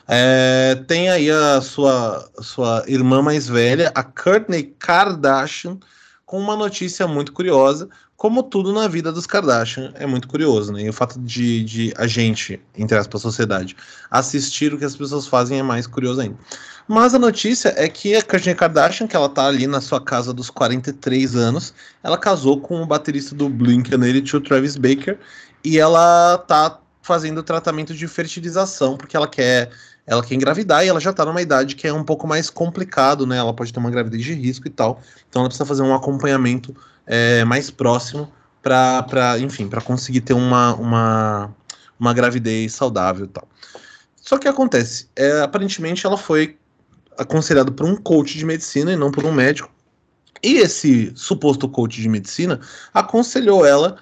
é, 0.08 0.76
tem 0.88 1.10
aí 1.10 1.30
a 1.30 1.62
sua, 1.62 2.28
sua 2.42 2.84
irmã 2.88 3.22
mais 3.22 3.48
velha, 3.48 3.92
a 3.94 4.04
Kourtney 4.04 4.64
Kardashian, 4.80 5.78
com 6.34 6.40
uma 6.40 6.56
notícia 6.56 7.08
muito 7.08 7.32
curiosa. 7.32 7.88
Como 8.18 8.42
tudo 8.42 8.74
na 8.74 8.88
vida 8.88 9.12
dos 9.12 9.28
Kardashian 9.28 9.94
é 9.94 10.08
muito 10.08 10.28
curioso, 10.28 10.74
né? 10.74 10.82
E 10.82 10.90
o 10.90 10.94
fato 10.94 11.20
de, 11.20 11.64
de 11.64 11.94
a 11.96 12.08
gente, 12.08 12.60
entre 12.76 12.98
aspas, 12.98 13.22
sociedade, 13.22 13.78
assistir 14.10 14.74
o 14.74 14.80
que 14.80 14.84
as 14.84 14.96
pessoas 14.96 15.28
fazem 15.28 15.60
é 15.60 15.62
mais 15.62 15.86
curioso 15.86 16.22
ainda. 16.22 16.36
Mas 16.88 17.14
a 17.14 17.20
notícia 17.20 17.72
é 17.78 17.88
que 17.88 18.16
a 18.16 18.24
Kourtney 18.24 18.56
Kardashian, 18.56 19.06
que 19.06 19.16
ela 19.16 19.30
tá 19.30 19.46
ali 19.46 19.68
na 19.68 19.80
sua 19.80 20.02
casa 20.02 20.34
dos 20.34 20.50
43 20.50 21.36
anos, 21.36 21.72
ela 22.02 22.18
casou 22.18 22.60
com 22.60 22.82
o 22.82 22.86
baterista 22.88 23.36
do 23.36 23.48
Blink-182, 23.48 24.44
Travis 24.44 24.76
Baker, 24.76 25.20
e 25.64 25.78
ela 25.78 26.40
tá 26.40 26.80
fazendo 27.04 27.44
tratamento 27.44 27.94
de 27.94 28.08
fertilização, 28.08 28.98
porque 28.98 29.16
ela 29.16 29.28
quer 29.28 29.70
ela 30.06 30.24
quer 30.24 30.36
engravidar 30.36 30.86
e 30.86 30.90
ela 30.90 31.00
já 31.00 31.14
tá 31.14 31.26
numa 31.26 31.42
idade 31.42 31.76
que 31.76 31.88
é 31.88 31.94
um 31.94 32.04
pouco 32.04 32.28
mais 32.28 32.50
complicado, 32.50 33.26
né? 33.26 33.38
Ela 33.38 33.54
pode 33.54 33.72
ter 33.72 33.80
uma 33.80 33.90
gravidez 33.90 34.24
de 34.24 34.34
risco 34.34 34.68
e 34.68 34.70
tal. 34.70 35.02
Então 35.30 35.42
ela 35.42 35.50
precisa 35.50 35.66
fazer 35.66 35.82
um 35.82 35.96
acompanhamento 35.96 36.76
é, 37.06 37.44
mais 37.46 37.72
próximo 37.72 38.32
para, 38.62 39.38
enfim, 39.40 39.68
para 39.68 39.82
conseguir 39.82 40.22
ter 40.22 40.34
uma, 40.34 40.74
uma, 40.76 41.56
uma 42.00 42.14
gravidez 42.14 42.74
saudável 42.74 43.26
e 43.26 43.30
tal. 43.30 43.48
Só 44.16 44.38
que 44.38 44.48
acontece, 44.48 45.08
é, 45.16 45.42
aparentemente 45.42 46.06
ela 46.06 46.18
foi 46.18 46.58
aconselhada 47.18 47.72
por 47.72 47.86
um 47.86 47.96
coach 47.96 48.38
de 48.38 48.46
medicina 48.46 48.92
e 48.92 48.96
não 48.96 49.12
por 49.12 49.26
um 49.26 49.32
médico. 49.32 49.70
E 50.42 50.56
esse 50.56 51.12
suposto 51.16 51.70
coach 51.70 52.02
de 52.02 52.10
medicina 52.10 52.60
aconselhou 52.94 53.66
ela, 53.66 53.98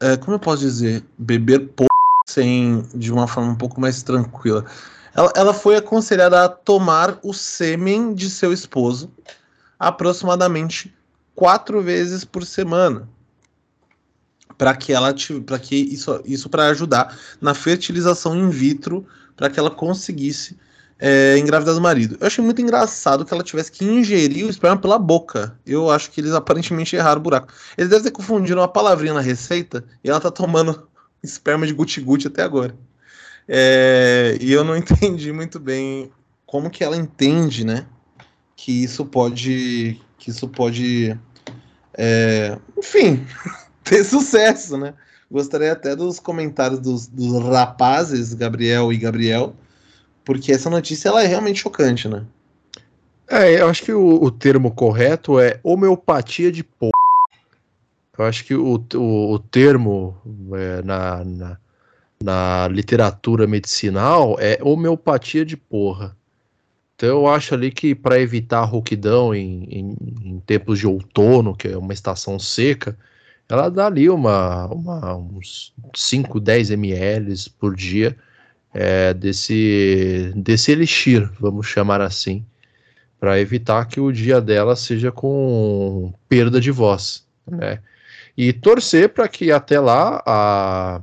é, 0.00 0.16
como 0.16 0.34
eu 0.34 0.38
posso 0.38 0.62
dizer, 0.62 1.04
beber 1.18 1.68
pouco 1.68 1.92
sem 2.26 2.82
de 2.94 3.12
uma 3.12 3.26
forma 3.26 3.50
um 3.50 3.56
pouco 3.56 3.80
mais 3.80 4.02
tranquila. 4.02 4.64
Ela, 5.14 5.32
ela 5.36 5.54
foi 5.54 5.76
aconselhada 5.76 6.44
a 6.44 6.48
tomar 6.48 7.18
o 7.22 7.32
sêmen 7.32 8.14
de 8.14 8.30
seu 8.30 8.52
esposo 8.52 9.12
aproximadamente 9.78 10.94
quatro 11.34 11.82
vezes 11.82 12.24
por 12.24 12.46
semana 12.46 13.08
para 14.56 14.76
que 14.76 14.92
ela 14.92 15.14
para 15.44 15.58
que 15.58 15.74
isso 15.74 16.20
isso 16.24 16.48
para 16.48 16.66
ajudar 16.68 17.18
na 17.40 17.52
fertilização 17.52 18.36
in 18.36 18.48
vitro 18.48 19.04
para 19.36 19.50
que 19.50 19.58
ela 19.58 19.70
conseguisse 19.70 20.56
é, 21.04 21.36
engravidar 21.36 21.74
do 21.74 21.80
marido. 21.80 22.16
Eu 22.20 22.28
achei 22.28 22.44
muito 22.44 22.62
engraçado 22.62 23.24
que 23.24 23.34
ela 23.34 23.42
tivesse 23.42 23.72
que 23.72 23.84
ingerir 23.84 24.46
o 24.46 24.48
esperma 24.48 24.76
pela 24.76 25.00
boca. 25.00 25.58
Eu 25.66 25.90
acho 25.90 26.08
que 26.12 26.20
eles 26.20 26.32
aparentemente 26.32 26.94
erraram 26.94 27.20
o 27.20 27.24
buraco. 27.24 27.52
Eles 27.76 27.90
devem 27.90 28.04
ter 28.04 28.12
confundido 28.12 28.60
uma 28.60 28.68
palavrinha 28.68 29.14
na 29.14 29.20
receita 29.20 29.84
e 30.04 30.08
ela 30.08 30.20
tá 30.20 30.30
tomando 30.30 30.86
esperma 31.20 31.66
de 31.66 31.72
guti-guti 31.72 32.28
até 32.28 32.44
agora. 32.44 32.76
É, 33.48 34.36
e 34.40 34.52
eu 34.52 34.64
não 34.64 34.76
entendi 34.76 35.32
muito 35.32 35.58
bem 35.58 36.10
como 36.46 36.70
que 36.70 36.84
ela 36.84 36.96
entende, 36.96 37.64
né? 37.64 37.86
Que 38.56 38.84
isso 38.84 39.04
pode. 39.04 40.00
Que 40.18 40.30
isso 40.30 40.48
pode. 40.48 41.18
é, 41.96 42.58
enfim, 42.76 43.26
ter 43.82 44.04
sucesso, 44.04 44.76
né? 44.76 44.94
Gostaria 45.30 45.72
até 45.72 45.96
dos 45.96 46.20
comentários 46.20 46.78
dos, 46.78 47.06
dos 47.06 47.42
rapazes, 47.42 48.34
Gabriel 48.34 48.92
e 48.92 48.98
Gabriel, 48.98 49.56
porque 50.24 50.52
essa 50.52 50.68
notícia 50.68 51.08
ela 51.08 51.22
é 51.22 51.26
realmente 51.26 51.60
chocante, 51.60 52.06
né? 52.06 52.26
É, 53.26 53.60
eu 53.60 53.68
acho 53.68 53.82
que 53.82 53.92
o, 53.92 54.22
o 54.22 54.30
termo 54.30 54.70
correto 54.70 55.40
é 55.40 55.58
homeopatia 55.62 56.52
de 56.52 56.62
porra. 56.62 56.92
Eu 58.18 58.26
acho 58.26 58.44
que 58.44 58.54
o, 58.54 58.84
o, 58.94 59.32
o 59.32 59.38
termo 59.38 60.18
é, 60.54 60.82
na, 60.82 61.24
na, 61.24 61.58
na 62.22 62.68
literatura 62.68 63.46
medicinal 63.46 64.36
é 64.38 64.58
homeopatia 64.62 65.44
de 65.44 65.56
porra. 65.56 66.16
Então 66.94 67.08
eu 67.08 67.26
acho 67.26 67.54
ali 67.54 67.70
que 67.70 67.94
para 67.94 68.20
evitar 68.20 68.60
a 68.60 68.64
rouquidão 68.64 69.34
em, 69.34 69.64
em, 69.64 69.96
em 70.24 70.40
tempos 70.40 70.78
de 70.78 70.86
outono, 70.86 71.56
que 71.56 71.68
é 71.68 71.76
uma 71.76 71.92
estação 71.92 72.38
seca, 72.38 72.96
ela 73.48 73.68
dá 73.68 73.86
ali 73.86 74.08
uma, 74.08 74.66
uma, 74.68 75.16
uns 75.16 75.74
5, 75.94 76.40
10 76.40 76.70
ml 76.70 77.34
por 77.58 77.74
dia 77.74 78.16
é, 78.72 79.12
desse, 79.12 80.32
desse 80.34 80.72
elixir, 80.72 81.30
vamos 81.38 81.66
chamar 81.66 82.00
assim, 82.00 82.44
para 83.20 83.38
evitar 83.40 83.86
que 83.86 84.00
o 84.00 84.10
dia 84.10 84.40
dela 84.40 84.74
seja 84.74 85.12
com 85.12 86.12
perda 86.28 86.60
de 86.60 86.70
voz, 86.70 87.26
né? 87.46 87.80
E 88.36 88.52
torcer 88.52 89.10
para 89.10 89.28
que 89.28 89.52
até 89.52 89.78
lá 89.78 90.22
a, 90.24 91.00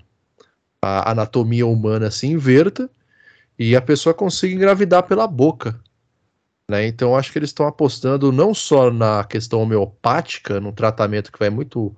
a 0.81 1.11
anatomia 1.11 1.67
humana 1.67 2.09
se 2.09 2.27
inverta 2.27 2.89
e 3.57 3.75
a 3.75 3.81
pessoa 3.81 4.13
consiga 4.13 4.55
engravidar 4.55 5.03
pela 5.03 5.27
boca. 5.27 5.79
Né? 6.69 6.87
Então 6.87 7.15
acho 7.15 7.31
que 7.31 7.39
eles 7.39 7.49
estão 7.49 7.67
apostando 7.67 8.31
não 8.31 8.53
só 8.53 8.91
na 8.91 9.23
questão 9.23 9.61
homeopática, 9.61 10.59
num 10.59 10.71
tratamento 10.71 11.31
que 11.31 11.39
vai 11.39 11.49
muito 11.49 11.95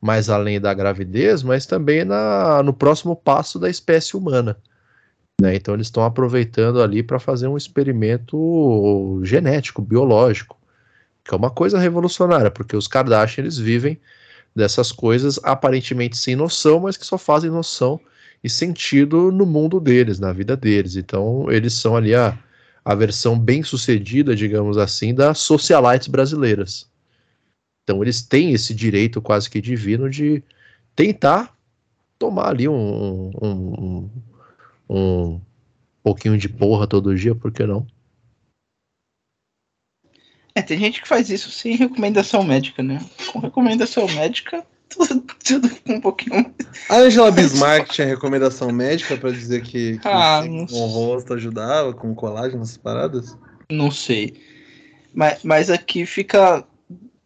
mais 0.00 0.30
além 0.30 0.60
da 0.60 0.72
gravidez, 0.72 1.42
mas 1.42 1.66
também 1.66 2.04
na, 2.04 2.62
no 2.62 2.72
próximo 2.72 3.14
passo 3.14 3.58
da 3.58 3.68
espécie 3.68 4.16
humana. 4.16 4.56
Né? 5.40 5.54
Então 5.56 5.74
eles 5.74 5.88
estão 5.88 6.04
aproveitando 6.04 6.80
ali 6.80 7.02
para 7.02 7.18
fazer 7.18 7.46
um 7.48 7.56
experimento 7.56 9.20
genético, 9.22 9.82
biológico, 9.82 10.58
que 11.24 11.34
é 11.34 11.36
uma 11.36 11.50
coisa 11.50 11.78
revolucionária, 11.78 12.50
porque 12.50 12.76
os 12.76 12.88
Kardashian 12.88 13.42
eles 13.42 13.58
vivem 13.58 14.00
dessas 14.54 14.90
coisas 14.90 15.38
aparentemente 15.42 16.16
sem 16.16 16.34
noção, 16.34 16.80
mas 16.80 16.96
que 16.96 17.06
só 17.06 17.18
fazem 17.18 17.50
noção 17.50 18.00
e 18.42 18.50
sentido 18.50 19.30
no 19.30 19.46
mundo 19.46 19.78
deles, 19.78 20.18
na 20.18 20.32
vida 20.32 20.56
deles. 20.56 20.96
Então 20.96 21.50
eles 21.50 21.74
são 21.74 21.96
ali 21.96 22.14
a, 22.14 22.38
a 22.84 22.94
versão 22.94 23.38
bem 23.38 23.62
sucedida, 23.62 24.34
digamos 24.34 24.76
assim, 24.76 25.14
das 25.14 25.38
socialites 25.38 26.08
brasileiras. 26.08 26.90
Então 27.84 28.02
eles 28.02 28.22
têm 28.22 28.52
esse 28.52 28.74
direito 28.74 29.20
quase 29.20 29.48
que 29.48 29.60
divino 29.60 30.08
de 30.10 30.42
tentar 30.94 31.56
tomar 32.18 32.50
ali 32.50 32.68
um, 32.68 33.30
um, 33.42 34.10
um 34.88 35.40
pouquinho 36.02 36.38
de 36.38 36.48
porra 36.48 36.86
todo 36.86 37.16
dia, 37.16 37.34
por 37.34 37.50
que 37.52 37.66
não? 37.66 37.86
É, 40.54 40.60
tem 40.60 40.78
gente 40.78 41.00
que 41.00 41.08
faz 41.08 41.30
isso 41.30 41.50
sem 41.50 41.76
recomendação 41.76 42.42
médica, 42.44 42.82
né? 42.82 43.00
Com 43.32 43.38
recomendação 43.38 44.06
médica, 44.08 44.64
tudo, 44.94 45.22
tudo 45.44 45.70
um 45.88 46.00
pouquinho. 46.00 46.54
A 46.88 46.96
Angela 46.96 47.30
Bismarck 47.30 47.90
tinha 47.90 48.06
recomendação 48.06 48.70
médica 48.72 49.16
para 49.16 49.30
dizer 49.30 49.62
que, 49.62 49.98
que 49.98 50.08
Ah, 50.08 50.42
com 50.42 50.74
o 50.74 50.86
rosto 50.86 51.34
ajudava 51.34 51.92
com 51.92 52.14
colágeno, 52.14 52.62
essas 52.62 52.76
paradas? 52.76 53.36
Não 53.70 53.90
sei. 53.90 54.34
Mas, 55.14 55.42
mas 55.42 55.70
aqui 55.70 56.06
fica 56.06 56.64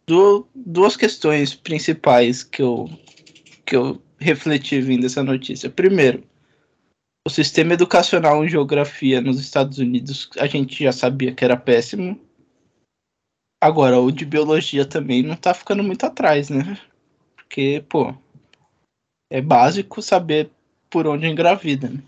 du- 0.05 0.47
duas 0.53 0.97
questões 0.97 1.55
principais 1.55 2.43
que 2.43 2.61
eu, 2.61 2.89
que 3.65 3.75
eu 3.75 4.01
refleti 4.19 4.81
vindo 4.81 5.05
essa 5.05 5.23
notícia. 5.23 5.69
Primeiro, 5.69 6.23
o 7.27 7.29
sistema 7.29 7.73
educacional 7.73 8.43
em 8.43 8.49
geografia 8.49 9.21
nos 9.21 9.39
Estados 9.39 9.77
Unidos 9.79 10.29
a 10.37 10.47
gente 10.47 10.83
já 10.83 10.91
sabia 10.91 11.33
que 11.33 11.43
era 11.43 11.57
péssimo. 11.57 12.19
Agora, 13.61 13.99
o 13.99 14.11
de 14.11 14.23
biologia 14.23 14.85
também 14.85 15.23
não 15.23 15.35
tá 15.35 15.53
ficando 15.53 15.83
muito 15.83 16.05
atrás, 16.05 16.49
né? 16.49 16.79
Porque, 17.47 17.83
pô, 17.87 18.13
é 19.31 19.41
básico 19.41 20.01
saber 20.01 20.51
por 20.89 21.07
onde 21.07 21.27
engravida, 21.27 21.89
né? 21.89 22.03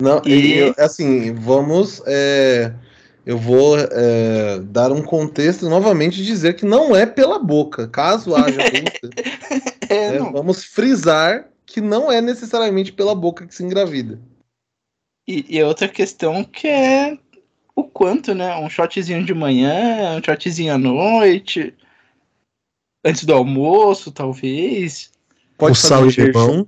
Não, 0.00 0.22
E- 0.26 0.54
eu- 0.54 0.74
assim, 0.78 1.34
vamos. 1.34 2.02
é, 2.06 2.74
eu 3.26 3.38
vou 3.38 3.76
é, 3.78 4.58
dar 4.60 4.90
um 4.90 5.02
contexto 5.02 5.68
novamente 5.68 6.20
e 6.20 6.24
dizer 6.24 6.54
que 6.54 6.64
não 6.64 6.96
é 6.96 7.06
pela 7.06 7.38
boca. 7.38 7.86
Caso 7.86 8.34
haja 8.34 8.58
dúvida, 8.72 9.10
É, 9.88 10.12
né, 10.12 10.30
vamos 10.32 10.64
frisar 10.64 11.50
que 11.66 11.80
não 11.80 12.10
é 12.10 12.20
necessariamente 12.20 12.92
pela 12.92 13.14
boca 13.14 13.46
que 13.46 13.54
se 13.54 13.62
engravida. 13.62 14.18
E, 15.28 15.56
e 15.56 15.62
outra 15.62 15.88
questão 15.88 16.42
que 16.42 16.68
é 16.68 17.18
o 17.76 17.84
quanto, 17.84 18.34
né? 18.34 18.56
Um 18.56 18.68
shotzinho 18.68 19.24
de 19.24 19.34
manhã, 19.34 20.16
um 20.18 20.22
shotzinho 20.24 20.74
à 20.74 20.78
noite, 20.78 21.74
antes 23.04 23.24
do 23.24 23.34
almoço, 23.34 24.10
talvez. 24.10 25.10
Pode 25.58 25.72
O 25.72 25.74
fazer 25.76 25.88
sal 25.88 26.02
um 26.02 26.08
e 26.08 26.10
limão. 26.10 26.50
jejum. 26.50 26.66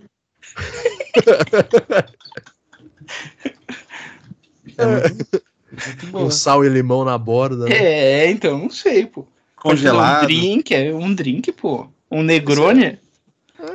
É 4.78 6.06
bom. 6.06 6.24
Com 6.24 6.30
sal 6.30 6.64
e 6.64 6.68
limão 6.68 7.04
na 7.04 7.16
borda. 7.18 7.66
né? 7.66 7.74
É, 7.76 8.30
então, 8.30 8.58
não 8.58 8.70
sei, 8.70 9.06
pô. 9.06 9.26
Congelado. 9.56 10.24
Um 10.24 10.26
drink, 10.26 10.74
é 10.74 10.94
um 10.94 11.14
drink, 11.14 11.52
pô. 11.52 11.88
Um 12.10 12.22
Negroni. 12.22 12.98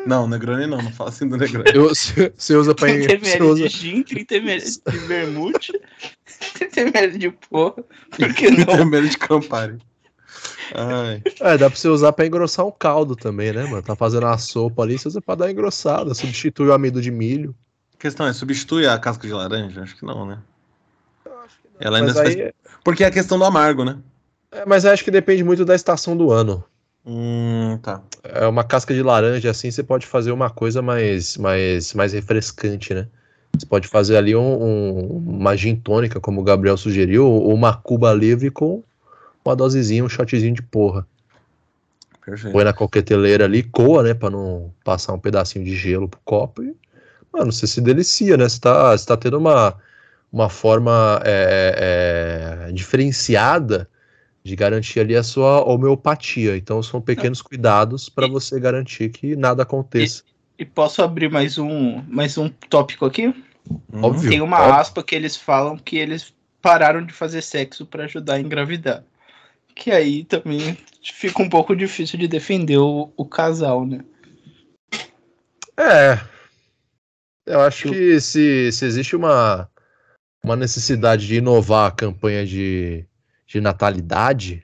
Não, 0.05 0.27
Negroni 0.27 0.67
não, 0.67 0.77
não 0.81 0.91
fala 0.91 1.09
assim 1.09 1.27
do 1.27 1.37
Negroni. 1.37 1.69
Eu- 1.73 1.89
Você 1.89 2.55
usa 2.55 2.73
pra. 2.75 2.87
30 2.87 3.07
Você 3.07 3.13
ml 3.37 3.43
usa, 3.43 3.63
de 3.67 3.69
gin, 3.69 4.03
30 4.03 4.35
ml 4.35 4.63
de 4.63 4.97
vermute, 4.99 5.73
30 6.53 6.81
ml 6.81 7.17
de 7.17 7.29
porra. 7.31 7.83
Por 8.11 8.33
que 8.33 8.49
não? 8.51 8.65
Primeiro 8.65 9.09
de 9.09 9.17
Campari. 9.17 9.77
Ai. 10.73 11.21
é, 11.39 11.57
dá 11.57 11.69
pra 11.69 11.77
você 11.77 11.87
usar 11.87 12.13
pra 12.13 12.25
engrossar 12.25 12.65
um 12.65 12.71
caldo 12.71 13.15
também, 13.15 13.51
né, 13.51 13.63
mano? 13.65 13.81
Tá 13.81 13.95
fazendo 13.95 14.25
uma 14.25 14.37
sopa 14.37 14.83
ali, 14.83 14.97
você 14.97 15.07
usa 15.07 15.21
pra 15.21 15.35
dar 15.35 15.51
engrossada. 15.51 16.13
Substitui 16.13 16.67
o 16.67 16.73
amido 16.73 17.01
de 17.01 17.11
milho. 17.11 17.55
A 17.93 17.97
questão 18.01 18.25
é, 18.25 18.33
substitui 18.33 18.87
a 18.87 18.97
casca 18.97 19.27
de 19.27 19.33
laranja? 19.33 19.81
Acho 19.81 19.95
que 19.97 20.05
não, 20.05 20.25
né? 20.25 20.39
Ela 21.79 21.97
ainda 21.99 22.13
faz... 22.13 22.35
aí, 22.35 22.53
Porque 22.83 23.03
é 23.03 23.07
a 23.07 23.11
questão 23.11 23.37
do 23.37 23.45
amargo, 23.45 23.83
né? 23.83 23.97
é, 24.51 24.65
mas 24.65 24.85
acho 24.85 25.03
que 25.03 25.11
depende 25.11 25.43
muito 25.43 25.65
da 25.65 25.75
estação 25.75 26.15
do 26.15 26.31
ano. 26.31 26.63
Hum, 27.05 27.79
tá. 27.81 28.01
É 28.23 28.45
uma 28.45 28.63
casca 28.63 28.93
de 28.93 29.01
laranja 29.01 29.49
assim, 29.49 29.71
você 29.71 29.81
pode 29.83 30.05
fazer 30.05 30.31
uma 30.31 30.49
coisa 30.49 30.81
mais, 30.81 31.35
mais, 31.37 31.93
mais 31.93 32.13
refrescante, 32.13 32.93
né? 32.93 33.07
Você 33.57 33.65
pode 33.65 33.87
fazer 33.87 34.15
ali 34.17 34.35
um, 34.35 34.63
um- 34.63 35.17
uma 35.39 35.55
gin 35.55 35.75
tônica, 35.75 36.19
como 36.19 36.41
o 36.41 36.43
Gabriel 36.43 36.77
sugeriu, 36.77 37.25
ou 37.25 37.53
uma 37.53 37.75
cuba 37.75 38.13
livre 38.13 38.49
com 38.51 38.83
uma 39.43 39.55
dosezinha, 39.55 40.03
um 40.03 40.09
shotzinho 40.09 40.53
de 40.53 40.61
porra. 40.61 41.05
Perfeito. 42.25 42.53
Põe 42.53 42.63
na 42.63 42.73
coqueteleira 42.73 43.45
ali, 43.45 43.63
coa, 43.63 44.03
né? 44.03 44.13
Pra 44.13 44.29
não 44.29 44.71
passar 44.83 45.13
um 45.13 45.19
pedacinho 45.19 45.65
de 45.65 45.75
gelo 45.75 46.07
pro 46.07 46.19
copo. 46.23 46.63
E, 46.63 46.75
mano, 47.33 47.51
você 47.51 47.65
se 47.65 47.81
delicia, 47.81 48.37
né? 48.37 48.47
Você 48.47 48.59
tá, 48.59 48.95
você 48.95 49.05
tá 49.05 49.17
tendo 49.17 49.37
uma, 49.37 49.75
uma 50.31 50.49
forma 50.49 51.19
é, 51.25 52.67
é, 52.67 52.71
diferenciada 52.71 53.89
de 54.43 54.55
garantir 54.55 54.99
ali 54.99 55.15
a 55.15 55.23
sua 55.23 55.63
homeopatia. 55.63 56.55
Então 56.55 56.81
são 56.81 57.01
pequenos 57.01 57.41
cuidados 57.41 58.09
para 58.09 58.27
você 58.27 58.59
garantir 58.59 59.09
que 59.09 59.35
nada 59.35 59.63
aconteça. 59.63 60.23
E 60.57 60.65
posso 60.65 61.01
abrir 61.01 61.29
mais 61.29 61.57
um, 61.57 62.03
mais 62.07 62.37
um 62.37 62.49
tópico 62.69 63.05
aqui? 63.05 63.33
Óbvio. 63.93 64.29
Tem 64.29 64.41
uma 64.41 64.59
óbvio. 64.59 64.73
aspa 64.75 65.03
que 65.03 65.15
eles 65.15 65.35
falam 65.35 65.77
que 65.77 65.97
eles 65.97 66.33
pararam 66.61 67.03
de 67.03 67.13
fazer 67.13 67.41
sexo 67.41 67.85
pra 67.85 68.05
ajudar 68.05 68.35
a 68.35 68.39
engravidar. 68.39 69.03
Que 69.81 69.89
aí 69.89 70.23
também 70.23 70.77
fica 71.03 71.41
um 71.41 71.49
pouco 71.49 71.75
difícil 71.75 72.19
de 72.19 72.27
defender 72.27 72.77
o, 72.77 73.11
o 73.17 73.25
casal, 73.25 73.83
né? 73.83 74.05
É. 75.75 76.21
Eu 77.47 77.61
acho 77.61 77.89
que 77.89 78.21
se, 78.21 78.71
se 78.71 78.85
existe 78.85 79.15
uma, 79.15 79.67
uma 80.43 80.55
necessidade 80.55 81.25
de 81.25 81.37
inovar 81.37 81.87
a 81.87 81.95
campanha 81.95 82.45
de, 82.45 83.03
de 83.47 83.59
natalidade, 83.59 84.63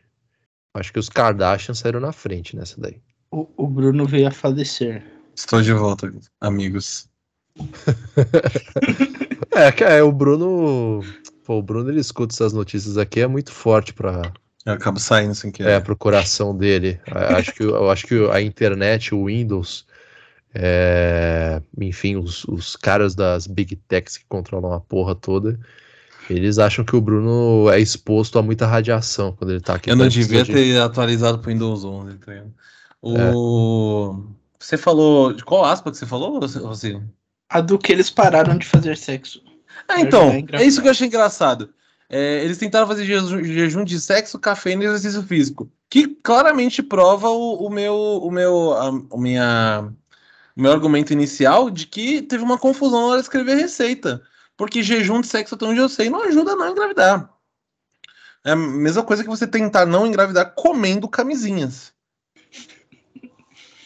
acho 0.76 0.94
que 0.94 1.00
os 1.00 1.10
Kardashian 1.10 1.74
saíram 1.74 2.00
na 2.00 2.12
frente 2.12 2.56
nessa 2.56 2.80
daí. 2.80 3.02
O, 3.32 3.48
o 3.58 3.66
Bruno 3.66 4.06
veio 4.06 4.28
a 4.28 4.32
falecer. 4.32 5.04
Estou 5.36 5.64
de 5.64 5.74
volta, 5.74 6.14
amigos. 6.40 7.10
É, 9.52 9.72
que 9.72 9.84
é, 9.84 10.04
o 10.04 10.12
Bruno. 10.12 11.02
Pô, 11.44 11.58
o 11.58 11.64
Bruno 11.64 11.90
ele 11.90 12.00
escuta 12.00 12.32
essas 12.32 12.54
notícias 12.54 12.96
aqui, 12.96 13.22
é 13.22 13.28
muito 13.28 13.52
forte 13.52 13.92
para 13.92 14.32
Eu 14.68 14.74
acabo 14.74 15.00
saindo 15.00 15.34
sem 15.34 15.50
querer. 15.50 15.70
é, 15.70 15.80
pro 15.80 15.96
coração 15.96 16.54
dele. 16.56 17.00
É, 17.08 17.36
Acho 17.36 17.54
que, 17.54 17.64
eu 17.64 17.90
acho 17.90 18.06
que 18.06 18.30
a 18.30 18.42
internet, 18.42 19.16
o 19.16 19.26
Windows, 19.28 19.86
é, 20.54 21.62
enfim, 21.80 22.18
os, 22.18 22.44
os 22.44 22.76
caras 22.76 23.16
das 23.16 23.48
Big 23.48 23.78
Techs 23.88 24.18
que 24.18 24.26
controlam 24.28 24.74
a 24.74 24.82
porra 24.82 25.16
toda, 25.16 25.58
eles 26.30 26.60
acham 26.60 26.84
que 26.84 26.98
o 26.98 27.00
Bruno 27.02 27.70
é 27.70 27.80
exposto 27.80 28.38
a 28.38 28.44
muita 28.44 28.68
radiação 28.68 29.32
quando 29.32 29.52
ele 29.52 29.62
tá 29.62 29.76
aqui. 29.76 29.90
Eu 29.90 29.96
não 29.96 30.04
do 30.06 30.12
devia 30.12 30.42
estúdio. 30.42 30.62
ter 30.62 30.82
atualizado 30.82 31.40
pro 31.40 31.50
Windows 31.50 31.86
11, 31.86 32.18
tá? 32.18 32.44
O... 33.02 34.22
Você 34.60 34.76
falou... 34.76 35.32
De 35.32 35.46
qual 35.46 35.64
aspa 35.64 35.92
que 35.92 35.98
você 35.98 36.06
falou, 36.06 36.42
você? 36.42 37.02
A 37.50 37.62
do 37.62 37.80
que 37.80 37.94
eles 37.94 38.10
pararam 38.10 38.58
de 38.58 38.66
fazer 38.66 38.98
sexo. 38.98 39.42
Ah, 39.88 40.02
então, 40.02 40.30
É 40.52 40.62
é 40.62 40.66
isso 40.66 40.82
que 40.82 40.88
eu 40.88 40.92
achei 40.92 41.08
engraçado. 41.08 41.70
É, 42.10 42.44
eles 42.44 42.58
tentaram 42.58 42.88
fazer 42.88 43.06
jejum, 43.06 43.44
jejum 43.44 43.84
de 43.84 44.00
sexo, 44.00 44.40
cafeína 44.40 44.84
e 44.84 44.88
exercício 44.88 45.22
físico, 45.24 45.70
que 45.90 46.08
claramente 46.08 46.82
prova 46.82 47.30
o, 47.30 47.66
o 47.66 47.70
meu, 47.70 47.96
o 47.96 48.32
meu, 48.32 48.74
a, 48.74 48.90
o 48.90 49.18
minha, 49.18 49.92
o 50.56 50.62
meu 50.62 50.72
argumento 50.72 51.12
inicial 51.12 51.70
de 51.70 51.86
que 51.86 52.22
teve 52.22 52.44
uma 52.44 52.58
confusão 52.58 53.02
na 53.02 53.08
hora 53.08 53.18
de 53.18 53.26
escrever 53.26 53.56
receita, 53.56 54.22
porque 54.56 54.82
jejum 54.82 55.20
de 55.20 55.28
sexo, 55.28 55.56
até 55.56 55.66
onde 55.66 55.80
eu 55.80 55.90
sei, 55.90 56.10
não 56.10 56.24
ajuda 56.24 56.54
a 56.54 56.56
não 56.56 56.70
engravidar. 56.70 57.30
É 58.46 58.52
a 58.52 58.56
mesma 58.56 59.04
coisa 59.04 59.24
que 59.24 59.30
você 59.30 59.46
tentar 59.46 59.86
não 59.86 60.08
engravidar 60.08 60.54
comendo 60.56 61.10
camisinhas. 61.10 61.94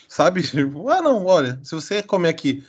Sabe? 0.07 0.43
Tipo, 0.47 0.89
ah, 0.89 1.01
não, 1.01 1.25
olha, 1.25 1.59
se 1.63 1.73
você 1.73 2.03
comer 2.03 2.29
aqui 2.29 2.63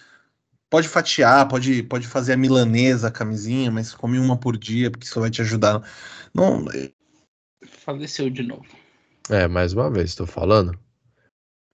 Pode 0.72 0.88
fatiar, 0.88 1.46
pode, 1.48 1.82
pode 1.82 2.06
fazer 2.06 2.32
a 2.32 2.36
milanesa, 2.38 3.08
a 3.08 3.10
camisinha, 3.10 3.70
mas 3.70 3.92
come 3.92 4.18
uma 4.18 4.38
por 4.38 4.56
dia, 4.56 4.90
porque 4.90 5.04
isso 5.04 5.20
vai 5.20 5.28
te 5.28 5.42
ajudar. 5.42 5.82
Não, 6.32 6.64
Faleceu 7.68 8.30
de 8.30 8.42
novo. 8.42 8.64
É, 9.28 9.46
mais 9.46 9.74
uma 9.74 9.90
vez, 9.90 10.08
estou 10.08 10.26
falando. 10.26 10.74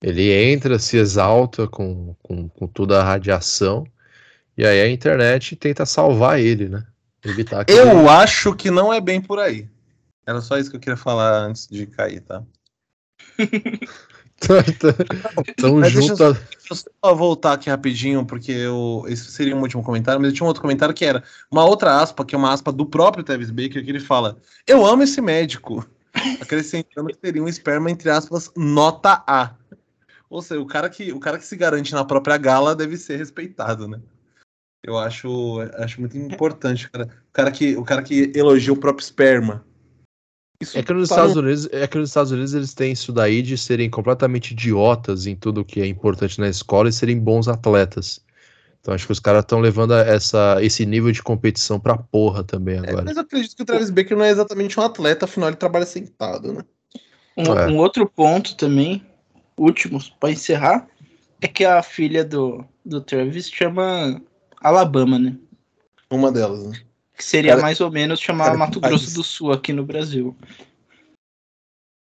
Ele 0.03 0.33
entra, 0.33 0.81
se 0.81 0.97
exalta 0.97 1.69
com, 1.69 2.17
com, 2.25 2.49
com 2.49 2.67
toda 2.67 3.01
a 3.01 3.05
radiação, 3.05 3.87
e 4.57 4.67
aí 4.67 4.81
a 4.81 4.91
internet 4.91 5.55
tenta 5.55 5.87
salvar 5.87 6.41
ele, 6.41 6.69
né? 6.69 6.85
Evitar 7.25 7.65
que 7.65 7.71
ele- 7.71 7.81
eu 7.81 8.09
acho 8.11 8.53
que 8.53 8.69
não 8.69 8.93
é 8.93 9.01
bem 9.01 9.21
por 9.21 9.39
aí. 9.39 9.69
Era 10.27 10.41
só 10.41 10.59
isso 10.59 10.71
que 10.71 10.77
eu 10.77 10.81
queria 10.81 10.97
falar 10.97 11.39
antes 11.39 11.69
de 11.69 11.87
cair, 11.87 12.21
tá? 12.23 12.43
Tamo 15.57 15.81
Mas 15.81 15.93
deixa 15.93 16.09
junto. 16.09 16.23
eu- 16.23 16.35
Deixa 16.35 16.85
eu 16.87 16.93
só 17.05 17.15
voltar 17.15 17.55
aqui 17.55 17.71
rapidinho, 17.71 18.27
porque 18.27 18.53
eu, 18.53 19.05
esse 19.09 19.31
seria 19.31 19.57
um 19.57 19.61
último 19.63 19.83
comentário, 19.83 20.21
mas 20.21 20.31
eu 20.31 20.35
tinha 20.35 20.45
um 20.45 20.49
outro 20.49 20.61
comentário 20.63 20.95
que 20.95 21.05
era 21.05 21.25
uma 21.51 21.65
outra 21.65 22.01
aspa, 22.01 22.25
que 22.25 22.35
é 22.35 22.39
uma 22.39 22.53
aspa 22.53 22.71
do 22.71 22.85
próprio 22.85 23.25
Travis 23.25 23.51
Baker, 23.51 23.83
que 23.83 23.91
ele 23.91 24.01
fala: 24.01 24.37
Eu 24.67 24.85
amo 24.85 25.03
esse 25.03 25.21
médico. 25.21 25.87
Acrescentando 26.41 27.09
que 27.09 27.17
teria 27.17 27.43
um 27.43 27.49
esperma, 27.49 27.91
entre 27.91 28.11
aspas, 28.11 28.51
nota 28.57 29.23
A. 29.27 29.55
Ou 30.29 30.43
seja, 30.43 30.61
o 30.61 30.67
cara 30.67 30.91
que, 30.91 31.13
o 31.13 31.19
cara 31.21 31.39
que 31.39 31.47
se 31.47 31.57
garante 31.57 31.95
na 31.95 32.05
própria 32.05 32.37
gala 32.37 32.77
deve 32.77 32.97
ser 32.97 33.17
respeitado, 33.17 33.89
né? 33.89 34.01
Eu 34.85 34.99
acho, 34.99 35.61
acho 35.79 36.01
muito 36.01 36.17
importante 36.17 36.89
cara, 36.91 37.07
o 37.07 37.33
cara 37.33 37.51
que, 37.51 37.77
o 37.77 37.85
cara 37.85 38.03
que 38.03 38.31
elogia 38.35 38.73
o 38.73 38.77
próprio 38.77 39.03
esperma. 39.05 39.65
Isso 40.61 40.77
É 40.77 40.83
que 40.83 40.93
nos 40.93 41.09
tá 41.09 41.15
Estados 41.15 41.35
no- 41.37 41.43
Unidos, 41.43 41.69
é 41.71 41.87
que 41.87 41.99
nos 41.99 42.11
Estados 42.11 42.33
Unidos 42.33 42.53
eles 42.55 42.75
têm 42.75 42.93
isso 42.93 43.13
daí 43.13 43.43
de 43.43 43.57
serem 43.57 43.89
completamente 43.89 44.53
idiotas 44.53 45.27
em 45.27 45.37
tudo 45.37 45.65
que 45.65 45.81
é 45.81 45.87
importante 45.87 46.41
na 46.41 46.49
escola 46.49 46.89
e 46.89 46.93
serem 46.93 47.19
bons 47.19 47.47
atletas. 47.47 48.21
Então 48.81 48.93
acho 48.95 49.07
que 49.07 49.13
os 49.13 49.21
caras 49.21 49.43
estão 49.43 49.61
levando 49.61 49.93
essa, 49.95 50.59
esse 50.61 50.85
nível 50.85 51.13
de 51.13 51.23
competição 51.23 51.79
pra 51.79 51.97
porra 51.97 52.43
também 52.43 52.77
É, 52.77 52.81
agora. 52.91 53.05
mas 53.05 53.17
eu 53.17 53.23
acredito 53.23 53.55
que 53.55 53.63
o 53.63 53.67
Travis 53.67 53.91
Baker 53.91 54.17
não 54.17 54.25
é 54.25 54.31
exatamente 54.31 54.79
um 54.81 54.83
atleta, 54.83 55.27
afinal 55.27 55.49
ele 55.49 55.57
trabalha 55.57 55.87
sentado, 55.87 56.53
né? 56.53 56.65
Um, 57.37 57.53
É. 57.53 57.69
um 57.69 57.77
outro 57.77 58.09
ponto 58.09 58.57
também, 58.57 59.05
último, 59.57 60.01
pra 60.19 60.31
encerrar, 60.33 60.89
é 61.41 61.47
que 61.47 61.65
a 61.65 61.81
filha 61.85 62.25
do, 62.25 62.65
do 62.85 63.01
Travis 63.01 63.49
chama 63.49 64.21
Alabama, 64.61 65.19
né? 65.21 65.37
Uma 66.11 66.33
delas, 66.33 66.65
né? 66.65 66.81
Que 67.19 67.25
seria 67.25 67.51
Cara- 67.53 67.63
mais 67.63 67.81
ou 67.81 67.91
menos 67.91 68.21
chamar 68.21 68.45
cara, 68.47 68.57
Mato 68.59 68.79
Grosso 68.81 69.13
do 69.13 69.25
Sul 69.25 69.51
aqui 69.53 69.73
no 69.73 69.85
Brasil. 69.85 70.37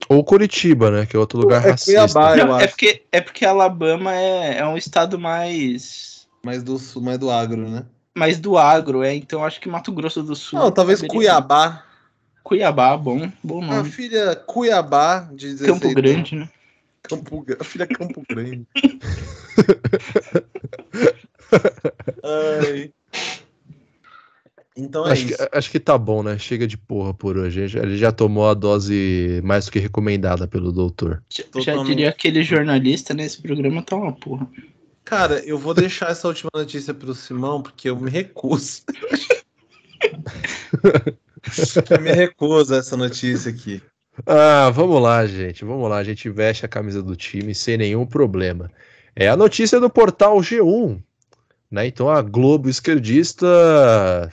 Ou 0.10 0.22
Curitiba, 0.24 0.92
né? 0.92 1.06
Que 1.06 1.16
é 1.16 1.20
outro 1.20 1.40
lugar 1.40 1.66
É 1.66 1.72
racista. 1.72 1.92
Cuiabá, 1.94 2.38
eu 2.38 2.46
Não, 2.46 2.60
é 2.60 2.66
acho. 2.66 2.74
porque, 2.74 3.04
é 3.12 3.22
porque 3.22 3.46
Alabama 3.46 4.14
é, 4.14 4.58
é 4.60 4.66
um 4.68 4.76
estado 4.78 5.18
mais, 5.18 6.28
Mais 6.44 6.62
do 6.62 6.78
sul, 6.78 7.02
mais 7.02 7.18
do 7.18 7.32
agro, 7.32 7.68
né? 7.70 7.86
mais 8.16 8.38
do 8.40 8.58
agro, 8.58 9.02
é. 9.04 9.14
Então 9.16 9.44
acho 9.46 9.62
que 9.62 9.70
Mato 9.70 9.92
Grosso 9.94 10.22
do 10.24 10.36
Sul. 10.36 10.60
Não, 10.60 10.72
talvez 10.72 11.02
Cuiabá. 11.02 11.84
Cuiabá, 12.44 12.96
bom, 12.98 13.32
bom 13.44 13.64
A 13.64 13.68
nome. 13.78 13.90
filha 13.92 14.36
Cuiabá, 14.36 15.30
de 15.34 15.54
16 15.54 15.72
Campo 15.72 15.94
Grande, 15.94 16.36
né? 16.36 16.50
Campo, 17.04 17.46
a 17.60 17.64
filha 17.64 17.86
Campo 17.88 18.22
Grande. 18.30 18.66
Ai. 22.24 22.92
Então 24.80 25.08
é 25.08 25.14
Acho 25.14 25.26
isso. 25.26 25.38
que, 25.38 25.50
acho 25.58 25.72
que 25.72 25.80
tá 25.80 25.98
bom, 25.98 26.22
né? 26.22 26.38
Chega 26.38 26.68
de 26.68 26.78
porra 26.78 27.12
por 27.12 27.36
hoje. 27.36 27.62
Ele 27.62 27.98
já 27.98 28.12
tomou 28.12 28.48
a 28.48 28.54
dose 28.54 29.42
mais 29.44 29.66
do 29.66 29.72
que 29.72 29.80
recomendada 29.80 30.48
pelo 30.48 30.72
doutor. 30.72 31.24
Já- 31.30 31.44
Já 31.62 31.84
diria 31.84 32.10
aquele 32.10 32.44
jornalista, 32.44 33.14
né? 33.16 33.26
Esse 33.26 33.42
programa 33.42 33.82
tá 33.82 33.96
uma 33.96 34.14
porra. 34.14 34.48
Cara, 35.04 35.40
eu 35.46 35.58
vou 35.58 35.74
deixar 35.74 36.12
essa 36.12 36.28
última 36.28 36.52
notícia 36.54 36.94
pro 36.94 37.16
Simão, 37.16 37.60
porque 37.62 37.90
eu 37.90 37.96
me 38.00 38.12
recuso. 38.12 38.84
eu 41.90 42.02
me 42.02 42.12
recuso 42.12 42.76
a 42.76 42.78
essa 42.78 42.96
notícia 42.98 43.50
aqui. 43.52 43.82
Ah, 44.26 44.70
vamos 44.72 45.02
lá, 45.02 45.26
gente. 45.26 45.64
Vamos 45.66 45.90
lá. 45.90 45.98
A 45.98 46.04
gente 46.04 46.30
veste 46.30 46.66
a 46.66 46.70
camisa 46.70 47.02
do 47.02 47.16
time 47.16 47.54
sem 47.56 47.78
nenhum 47.78 48.06
problema. 48.06 48.70
É 49.16 49.28
a 49.28 49.36
notícia 49.38 49.80
do 49.80 49.90
portal 49.90 50.38
G1. 50.40 51.00
Né? 51.70 51.88
Então 51.88 52.10
a 52.10 52.22
Globo 52.22 52.70
esquerdista 52.70 53.46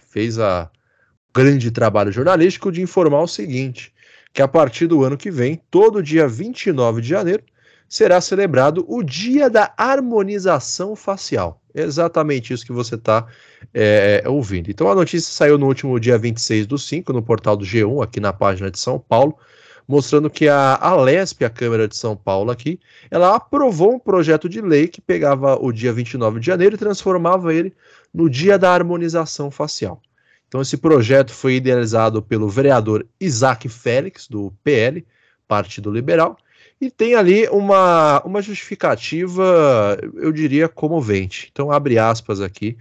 fez 0.09 0.39
a 0.39 0.71
grande 1.35 1.71
trabalho 1.71 2.13
jornalístico 2.13 2.71
de 2.71 2.81
informar 2.81 3.23
o 3.23 3.29
seguinte: 3.29 3.93
que 4.33 4.41
a 4.41 4.49
partir 4.49 4.87
do 4.87 5.03
ano 5.03 5.17
que 5.17 5.31
vem, 5.31 5.61
todo 5.71 6.03
dia 6.03 6.29
29 6.29 7.01
de 7.01 7.09
janeiro, 7.09 7.43
será 7.89 8.21
celebrado 8.21 8.85
o 8.89 9.03
Dia 9.03 9.51
da 9.51 9.73
Harmonização 9.77 10.97
Facial. 10.97 11.61
Exatamente 11.75 12.53
isso 12.53 12.65
que 12.65 12.73
você 12.73 12.95
está 12.95 13.27
ouvindo. 14.27 14.71
Então 14.71 14.91
a 14.91 14.95
notícia 14.95 15.33
saiu 15.33 15.59
no 15.59 15.67
último 15.67 15.99
dia 15.99 16.17
26 16.17 16.67
do 16.67 16.79
5, 16.79 17.13
no 17.13 17.23
portal 17.23 17.57
do 17.57 17.65
G1, 17.65 18.03
aqui 18.03 18.21
na 18.21 18.33
página 18.33 18.71
de 18.71 18.79
São 18.79 18.99
Paulo, 18.99 19.37
mostrando 19.87 20.31
que 20.31 20.49
a 20.49 20.77
Alesp, 20.77 21.45
a 21.45 21.51
Câmara 21.51 21.87
de 21.87 21.97
São 21.97 22.17
Paulo 22.17 22.51
aqui, 22.51 22.79
ela 23.11 23.35
aprovou 23.37 23.95
um 23.95 23.99
projeto 23.99 24.49
de 24.49 24.61
lei 24.61 24.89
que 24.89 25.01
pegava 25.01 25.57
o 25.61 25.73
dia 25.73 25.93
29 25.93 26.41
de 26.41 26.47
janeiro 26.47 26.75
e 26.75 26.79
transformava 26.79 27.53
ele 27.55 27.75
no 28.13 28.29
Dia 28.31 28.59
da 28.59 28.73
Harmonização 28.73 29.51
Facial. 29.51 30.01
Então 30.49 30.63
esse 30.63 30.77
projeto 30.77 31.33
foi 31.33 31.57
idealizado 31.57 32.23
pelo 32.23 32.49
vereador 32.49 33.07
Isaac 33.21 33.69
Félix, 33.69 34.29
do 34.29 34.53
PL, 34.63 35.05
Partido 35.47 35.91
Liberal, 35.91 36.39
e 36.81 36.91
tem 36.91 37.15
ali 37.15 37.49
uma, 37.49 38.21
uma 38.25 38.43
justificativa, 38.43 39.99
eu 40.15 40.33
diria, 40.33 40.69
comovente. 40.69 41.49
Então, 41.51 41.71
abre 41.71 41.99
aspas 41.99 42.41
aqui 42.41 42.77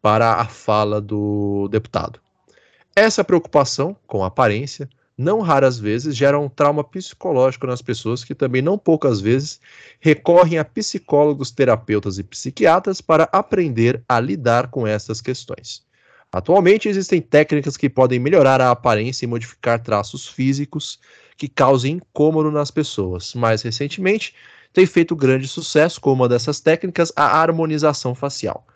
para 0.00 0.34
a 0.34 0.46
fala 0.46 1.00
do 1.00 1.68
deputado. 1.68 2.20
Essa 2.94 3.24
preocupação 3.24 3.96
com 4.06 4.24
a 4.24 4.28
aparência, 4.28 4.88
não 5.22 5.40
raras 5.40 5.78
vezes, 5.78 6.16
gera 6.16 6.38
um 6.38 6.48
trauma 6.48 6.84
psicológico 6.84 7.66
nas 7.66 7.80
pessoas 7.80 8.24
que 8.24 8.34
também, 8.34 8.60
não 8.60 8.76
poucas 8.76 9.20
vezes, 9.20 9.60
recorrem 10.00 10.58
a 10.58 10.64
psicólogos, 10.64 11.50
terapeutas 11.50 12.18
e 12.18 12.22
psiquiatras 12.24 13.00
para 13.00 13.28
aprender 13.32 14.02
a 14.08 14.20
lidar 14.20 14.68
com 14.68 14.86
essas 14.86 15.20
questões. 15.20 15.82
Atualmente 16.32 16.88
existem 16.88 17.20
técnicas 17.20 17.76
que 17.76 17.90
podem 17.90 18.18
melhorar 18.18 18.60
a 18.60 18.70
aparência 18.70 19.24
e 19.24 19.28
modificar 19.28 19.80
traços 19.82 20.26
físicos 20.26 20.98
que 21.36 21.46
causem 21.46 21.96
incômodo 21.96 22.50
nas 22.50 22.70
pessoas. 22.70 23.34
Mais 23.34 23.62
recentemente, 23.62 24.34
tem 24.72 24.86
feito 24.86 25.14
grande 25.14 25.46
sucesso 25.46 26.00
com 26.00 26.12
uma 26.12 26.28
dessas 26.28 26.58
técnicas, 26.58 27.12
a 27.14 27.24
harmonização 27.24 28.14
facial, 28.14 28.66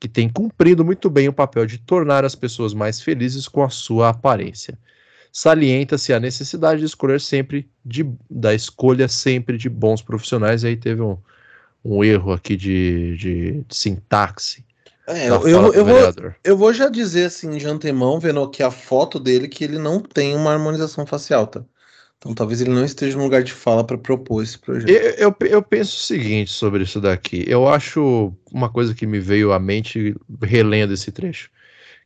que 0.00 0.08
tem 0.08 0.28
cumprido 0.28 0.84
muito 0.84 1.10
bem 1.10 1.28
o 1.28 1.32
papel 1.32 1.66
de 1.66 1.78
tornar 1.78 2.24
as 2.24 2.34
pessoas 2.34 2.72
mais 2.72 3.00
felizes 3.02 3.46
com 3.46 3.62
a 3.62 3.68
sua 3.68 4.08
aparência. 4.08 4.78
Salienta-se 5.32 6.12
a 6.12 6.20
necessidade 6.20 6.80
de 6.80 6.86
escolher 6.86 7.20
sempre 7.20 7.66
de, 7.82 8.06
da 8.30 8.54
escolha 8.54 9.08
sempre 9.08 9.56
de 9.56 9.70
bons 9.70 10.02
profissionais. 10.02 10.62
E 10.62 10.68
aí 10.68 10.76
teve 10.76 11.00
um, 11.00 11.16
um 11.82 12.04
erro 12.04 12.32
aqui 12.32 12.54
de, 12.54 13.16
de, 13.16 13.64
de 13.66 13.76
sintaxe. 13.76 14.62
É, 15.06 15.30
eu, 15.30 15.48
eu, 15.48 15.72
eu 15.72 15.84
vou, 15.84 16.32
eu 16.44 16.56
vou 16.56 16.72
já 16.72 16.88
dizer 16.88 17.24
assim 17.24 17.50
de 17.56 17.66
antemão, 17.66 18.20
vendo 18.20 18.42
aqui 18.42 18.62
a 18.62 18.70
foto 18.70 19.18
dele, 19.18 19.48
que 19.48 19.64
ele 19.64 19.78
não 19.78 20.00
tem 20.00 20.36
uma 20.36 20.52
harmonização 20.52 21.04
facial, 21.04 21.46
tá? 21.46 21.64
Então 22.18 22.34
talvez 22.34 22.60
ele 22.60 22.70
não 22.70 22.84
esteja 22.84 23.16
no 23.16 23.24
lugar 23.24 23.42
de 23.42 23.52
fala 23.52 23.82
para 23.82 23.98
propor 23.98 24.44
esse 24.44 24.56
projeto. 24.56 24.88
Eu, 24.88 25.34
eu, 25.40 25.48
eu 25.48 25.62
penso 25.62 25.96
o 25.96 26.00
seguinte 26.00 26.52
sobre 26.52 26.84
isso 26.84 27.00
daqui. 27.00 27.44
Eu 27.48 27.66
acho 27.66 28.32
uma 28.52 28.70
coisa 28.70 28.94
que 28.94 29.06
me 29.06 29.18
veio 29.18 29.52
à 29.52 29.58
mente 29.58 30.14
relendo 30.40 30.92
esse 30.92 31.10
trecho. 31.10 31.50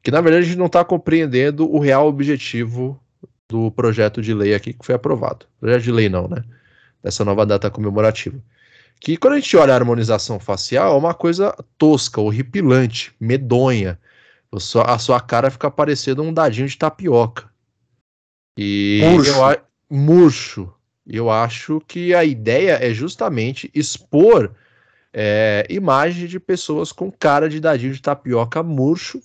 Que 0.03 0.11
na 0.11 0.23
verdade 0.23 0.45
a 0.45 0.49
gente 0.49 0.59
não 0.59 0.67
está 0.67 0.83
compreendendo 0.83 1.71
o 1.71 1.79
real 1.79 2.09
objetivo 2.09 2.99
do 3.49 3.71
projeto 3.71 4.21
de 4.21 4.35
lei 4.35 4.55
aqui 4.55 4.73
que 4.73 4.85
foi 4.85 4.95
aprovado. 4.95 5.47
Projeto 5.61 5.83
de 5.83 5.93
lei 5.93 6.09
não, 6.09 6.29
né? 6.29 6.43
Dessa 7.03 7.25
nova 7.25 7.47
data 7.47 7.71
comemorativa. 7.71 8.39
Que 9.01 9.17
quando 9.17 9.35
a 9.35 9.37
gente 9.39 9.57
olha 9.57 9.73
a 9.73 9.77
harmonização 9.77 10.41
facial, 10.41 10.95
é 10.95 10.99
uma 10.99 11.15
coisa 11.15 11.55
tosca, 11.79 12.21
horripilante, 12.21 13.15
medonha. 13.21 13.99
A 14.87 14.99
sua, 14.99 15.21
cara 15.21 15.51
fica 15.51 15.71
parecendo 15.71 16.23
um 16.23 16.33
dadinho 16.33 16.67
de 16.67 16.77
tapioca. 16.79 17.49
E 18.59 19.01
Murcho. 19.05 19.31
eu 19.31 19.45
a- 19.45 19.59
murcho. 19.91 20.73
Eu 21.07 21.31
acho 21.31 21.81
que 21.87 22.15
a 22.15 22.25
ideia 22.25 22.79
é 22.83 22.93
justamente 22.93 23.71
expor 23.75 24.53
é, 25.13 25.67
imagem 25.71 26.27
de 26.27 26.41
pessoas 26.41 26.91
com 26.91 27.13
cara 27.13 27.49
de 27.49 27.61
dadinho 27.61 27.93
de 27.93 28.03
tapioca 28.03 28.63
murcho 28.63 29.23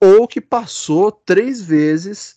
ou 0.00 0.26
que 0.26 0.40
passou 0.40 1.12
três 1.12 1.62
vezes 1.62 2.36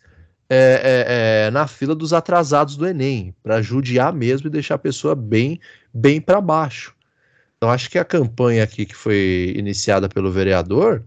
é, 0.50 0.56
é, 0.56 1.48
é, 1.48 1.52
na 1.52 1.68
fila 1.68 1.93
dos 1.93 2.14
atrasados 2.14 2.78
do 2.78 2.88
Enem, 2.88 3.36
para 3.43 3.62
judiar 3.62 4.14
mesmo 4.14 4.48
e 4.48 4.52
deixar 4.52 4.76
a 4.76 4.80
pessoa 4.80 5.14
bem, 5.14 5.60
bem 5.93 6.22
para 6.22 6.39
baixo. 6.39 6.95
Então, 7.58 7.70
acho 7.70 7.89
que 7.89 7.98
a 7.98 8.06
campanha 8.06 8.64
aqui 8.64 8.86
que 8.86 8.95
foi 8.95 9.54
iniciada 9.58 10.08
pelo 10.08 10.32
vereador, 10.32 11.04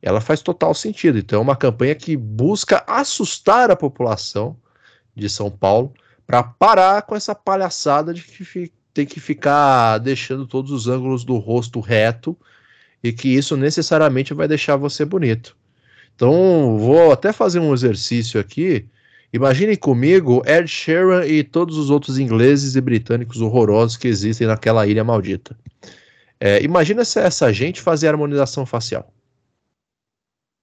ela 0.00 0.20
faz 0.20 0.40
total 0.40 0.74
sentido. 0.74 1.18
Então, 1.18 1.40
é 1.40 1.42
uma 1.42 1.56
campanha 1.56 1.94
que 1.94 2.16
busca 2.16 2.82
assustar 2.86 3.70
a 3.70 3.76
população 3.76 4.56
de 5.14 5.28
São 5.28 5.50
Paulo 5.50 5.92
para 6.26 6.42
parar 6.42 7.02
com 7.02 7.14
essa 7.14 7.34
palhaçada 7.34 8.14
de 8.14 8.22
que 8.22 8.72
tem 8.94 9.04
que 9.04 9.20
ficar 9.20 9.98
deixando 9.98 10.46
todos 10.46 10.70
os 10.70 10.86
ângulos 10.88 11.24
do 11.24 11.36
rosto 11.36 11.80
reto 11.80 12.36
e 13.02 13.12
que 13.12 13.28
isso 13.28 13.56
necessariamente 13.56 14.32
vai 14.32 14.46
deixar 14.46 14.76
você 14.76 15.04
bonito. 15.04 15.56
Então, 16.14 16.76
vou 16.78 17.12
até 17.12 17.32
fazer 17.32 17.58
um 17.58 17.72
exercício 17.74 18.38
aqui. 18.40 18.86
Imaginem 19.32 19.76
comigo 19.76 20.42
Ed 20.46 20.68
Sheeran 20.68 21.24
e 21.26 21.42
todos 21.42 21.78
os 21.78 21.88
outros 21.90 22.18
ingleses 22.18 22.76
e 22.76 22.80
britânicos 22.80 23.40
horrorosos 23.40 23.96
que 23.96 24.06
existem 24.06 24.46
naquela 24.46 24.86
ilha 24.86 25.02
maldita. 25.02 25.56
É, 26.38 26.62
imagina 26.62 27.04
se 27.04 27.18
essa 27.18 27.52
gente 27.52 27.80
fazer 27.80 28.08
harmonização 28.08 28.66
facial. 28.66 29.12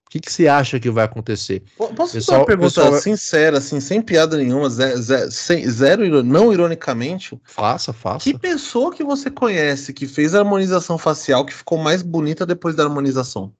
O 0.06 0.10
que, 0.12 0.20
que 0.20 0.32
você 0.32 0.47
acha 0.47 0.80
que 0.80 0.89
vai 0.89 1.06
acontecer? 1.06 1.62
Po- 1.78 1.93
Posso 1.93 2.14
Pessoal- 2.14 2.39
fazer 2.39 2.41
uma 2.41 2.45
pergunta 2.47 2.82
pessoal- 2.82 3.02
sincera, 3.02 3.58
assim, 3.60 3.80
sem 3.80 4.02
piada 4.02 4.38
nenhuma, 4.38 4.68
ze- 4.70 4.95
ze- 4.97 5.32
sem- 5.32 5.70
zero, 5.70 6.04
iro- 6.04 6.24
não 6.24 6.52
ironicamente? 6.52 7.39
Faça, 7.43 7.93
faça. 7.93 8.24
Que 8.24 8.38
pessoa 8.38 8.91
que 8.91 9.04
você 9.04 9.30
conhece 9.30 9.93
que 9.93 10.08
fez 10.08 10.34
a 10.34 10.39
harmonização 10.39 10.97
facial 10.97 11.45
que 11.45 11.54
ficou 11.54 11.78
mais 11.78 12.02
bonita 12.02 12.43
depois 12.43 12.76
da 12.76 12.84
harmonização? 12.84 13.54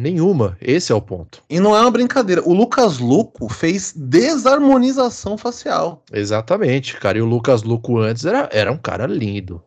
Nenhuma. 0.00 0.56
Esse 0.62 0.92
é 0.92 0.94
o 0.94 1.02
ponto. 1.02 1.42
E 1.50 1.60
não 1.60 1.76
é 1.76 1.80
uma 1.82 1.90
brincadeira. 1.90 2.42
O 2.48 2.54
Lucas 2.54 2.98
Luco 2.98 3.50
fez 3.50 3.92
desarmonização 3.94 5.36
facial. 5.36 6.02
Exatamente, 6.10 6.96
cara. 6.96 7.18
E 7.18 7.20
o 7.20 7.26
Lucas 7.26 7.62
Luco 7.62 7.98
antes 7.98 8.24
era, 8.24 8.48
era 8.50 8.72
um 8.72 8.78
cara 8.78 9.06
lindo. 9.06 9.62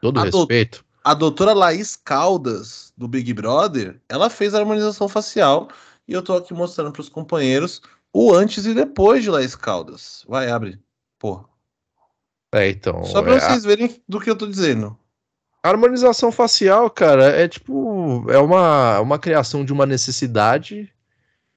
Todo 0.00 0.20
A 0.20 0.24
do- 0.26 0.38
respeito. 0.38 0.84
A 1.02 1.14
doutora 1.14 1.52
Laís 1.52 1.96
Caldas, 1.96 2.92
do 2.96 3.08
Big 3.08 3.32
Brother, 3.32 4.00
ela 4.08 4.30
fez 4.30 4.54
a 4.54 4.58
harmonização 4.60 5.08
facial. 5.08 5.66
E 6.06 6.12
eu 6.12 6.22
tô 6.22 6.36
aqui 6.36 6.54
mostrando 6.54 6.92
pros 6.92 7.08
companheiros 7.08 7.82
o 8.12 8.32
antes 8.32 8.66
e 8.66 8.72
depois 8.72 9.24
de 9.24 9.30
Laís 9.30 9.56
Caldas. 9.56 10.24
Vai, 10.28 10.48
abre. 10.48 10.78
Pô. 11.18 11.44
É, 12.54 12.68
então. 12.68 13.02
Só 13.02 13.20
pra 13.20 13.34
é, 13.34 13.40
vocês 13.40 13.64
verem 13.64 14.00
do 14.08 14.20
que 14.20 14.30
eu 14.30 14.36
tô 14.36 14.46
dizendo. 14.46 14.96
A 15.66 15.70
harmonização 15.70 16.30
facial, 16.30 16.88
cara, 16.88 17.24
é 17.24 17.48
tipo. 17.48 18.24
É 18.30 18.38
uma, 18.38 19.00
uma 19.00 19.18
criação 19.18 19.64
de 19.64 19.72
uma 19.72 19.84
necessidade 19.84 20.88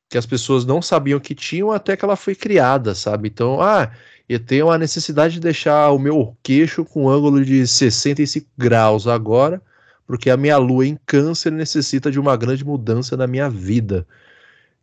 que 0.10 0.18
as 0.18 0.26
pessoas 0.26 0.66
não 0.66 0.82
sabiam 0.82 1.20
que 1.20 1.36
tinham 1.36 1.72
até 1.72 1.95
que 1.95 2.03
ela 2.03 2.16
foi 2.16 2.34
criada, 2.34 2.95
sabe? 2.95 3.30
Então, 3.30 3.62
ah, 3.62 3.91
eu 4.28 4.39
tenho 4.39 4.72
a 4.72 4.80
necessidade 4.80 5.36
de 5.36 5.39
deixar 5.39 5.91
o 5.91 5.99
meu 5.99 6.36
queixo 6.41 6.84
com 6.84 7.03
um 7.03 7.10
ângulo 7.10 7.45
de 7.45 7.68
65 7.68 8.47
graus 8.57 9.05
agora, 9.05 9.62
porque 10.07 10.32
a 10.32 10.38
minha 10.38 10.57
lua 10.57 10.88
em 10.88 10.97
câncer 11.05 11.51
necessita 11.51 12.10
de 12.10 12.20
uma 12.20 12.36
grande 12.36 12.66
mudança 12.66 13.16
na 13.16 13.28
minha 13.28 13.47
vida. 13.47 14.07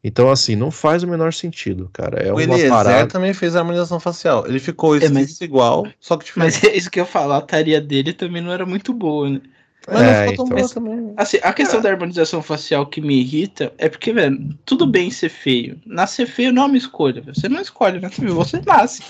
Então, 0.05 0.31
assim, 0.31 0.55
não 0.55 0.71
faz 0.71 1.03
o 1.03 1.09
menor 1.09 1.33
sentido, 1.33 1.91
cara. 1.93 2.21
É 2.23 2.31
o 2.31 2.35
uma 2.35 2.43
Eliezer 2.43 2.69
parada. 2.71 3.07
também 3.09 3.35
fez 3.35 3.57
a 3.57 3.61
harmonização 3.61 3.99
facial. 3.99 4.47
Ele 4.47 4.61
ficou 4.61 4.97
É, 4.97 5.09
mas- 5.09 5.41
igual, 5.41 5.87
só 5.99 6.17
que 6.17 6.27
diferente. 6.27 6.55
Mas 6.55 6.63
é 6.73 6.77
isso 6.77 6.91
que 6.91 7.01
eu 7.01 7.07
falar, 7.07 7.39
a 7.39 7.43
taria 7.43 7.81
dele 7.81 8.13
também 8.13 8.41
não 8.41 8.53
era 8.53 8.65
muito 8.65 8.93
boa, 8.93 9.29
né? 9.29 9.41
Mas 9.89 10.01
É, 10.03 10.05
não 10.27 10.31
ficou 10.33 10.37
tão 10.37 10.47
então. 10.47 10.59
boa 10.59 10.69
também. 10.69 11.15
Assim, 11.17 11.39
a 11.43 11.53
questão 11.53 11.81
da 11.81 11.91
harmonização 11.91 12.43
facial 12.43 12.87
que 12.87 13.01
me 13.01 13.21
irrita 13.21 13.73
é 13.79 13.89
porque, 13.89 14.13
velho, 14.13 14.57
tudo 14.65 14.87
bem 14.87 15.11
ser 15.11 15.29
feio. 15.29 15.81
Nascer 15.87 16.27
feio 16.27 16.53
não 16.53 16.63
é 16.65 16.67
uma 16.67 16.77
escolha, 16.77 17.21
velho. 17.21 17.35
Você 17.39 17.49
não 17.49 17.61
escolhe, 17.61 17.99
né? 18.01 18.09
Você 18.35 18.61
nasce. 18.65 19.03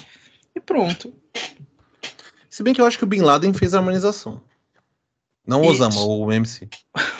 E 0.55 0.61
pronto. 0.61 1.13
Se 2.49 2.63
bem 2.63 2.73
que 2.73 2.81
eu 2.81 2.87
acho 2.87 2.97
que 2.97 3.05
o 3.05 3.07
Bin 3.07 3.21
Laden 3.21 3.53
fez 3.53 3.75
a 3.75 3.79
harmonização. 3.79 4.41
Não. 5.47 5.63
Osama, 5.63 6.01
o 6.01 6.33
MC. 6.33 6.69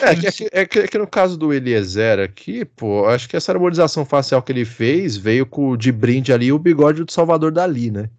É 0.01 0.15
que, 0.15 0.27
é, 0.27 0.65
que, 0.65 0.79
é, 0.79 0.87
que, 0.87 0.97
no 0.97 1.07
caso 1.07 1.37
do 1.37 1.53
Eliezer 1.53 2.19
aqui, 2.19 2.65
pô, 2.65 3.07
acho 3.07 3.29
que 3.29 3.37
essa 3.37 3.51
harmonização 3.51 4.05
facial 4.05 4.41
que 4.41 4.51
ele 4.51 4.65
fez 4.65 5.15
veio 5.15 5.45
com 5.45 5.77
de 5.77 5.91
brinde 5.91 6.33
ali 6.33 6.51
o 6.51 6.59
bigode 6.59 7.03
do 7.03 7.11
Salvador 7.11 7.51
Dali, 7.51 7.89
né? 7.89 8.09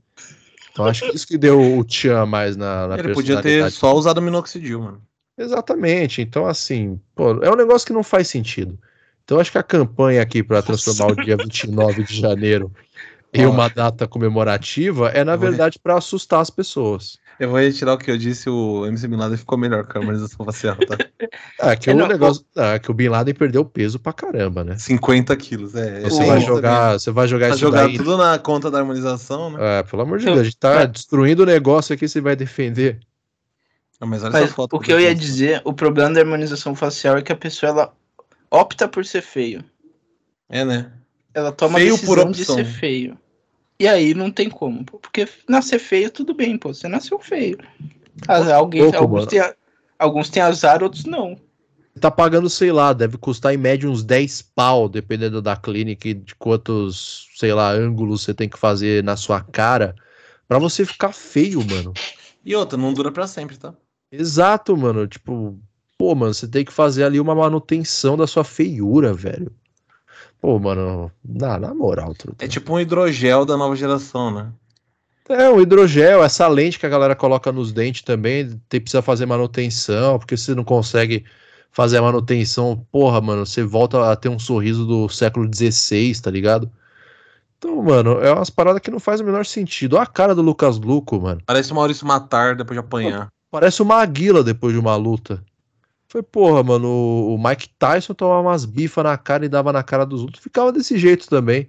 Então 0.73 0.87
acho 0.87 1.11
que 1.11 1.17
isso 1.17 1.27
que 1.27 1.37
deu 1.37 1.61
o 1.61 1.85
tchan 1.85 2.25
mais 2.25 2.57
na, 2.57 2.87
na 2.87 2.99
Ele 2.99 3.13
podia 3.13 3.43
ter 3.43 3.71
só 3.71 3.95
usado 3.95 4.23
minoxidil, 4.23 4.81
mano. 4.81 5.03
Exatamente. 5.37 6.23
Então, 6.23 6.47
assim, 6.47 7.01
pô, 7.15 7.43
é 7.43 7.51
um 7.51 7.57
negócio 7.57 7.87
que 7.87 7.93
não 7.93 8.03
faz 8.03 8.29
sentido. 8.29 8.79
Então 9.25 9.39
acho 9.39 9.53
que 9.53 9.59
a 9.59 9.63
campanha 9.63 10.23
aqui 10.23 10.43
para 10.43 10.63
transformar 10.63 11.13
o 11.13 11.17
dia 11.17 11.37
29 11.39 12.03
de 12.03 12.19
janeiro 12.19 12.73
em 13.33 13.45
uma 13.45 13.69
data 13.69 14.09
comemorativa 14.09 15.11
é, 15.11 15.23
na 15.23 15.37
verdade, 15.37 15.79
para 15.79 15.99
assustar 15.99 16.41
as 16.41 16.49
pessoas. 16.49 17.19
Eu 17.41 17.51
vou 17.51 17.59
retirar 17.61 17.95
o 17.95 17.99
que 17.99 18.11
eu 18.11 18.19
disse, 18.19 18.51
o 18.51 18.85
MC 18.87 19.07
Bin 19.07 19.17
Laden 19.17 19.37
ficou 19.37 19.57
melhor 19.57 19.87
com 19.87 19.97
a 19.97 20.01
harmonização 20.01 20.45
facial, 20.45 20.75
tá? 20.77 20.99
É 21.61 21.77
que 21.77 21.89
É, 21.91 21.95
o 21.95 21.97
não, 21.97 22.09
negócio. 22.09 22.45
É 22.57 22.79
que 22.81 22.91
o 22.91 22.95
Bin 22.95 23.09
Laden 23.09 23.33
perdeu 23.35 23.65
peso 23.65 23.99
pra 24.01 24.13
caramba, 24.13 24.65
né? 24.65 24.77
50 24.77 25.37
quilos, 25.37 25.75
é. 25.77 26.01
Você 26.01 26.17
Sim. 26.23 26.27
vai 26.27 26.41
jogar, 26.41 26.99
você 26.99 27.11
vai 27.13 27.29
jogar 27.29 27.47
Pra 27.47 27.55
isso 27.55 27.65
jogar 27.65 27.87
daí 27.87 27.97
tudo 27.97 28.17
na 28.17 28.39
conta 28.41 28.71
da 28.71 28.79
harmonização, 28.79 29.51
né? 29.51 29.79
É, 29.79 29.83
pelo 29.85 30.03
amor 30.03 30.19
de 30.19 30.27
Eu- 30.27 30.33
Deus, 30.35 30.41
a 30.41 30.45
gente 30.45 30.57
tá 30.59 30.81
é. 30.83 30.87
destruindo 30.89 31.45
o 31.45 31.47
negócio 31.47 31.95
aqui, 31.95 32.09
você 32.09 32.21
vai 32.21 32.35
defender. 32.35 32.99
Ah, 34.01 34.07
Mas 34.07 34.23
olha 34.25 34.33
Mas 34.33 34.45
essa 34.45 34.55
foto. 34.55 34.75
o 34.77 34.81
que 34.81 34.93
eu 34.93 34.99
ia 35.01 35.15
dizer, 35.15 35.61
o 35.65 35.73
problema 35.73 36.11
da 36.13 36.21
harmonização 36.21 36.75
facial 36.75 37.17
é 37.19 37.23
que 37.23 37.33
a 37.33 37.37
pessoa 37.37 37.71
ela 37.71 37.93
opta 38.51 38.89
por 38.89 39.05
ser 39.05 39.23
feio. 39.23 39.65
É, 40.49 40.65
né? 40.65 40.91
Ela 41.35 41.53
toma 41.53 41.79
Feio 41.79 41.93
a 41.93 41.97
decisão 41.97 42.15
por 42.25 42.33
de 42.33 42.41
opção. 42.43 42.57
ser 42.57 42.65
feio. 42.65 43.19
E 43.81 43.87
aí 43.87 44.13
não 44.13 44.31
tem 44.31 44.51
como, 44.51 44.85
pô, 44.85 44.99
porque 44.99 45.29
nascer 45.49 45.79
feio 45.79 46.11
tudo 46.11 46.35
bem, 46.35 46.59
pô, 46.59 46.75
você 46.75 46.89
nasceu 46.89 47.19
feio. 47.19 47.59
Ah, 48.27 48.55
alguém, 48.57 48.83
Pouco, 48.83 48.99
alguns, 48.99 49.27
têm, 49.27 49.39
a- 49.39 49.55
alguns 49.99 50.29
têm 50.29 50.43
azar, 50.43 50.83
outros 50.83 51.05
não. 51.05 51.39
Tá 52.01 52.11
pagando, 52.11 52.49
sei 52.49 52.71
lá, 52.71 52.93
deve 52.93 53.17
custar 53.19 53.55
em 53.55 53.57
média 53.57 53.89
uns 53.89 54.05
10 54.05 54.41
pau, 54.43 54.89
dependendo 54.89 55.43
da 55.43 55.57
clínica 55.57 56.09
e 56.09 56.15
de 56.15 56.35
quantos, 56.35 57.29
sei 57.37 57.53
lá, 57.53 57.71
ângulos 57.73 58.23
você 58.23 58.35
tem 58.35 58.49
que 58.49 58.59
fazer 58.59 59.03
na 59.03 59.17
sua 59.17 59.41
cara, 59.41 59.95
pra 60.47 60.59
você 60.59 60.85
ficar 60.85 61.13
feio, 61.13 61.59
mano. 61.65 61.93
E 62.45 62.55
outra, 62.55 62.79
não 62.79 62.93
dura 62.93 63.11
pra 63.13 63.27
sempre, 63.27 63.57
tá? 63.57 63.75
Exato, 64.13 64.77
mano. 64.77 65.07
Tipo, 65.07 65.59
pô, 65.97 66.15
mano, 66.15 66.33
você 66.35 66.49
tem 66.49 66.65
que 66.65 66.73
fazer 66.73 67.05
ali 67.05 67.19
uma 67.21 67.35
manutenção 67.35 68.17
da 68.17 68.27
sua 68.27 68.45
feiura, 68.45 69.13
velho. 69.13 69.53
Pô, 70.41 70.59
mano, 70.59 71.11
na, 71.25 71.59
na 71.59 71.75
moral, 71.75 72.15
truta. 72.15 72.45
É 72.45 72.49
tipo 72.49 72.73
um 72.73 72.81
hidrogel 72.81 73.45
da 73.45 73.57
nova 73.57 73.75
geração, 73.75 74.31
né? 74.31 74.53
É, 75.29 75.51
o 75.51 75.61
hidrogel, 75.61 76.25
essa 76.25 76.49
lente 76.49 76.79
que 76.79 76.87
a 76.87 76.89
galera 76.89 77.15
coloca 77.15 77.53
nos 77.53 77.71
dentes 77.71 78.03
também, 78.03 78.59
tem, 78.69 78.81
precisa 78.81 79.03
fazer 79.03 79.27
manutenção, 79.27 80.19
porque 80.19 80.37
você 80.37 80.55
não 80.55 80.65
consegue 80.65 81.25
fazer 81.71 81.99
a 81.99 82.03
manutenção, 82.03 82.87
porra, 82.91 83.21
mano, 83.21 83.45
você 83.45 83.63
volta 83.63 84.11
a 84.11 84.17
ter 84.17 84.31
um 84.31 84.39
sorriso 84.39 84.87
do 84.87 85.09
século 85.09 85.49
XVI, 85.53 86.19
tá 86.23 86.31
ligado? 86.31 86.71
Então, 87.59 87.83
mano, 87.83 88.21
é 88.21 88.33
umas 88.33 88.49
paradas 88.49 88.81
que 88.81 88.91
não 88.91 89.01
faz 89.01 89.21
o 89.21 89.25
menor 89.25 89.45
sentido. 89.45 89.97
Olha 89.97 90.05
a 90.05 90.07
cara 90.07 90.35
do 90.35 90.41
Lucas 90.41 90.79
Luco, 90.79 91.21
mano. 91.21 91.43
Parece 91.45 91.73
o 91.73 91.75
Maurício 91.75 92.07
Matar 92.07 92.55
depois 92.55 92.75
de 92.75 92.81
apanhar. 92.81 93.29
Parece 93.51 93.83
uma 93.83 93.97
aguila 93.97 94.45
depois 94.45 94.73
de 94.73 94.79
uma 94.79 94.95
luta. 94.95 95.43
Foi, 96.09 96.23
porra, 96.23 96.63
mano, 96.63 96.89
o- 96.89 97.39
Mike 97.39 97.69
Tyson 97.79 98.15
tomava 98.15 98.49
umas 98.49 98.65
bifas 98.65 99.05
na 99.05 99.17
cara 99.19 99.45
e 99.45 99.49
dava 99.49 99.73
na 99.73 99.83
cara 99.83 100.07
dos 100.07 100.23
outros, 100.23 100.43
ficava 100.43 100.73
desse 100.73 100.97
jeito 100.99 101.29
também. 101.29 101.69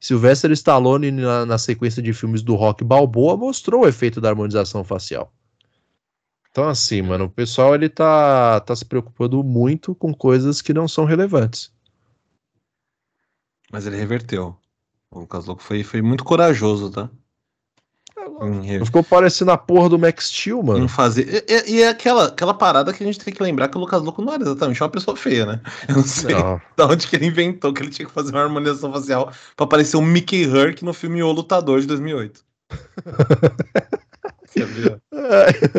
Sylvester 0.00 0.50
Stallone, 0.52 1.10
na, 1.10 1.46
na 1.46 1.58
sequência 1.58 2.02
de 2.02 2.12
filmes 2.12 2.42
do 2.42 2.54
Rock 2.54 2.84
Balboa, 2.84 3.36
mostrou 3.36 3.82
o 3.82 3.88
efeito 3.88 4.20
da 4.20 4.30
harmonização 4.30 4.84
facial. 4.84 5.32
Então, 6.50 6.68
assim, 6.68 7.02
mano, 7.02 7.24
o 7.24 7.30
pessoal 7.30 7.74
ele 7.74 7.88
tá, 7.88 8.60
tá 8.60 8.76
se 8.76 8.84
preocupando 8.84 9.42
muito 9.42 9.94
com 9.94 10.14
coisas 10.14 10.62
que 10.62 10.72
não 10.72 10.86
são 10.86 11.04
relevantes. 11.04 11.72
Mas 13.72 13.86
ele 13.86 13.96
reverteu. 13.96 14.56
O 15.10 15.20
Lucas 15.20 15.46
Louco 15.46 15.62
foi, 15.62 15.82
foi 15.82 16.00
muito 16.00 16.24
corajoso, 16.24 16.90
tá? 16.90 17.10
Em, 18.42 18.62
re- 18.66 18.78
Não 18.78 18.86
ficou 18.86 19.02
parecendo 19.04 19.50
a 19.50 19.58
porra 19.58 19.88
do 19.88 19.98
Max 19.98 20.26
Steel, 20.30 20.62
mano. 20.62 20.88
fazer. 20.88 21.44
E, 21.48 21.72
e- 21.76 21.82
é 21.82 21.88
aquela, 21.88 22.26
aquela 22.28 22.54
parada 22.54 22.92
que 22.92 23.02
a 23.02 23.06
gente 23.06 23.18
tem 23.18 23.32
que 23.32 23.42
lembrar 23.42 23.68
que 23.68 23.76
o 23.76 23.80
Lucas 23.80 24.02
Louco 24.02 24.22
não 24.22 24.32
era 24.34 24.42
exatamente 24.42 24.82
uma 24.82 24.88
pessoa 24.88 25.16
feia, 25.16 25.46
né? 25.46 25.60
Eu 25.88 25.96
não 25.96 26.02
sei 26.04 26.34
Não. 26.34 26.60
da 26.76 26.86
onde 26.86 27.06
que 27.06 27.16
ele 27.16 27.26
inventou 27.26 27.72
que 27.72 27.82
ele 27.82 27.90
tinha 27.90 28.06
que 28.06 28.12
fazer 28.14 28.30
uma 28.32 28.42
harmonização 28.42 28.92
facial 28.92 29.32
pra 29.56 29.66
parecer 29.66 29.96
um 29.96 30.02
Mickey 30.02 30.44
Herc 30.44 30.82
no 30.82 30.92
filme 30.94 31.22
O 31.22 31.32
Lutador 31.32 31.80
de 31.80 31.86
2008. 31.86 32.44
Você 34.46 34.64
viu? 34.64 35.00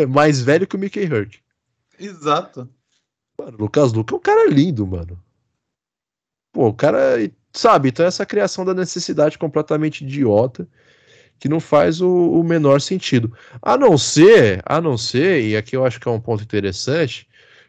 Mais 0.10 0.42
velho 0.42 0.68
que 0.68 0.76
o 0.76 0.80
Mickey 0.80 1.06
Hurt. 1.06 1.38
Exato. 2.00 2.70
Mano, 3.38 3.58
o 3.58 3.62
Lucas 3.62 3.94
Luca 3.94 4.14
é 4.14 4.18
um 4.18 4.22
cara 4.22 4.50
lindo, 4.50 4.86
mano. 4.86 5.20
Pô, 6.54 6.68
o 6.70 6.74
cara, 6.74 7.16
sabe, 7.52 7.90
então 7.90 8.06
essa 8.06 8.26
criação 8.26 8.64
da 8.64 8.74
necessidade 8.74 9.38
completamente 9.38 10.04
idiota 10.06 10.68
que 11.40 11.50
não 11.50 11.60
faz 11.60 12.02
o, 12.02 12.10
o 12.10 12.44
menor 12.44 12.80
sentido. 12.82 13.34
A 13.62 13.78
não 13.78 13.98
ser, 13.98 14.62
a 14.66 14.80
não 14.82 14.98
ser, 14.98 15.44
e 15.44 15.56
aqui 15.58 15.76
eu 15.76 15.86
acho 15.86 16.00
que 16.00 16.08
é 16.08 16.12
um 16.12 16.20
ponto 16.20 16.44
interessante, 16.44 17.28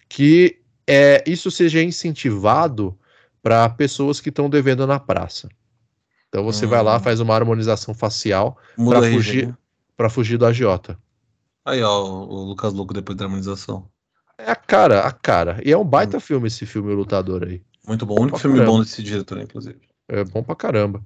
que 0.08 0.58
é, 0.86 1.22
isso 1.26 1.50
seja 1.50 1.82
incentivado 1.82 2.96
para 3.42 3.68
pessoas 3.68 4.20
que 4.20 4.28
estão 4.28 4.48
devendo 4.48 4.86
na 4.86 4.98
praça. 5.00 5.48
Então 6.28 6.44
você 6.44 6.66
vai 6.66 6.82
lá, 6.82 6.96
Hum. 6.96 7.00
faz 7.00 7.20
uma 7.20 7.34
harmonização 7.34 7.94
facial 7.94 8.56
Muda 8.76 8.98
Pra 8.98 9.08
a 9.08 9.10
fugir. 9.12 9.40
fugir. 9.46 9.58
para 9.96 10.10
fugir 10.10 10.36
do 10.38 10.46
agiota. 10.46 10.98
Aí, 11.64 11.82
ó, 11.82 12.04
o 12.04 12.44
Lucas 12.44 12.72
Louco 12.74 12.92
depois 12.94 13.16
da 13.16 13.24
harmonização. 13.24 13.88
É 14.38 14.50
a 14.50 14.54
cara, 14.56 15.00
a 15.00 15.10
cara. 15.10 15.60
E 15.64 15.72
é 15.72 15.76
um 15.78 15.84
baita 15.84 16.20
filme 16.20 16.46
esse 16.48 16.66
filme, 16.66 16.92
O 16.92 16.96
Lutador 16.96 17.44
aí. 17.44 17.62
Muito 17.88 18.04
bom. 18.04 18.16
O 18.18 18.22
único 18.22 18.38
filme 18.38 18.58
caramba. 18.58 18.72
bom 18.76 18.82
desse 18.82 19.02
diretor, 19.02 19.38
inclusive. 19.40 19.78
É 20.08 20.22
bom 20.24 20.42
pra 20.42 20.54
caramba. 20.54 21.02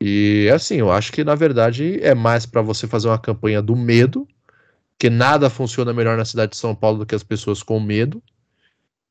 E 0.00 0.50
assim, 0.52 0.76
eu 0.76 0.90
acho 0.90 1.12
que 1.12 1.24
na 1.24 1.34
verdade 1.34 1.98
é 2.02 2.14
mais 2.14 2.44
pra 2.46 2.60
você 2.62 2.86
fazer 2.86 3.08
uma 3.08 3.18
campanha 3.18 3.62
do 3.62 3.74
medo, 3.76 4.26
que 4.98 5.08
nada 5.08 5.48
funciona 5.48 5.92
melhor 5.92 6.16
na 6.16 6.24
cidade 6.24 6.52
de 6.52 6.58
São 6.58 6.74
Paulo 6.74 6.98
do 6.98 7.06
que 7.06 7.14
as 7.14 7.22
pessoas 7.22 7.62
com 7.62 7.80
medo. 7.80 8.22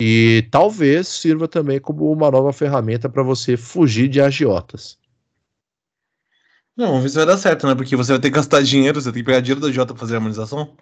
E 0.01 0.47
talvez 0.51 1.07
sirva 1.07 1.47
também 1.47 1.79
como 1.79 2.11
uma 2.11 2.29
nova 2.29 2.51
ferramenta 2.51 3.07
pra 3.07 3.23
você 3.23 3.55
fugir 3.55 4.07
de 4.07 4.19
agiotas. 4.21 4.97
Não, 6.75 6.87
vamos 6.87 7.03
ver 7.03 7.09
se 7.09 7.15
vai 7.15 7.25
dar 7.25 7.37
certo, 7.37 7.67
né? 7.67 7.75
Porque 7.75 7.95
você 7.95 8.11
vai 8.13 8.19
ter 8.19 8.29
que 8.29 8.35
gastar 8.35 8.61
dinheiro, 8.63 8.99
você 8.99 9.11
tem 9.11 9.21
que 9.21 9.25
pegar 9.25 9.39
dinheiro 9.39 9.61
da 9.61 9.71
Jota 9.71 9.93
pra 9.93 9.99
fazer 10.01 10.15
a 10.15 10.17
harmonização. 10.17 10.75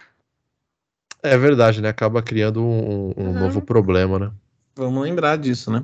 É 1.21 1.37
verdade, 1.37 1.81
né? 1.81 1.89
Acaba 1.89 2.23
criando 2.23 2.63
um, 2.63 3.13
um 3.17 3.27
Uhum. 3.27 3.33
novo 3.39 3.61
problema, 3.61 4.17
né? 4.17 4.31
Vamos 4.75 5.03
lembrar 5.03 5.37
disso, 5.37 5.69
né? 5.69 5.83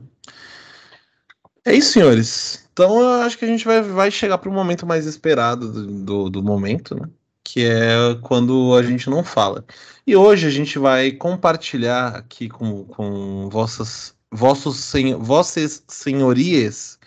É 1.66 1.74
isso, 1.74 1.92
senhores. 1.92 2.67
Então 2.78 3.02
eu 3.02 3.22
acho 3.24 3.40
que 3.40 3.44
a 3.44 3.48
gente 3.48 3.66
vai, 3.66 3.82
vai 3.82 4.12
chegar 4.12 4.38
para 4.38 4.52
o 4.52 4.54
momento 4.54 4.86
mais 4.86 5.08
esperado 5.08 5.72
do, 5.72 5.88
do, 5.88 6.30
do, 6.30 6.44
momento, 6.44 6.94
né? 6.94 7.10
Que 7.44 7.66
é 7.66 8.16
quando 8.22 8.76
a 8.76 8.84
gente 8.84 9.10
não 9.10 9.24
fala. 9.24 9.66
E 10.06 10.16
hoje 10.16 10.46
a 10.46 10.52
gente 10.52 10.78
vai 10.78 11.12
compartilhar 11.12 12.10
aqui 12.10 12.48
com, 12.48 12.84
com 12.84 13.50
vossas, 13.50 14.16
vossos 14.32 14.78
sen, 14.78 15.16
vossas 15.16 15.84
senhorias 15.88 17.00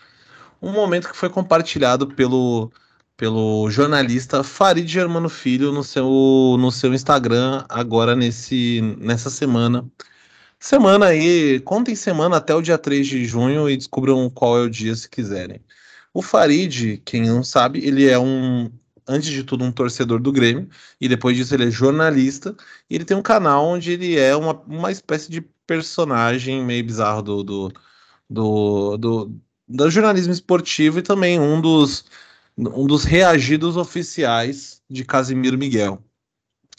um 0.61 0.73
momento 0.73 1.09
que 1.09 1.15
foi 1.15 1.29
compartilhado 1.29 2.05
pelo, 2.05 2.69
pelo 3.15 3.69
jornalista 3.71 4.43
Farid 4.43 4.91
Germano 4.91 5.29
Filho 5.29 5.71
no 5.71 5.85
seu, 5.85 6.57
no 6.59 6.69
seu 6.69 6.93
Instagram 6.93 7.63
agora 7.69 8.13
nesse, 8.13 8.81
nessa 8.99 9.29
semana. 9.29 9.89
Semana 10.63 11.07
aí, 11.07 11.59
contem 11.61 11.95
semana 11.95 12.37
até 12.37 12.53
o 12.53 12.61
dia 12.61 12.77
3 12.77 13.07
de 13.07 13.25
junho 13.25 13.67
e 13.67 13.75
descubram 13.75 14.29
qual 14.29 14.59
é 14.59 14.61
o 14.61 14.69
dia 14.69 14.95
se 14.95 15.09
quiserem. 15.09 15.59
O 16.13 16.21
Farid, 16.21 17.01
quem 17.03 17.23
não 17.23 17.43
sabe, 17.43 17.83
ele 17.83 18.07
é 18.07 18.19
um, 18.19 18.71
antes 19.07 19.29
de 19.31 19.43
tudo, 19.43 19.63
um 19.65 19.71
torcedor 19.71 20.21
do 20.21 20.31
Grêmio, 20.31 20.69
e 20.99 21.09
depois 21.09 21.35
disso 21.35 21.55
ele 21.55 21.65
é 21.67 21.71
jornalista, 21.71 22.55
e 22.89 22.95
ele 22.95 23.05
tem 23.05 23.17
um 23.17 23.23
canal 23.23 23.65
onde 23.65 23.91
ele 23.93 24.17
é 24.19 24.35
uma, 24.35 24.53
uma 24.67 24.91
espécie 24.91 25.31
de 25.31 25.41
personagem 25.65 26.63
meio 26.63 26.85
bizarro 26.85 27.23
do, 27.23 27.43
do, 27.43 27.73
do, 28.29 28.97
do, 28.97 29.41
do 29.67 29.89
jornalismo 29.89 30.33
esportivo 30.33 30.99
e 30.99 31.01
também 31.03 31.39
um 31.39 31.59
dos, 31.59 32.05
um 32.57 32.85
dos 32.87 33.03
reagidos 33.03 33.77
oficiais 33.77 34.81
de 34.89 35.03
Casimiro 35.05 35.57
Miguel. 35.57 36.03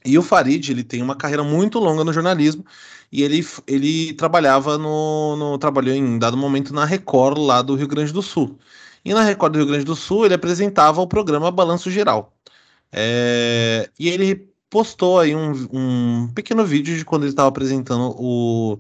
E 0.05 0.19
o 0.19 0.23
Farid, 0.23 0.71
ele 0.71 0.83
tem 0.85 1.03
uma 1.03 1.15
carreira 1.15 1.45
muito 1.45 1.79
longa 1.79 2.05
no 2.05 2.13
jornalismo 2.13 2.65
e 3.13 3.23
ele, 3.23 3.47
ele 3.67 4.15
trabalhava 4.15 4.79
no, 4.79 5.37
no 5.37 5.59
trabalhou 5.59 5.95
em 5.95 6.19
dado 6.19 6.37
momento 6.37 6.73
na 6.73 6.85
Record 6.85 7.39
lá 7.39 7.61
do 7.61 7.75
Rio 7.75 7.87
Grande 7.87 8.13
do 8.13 8.23
Sul. 8.23 8.59
E 9.05 9.13
na 9.13 9.23
Record 9.23 9.53
do 9.53 9.59
Rio 9.59 9.69
Grande 9.69 9.85
do 9.85 9.95
Sul 9.95 10.25
ele 10.25 10.35
apresentava 10.35 11.01
o 11.01 11.07
programa 11.07 11.51
Balanço 11.51 11.91
Geral. 11.91 12.33
É, 12.91 13.89
e 13.99 14.09
ele 14.09 14.49
postou 14.71 15.19
aí 15.21 15.35
um, 15.35 15.69
um 15.71 16.29
pequeno 16.35 16.65
vídeo 16.65 16.97
de 16.97 17.05
quando 17.05 17.25
ele 17.25 17.31
estava 17.31 17.49
apresentando 17.49 18.15
o, 18.19 18.79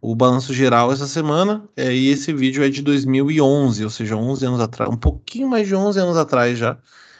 o 0.00 0.14
Balanço 0.14 0.52
Geral 0.52 0.92
essa 0.92 1.06
semana. 1.06 1.64
É, 1.74 1.90
e 1.94 2.08
esse 2.08 2.32
vídeo 2.34 2.62
é 2.62 2.68
de 2.68 2.82
2011, 2.82 3.82
ou 3.84 3.90
seja, 3.90 4.16
11 4.16 4.44
anos 4.46 4.60
atrás, 4.60 4.90
um 4.90 4.96
pouquinho 4.96 5.48
mais 5.48 5.66
de 5.66 5.74
11 5.74 5.98
anos 5.98 6.16
atrás 6.18 6.58
já, 6.58 6.76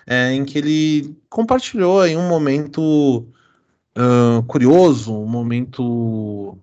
é, 0.06 0.32
em 0.34 0.44
que 0.44 0.58
ele 0.58 1.16
compartilhou 1.30 2.02
aí 2.02 2.16
um 2.16 2.28
momento 2.28 3.26
uh, 4.00 4.42
curioso, 4.44 5.14
um 5.14 5.26
momento 5.26 6.58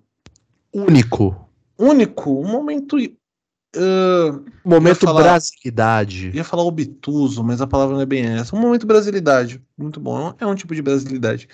único. 0.72 1.48
Único, 1.78 2.40
um 2.40 2.48
momento. 2.48 2.96
Uh, 2.96 4.44
momento 4.64 5.00
falar, 5.00 5.22
brasilidade. 5.22 6.30
Ia 6.34 6.42
falar 6.42 6.64
obtuso, 6.64 7.44
mas 7.44 7.60
a 7.60 7.66
palavra 7.66 7.94
não 7.94 8.02
é 8.02 8.06
bem 8.06 8.24
essa. 8.26 8.56
Um 8.56 8.60
momento 8.60 8.86
brasilidade. 8.86 9.62
Muito 9.76 10.00
bom. 10.00 10.34
É 10.38 10.46
um 10.46 10.54
tipo 10.54 10.74
de 10.74 10.82
brasilidade. 10.82 11.48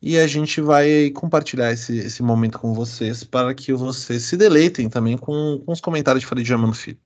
E 0.00 0.18
a 0.18 0.26
gente 0.26 0.60
vai 0.60 1.10
compartilhar 1.10 1.72
esse, 1.72 1.96
esse 1.96 2.22
momento 2.22 2.58
com 2.58 2.74
vocês 2.74 3.24
para 3.24 3.54
que 3.54 3.72
vocês 3.72 4.22
se 4.22 4.36
deleitem 4.36 4.88
também 4.88 5.16
com, 5.16 5.62
com 5.64 5.72
os 5.72 5.80
comentários 5.80 6.20
de 6.20 6.26
Farid 6.26 6.46
Germano 6.46 6.74
Filho. 6.74 6.98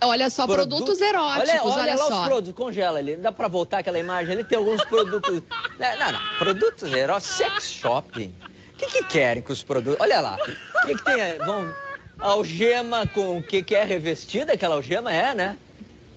Olha 0.00 0.30
só, 0.30 0.46
Produto... 0.46 0.68
produtos 0.68 1.00
eróticos, 1.00 1.50
olha, 1.50 1.62
olha, 1.64 1.82
olha 1.82 1.94
lá 1.96 2.06
só. 2.06 2.20
os 2.20 2.28
produtos, 2.28 2.54
congela 2.54 3.00
ali. 3.00 3.16
Dá 3.16 3.32
pra 3.32 3.48
voltar 3.48 3.78
aquela 3.78 3.98
imagem 3.98 4.34
ali? 4.34 4.44
Tem 4.44 4.56
alguns 4.56 4.84
produtos... 4.84 5.42
não, 5.80 6.12
não, 6.12 6.20
produtos 6.38 6.92
eróticos, 6.92 7.38
sex 7.38 7.72
shopping. 7.72 8.32
O 8.72 8.76
que 8.76 8.86
que 8.86 9.04
querem 9.04 9.42
com 9.42 9.52
os 9.52 9.64
produtos? 9.64 10.00
Olha 10.00 10.20
lá, 10.20 10.36
o 10.36 10.86
que 10.86 10.94
que 10.94 11.04
tem? 11.04 11.38
Vão... 11.44 11.74
Algema 12.20 13.04
com 13.04 13.38
o 13.38 13.42
que 13.42 13.64
que 13.64 13.74
é 13.74 13.82
revestida, 13.82 14.52
aquela 14.52 14.76
algema 14.76 15.12
é, 15.12 15.34
né? 15.34 15.56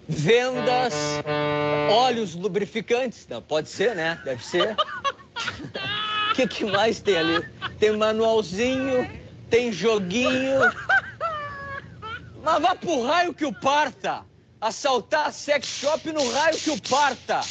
Vendas, 0.07 0.93
óleos 1.89 2.35
lubrificantes, 2.35 3.25
não, 3.27 3.41
pode 3.41 3.69
ser, 3.69 3.95
né? 3.95 4.21
Deve 4.23 4.45
ser. 4.45 4.75
O 6.29 6.35
que 6.37 6.47
que 6.47 6.63
mais 6.63 6.99
tem 6.99 7.17
ali? 7.17 7.43
Tem 7.79 7.97
manualzinho, 7.97 9.09
tem 9.49 9.73
joguinho... 9.73 10.59
Mas 12.45 12.61
vá 12.61 12.75
pro 12.75 13.01
raio 13.01 13.33
que 13.33 13.43
o 13.43 13.51
parta! 13.51 14.23
Assaltar 14.61 15.33
sex 15.33 15.65
shop 15.65 16.13
no 16.13 16.29
raio 16.29 16.55
que 16.55 16.69
o 16.69 16.79
parta! 16.79 17.41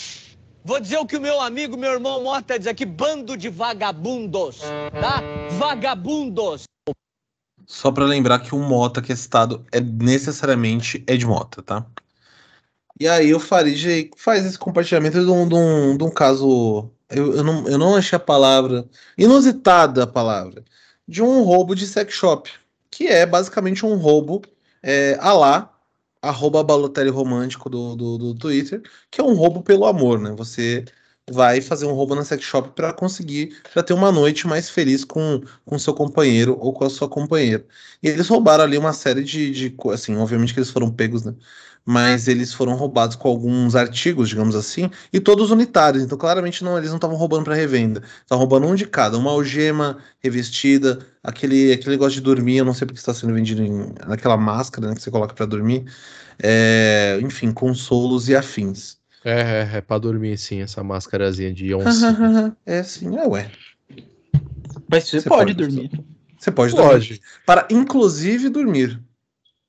Vou 0.65 0.79
dizer 0.79 0.99
o 0.99 1.05
que 1.05 1.17
o 1.17 1.21
meu 1.21 1.41
amigo, 1.41 1.77
meu 1.77 1.95
irmão 1.95 2.23
Mota 2.23 2.57
diz 2.57 2.69
aqui, 2.69 2.87
bando 2.87 3.37
de 3.37 3.49
vagabundos, 3.49 4.61
tá? 4.93 5.21
Vagabundos! 5.59 6.63
Só 7.67 7.91
para 7.91 8.05
lembrar 8.05 8.39
que 8.39 8.55
o 8.55 8.59
Mota 8.61 9.03
que 9.03 9.13
é 9.13 9.17
citado 9.17 9.67
é 9.73 9.81
necessariamente 9.81 11.03
Ed 11.09 11.27
Mota, 11.27 11.61
tá? 11.61 11.85
E 13.01 13.09
aí 13.09 13.35
o 13.35 13.41
Farid 13.41 14.13
faz 14.17 14.47
esse 14.47 14.57
compartilhamento 14.57 15.25
de 15.25 15.31
um, 15.31 15.49
de 15.49 15.55
um, 15.57 15.97
de 15.97 16.05
um 16.05 16.11
caso, 16.11 16.89
eu, 17.11 17.35
eu, 17.35 17.43
não, 17.43 17.67
eu 17.67 17.79
não 17.79 17.97
achei 17.97 18.17
a 18.17 18.21
palavra, 18.21 18.89
inusitada 19.19 20.05
a 20.05 20.07
palavra, 20.07 20.63
de 21.07 21.21
um 21.21 21.43
roubo 21.43 21.75
de 21.75 21.85
sex 21.85 22.15
shop, 22.15 22.49
que 22.93 23.09
é 23.09 23.27
basicamente 23.27 23.85
um 23.85 23.97
roubo 23.97 24.41
é, 24.85 25.17
a 25.21 25.33
lá, 25.33 25.75
arroba 26.23 26.63
Balotelli 26.63 27.11
Romântico 27.11 27.71
do, 27.71 27.97
do, 27.97 28.19
do, 28.19 28.35
Twitter, 28.35 28.83
que 29.11 29.21
é 29.21 29.25
um 29.25 29.35
roubo 29.35 29.63
pelo 29.63 29.87
amor, 29.87 30.21
né? 30.21 30.31
Você 30.37 30.85
vai 31.31 31.61
fazer 31.63 31.87
um 31.87 31.93
roubo 31.93 32.15
na 32.15 32.25
sex 32.25 32.45
shop 32.45 32.71
para 32.75 32.93
conseguir, 32.93 33.57
para 33.73 33.83
ter 33.83 33.95
uma 33.95 34.13
noite 34.13 34.47
mais 34.47 34.69
feliz 34.69 35.05
com, 35.05 35.43
com 35.65 35.79
seu 35.79 35.95
companheiro 35.95 36.57
ou 36.61 36.73
com 36.73 36.85
a 36.85 36.91
sua 36.91 37.09
companheira. 37.09 37.67
E 38.03 38.09
eles 38.09 38.29
roubaram 38.29 38.65
ali 38.65 38.77
uma 38.77 38.93
série 38.93 39.25
de, 39.25 39.51
de 39.53 39.77
assim, 39.93 40.17
obviamente 40.17 40.53
que 40.53 40.61
eles 40.61 40.71
foram 40.71 40.91
pegos, 40.93 41.25
né? 41.25 41.35
Mas 41.85 42.29
eles 42.29 42.53
foram 42.53 42.75
roubados 42.75 43.15
com 43.15 43.29
alguns 43.29 43.77
artigos, 43.77 44.29
digamos 44.29 44.57
assim, 44.57 44.91
e 45.13 45.21
todos 45.21 45.51
unitários. 45.51 46.03
Então, 46.03 46.17
claramente, 46.17 46.65
não, 46.65 46.79
eles 46.79 46.89
não 46.89 46.97
estavam 46.97 47.17
roubando 47.17 47.45
para 47.45 47.55
revenda. 47.55 48.03
Estavam 48.23 48.41
roubando 48.41 48.67
um 48.67 48.75
de 48.75 48.87
cada, 48.87 49.19
uma 49.19 49.31
algema 49.31 49.99
revestida, 50.21 51.01
aquele, 51.23 51.73
aquele 51.73 51.91
negócio 51.91 52.15
de 52.15 52.23
dormir, 52.23 52.57
eu 52.57 52.65
não 52.65 52.73
sei 52.73 52.87
porque 52.87 52.99
está 52.99 53.13
sendo 53.13 53.35
vendido 53.35 53.63
em, 53.63 53.93
naquela 54.07 54.37
máscara 54.37 54.89
né, 54.89 54.95
que 54.95 55.03
você 55.03 55.11
coloca 55.11 55.35
para 55.35 55.47
dormir. 55.47 55.85
É, 56.43 57.19
enfim, 57.23 57.53
consolos 57.53 58.29
e 58.29 58.35
afins. 58.35 58.97
É, 59.25 59.41
é, 59.41 59.77
é 59.77 59.81
para 59.81 59.99
dormir, 59.99 60.37
sim, 60.39 60.63
essa 60.63 60.83
máscarazinha 60.83 61.53
de 61.53 61.73
onça. 61.75 62.57
é, 62.65 62.83
sim, 62.83 63.17
é, 63.17 63.27
ué. 63.27 63.51
Mas 64.89 65.05
você, 65.09 65.21
você 65.21 65.29
pode, 65.29 65.55
pode, 65.55 65.67
dormir. 65.67 65.91
Você 66.39 66.51
pode, 66.51 66.75
pode 66.75 67.09
dormir. 67.09 67.21
Para, 67.47 67.67
inclusive, 67.71 68.49
dormir. 68.49 69.01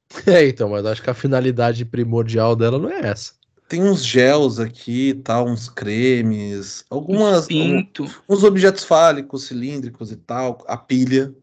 É, 0.26 0.48
então, 0.48 0.70
mas 0.70 0.86
acho 0.86 1.02
que 1.02 1.10
a 1.10 1.14
finalidade 1.14 1.84
primordial 1.84 2.56
dela 2.56 2.80
não 2.80 2.90
é 2.90 3.08
essa. 3.08 3.34
Tem 3.68 3.82
uns 3.82 4.06
gels 4.06 4.60
aqui, 4.60 5.16
tá, 5.24 5.42
uns 5.44 5.68
cremes, 5.68 6.86
algumas 6.90 7.48
Pinto. 7.48 8.06
uns 8.30 8.44
objetos 8.44 8.84
fálicos, 8.84 9.46
cilíndricos 9.46 10.12
e 10.12 10.16
tal, 10.16 10.64
a 10.68 10.78
pilha. 10.78 11.34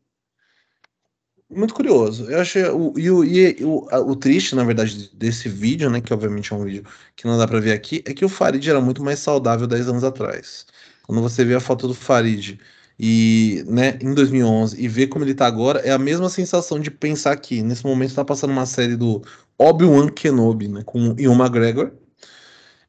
Muito 1.50 1.74
curioso. 1.74 2.30
Eu 2.30 2.40
achei 2.40 2.64
o, 2.64 2.94
e, 2.96 3.10
o, 3.10 3.24
e 3.24 3.64
o, 3.64 3.86
o 4.10 4.16
triste, 4.16 4.54
na 4.54 4.64
verdade, 4.64 5.10
desse 5.12 5.48
vídeo, 5.48 5.90
né, 5.90 6.00
que 6.00 6.14
obviamente 6.14 6.52
é 6.52 6.56
um 6.56 6.64
vídeo 6.64 6.84
que 7.16 7.26
não 7.26 7.36
dá 7.36 7.46
para 7.46 7.60
ver 7.60 7.72
aqui, 7.72 8.02
é 8.06 8.14
que 8.14 8.24
o 8.24 8.28
Farid 8.28 8.70
era 8.70 8.80
muito 8.80 9.02
mais 9.02 9.18
saudável 9.18 9.66
10 9.66 9.88
anos 9.88 10.04
atrás. 10.04 10.64
Quando 11.02 11.20
você 11.20 11.44
vê 11.44 11.54
a 11.54 11.60
foto 11.60 11.88
do 11.88 11.94
Farid 11.94 12.58
e, 12.99 13.64
né, 13.66 13.99
em 14.01 14.14
2011 14.14 14.80
e 14.80 14.88
ver 14.88 15.09
como 15.09 15.24
ele 15.24 15.34
tá 15.34 15.47
agora, 15.47 15.80
é 15.80 15.90
a 15.90 15.99
mesma 15.99 16.28
sensação 16.28 16.78
de 16.80 16.90
pensar 16.90 17.36
que 17.36 17.62
nesse 17.62 17.84
momento 17.84 18.14
tá 18.14 18.24
passando 18.24 18.51
uma 18.51 18.66
série 18.66 18.97
do 18.97 19.22
Obi-Wan 19.59 20.09
Kenobi, 20.09 20.68
né, 20.68 20.82
com 20.84 21.14
Ian 21.18 21.34
McGregor. 21.34 21.93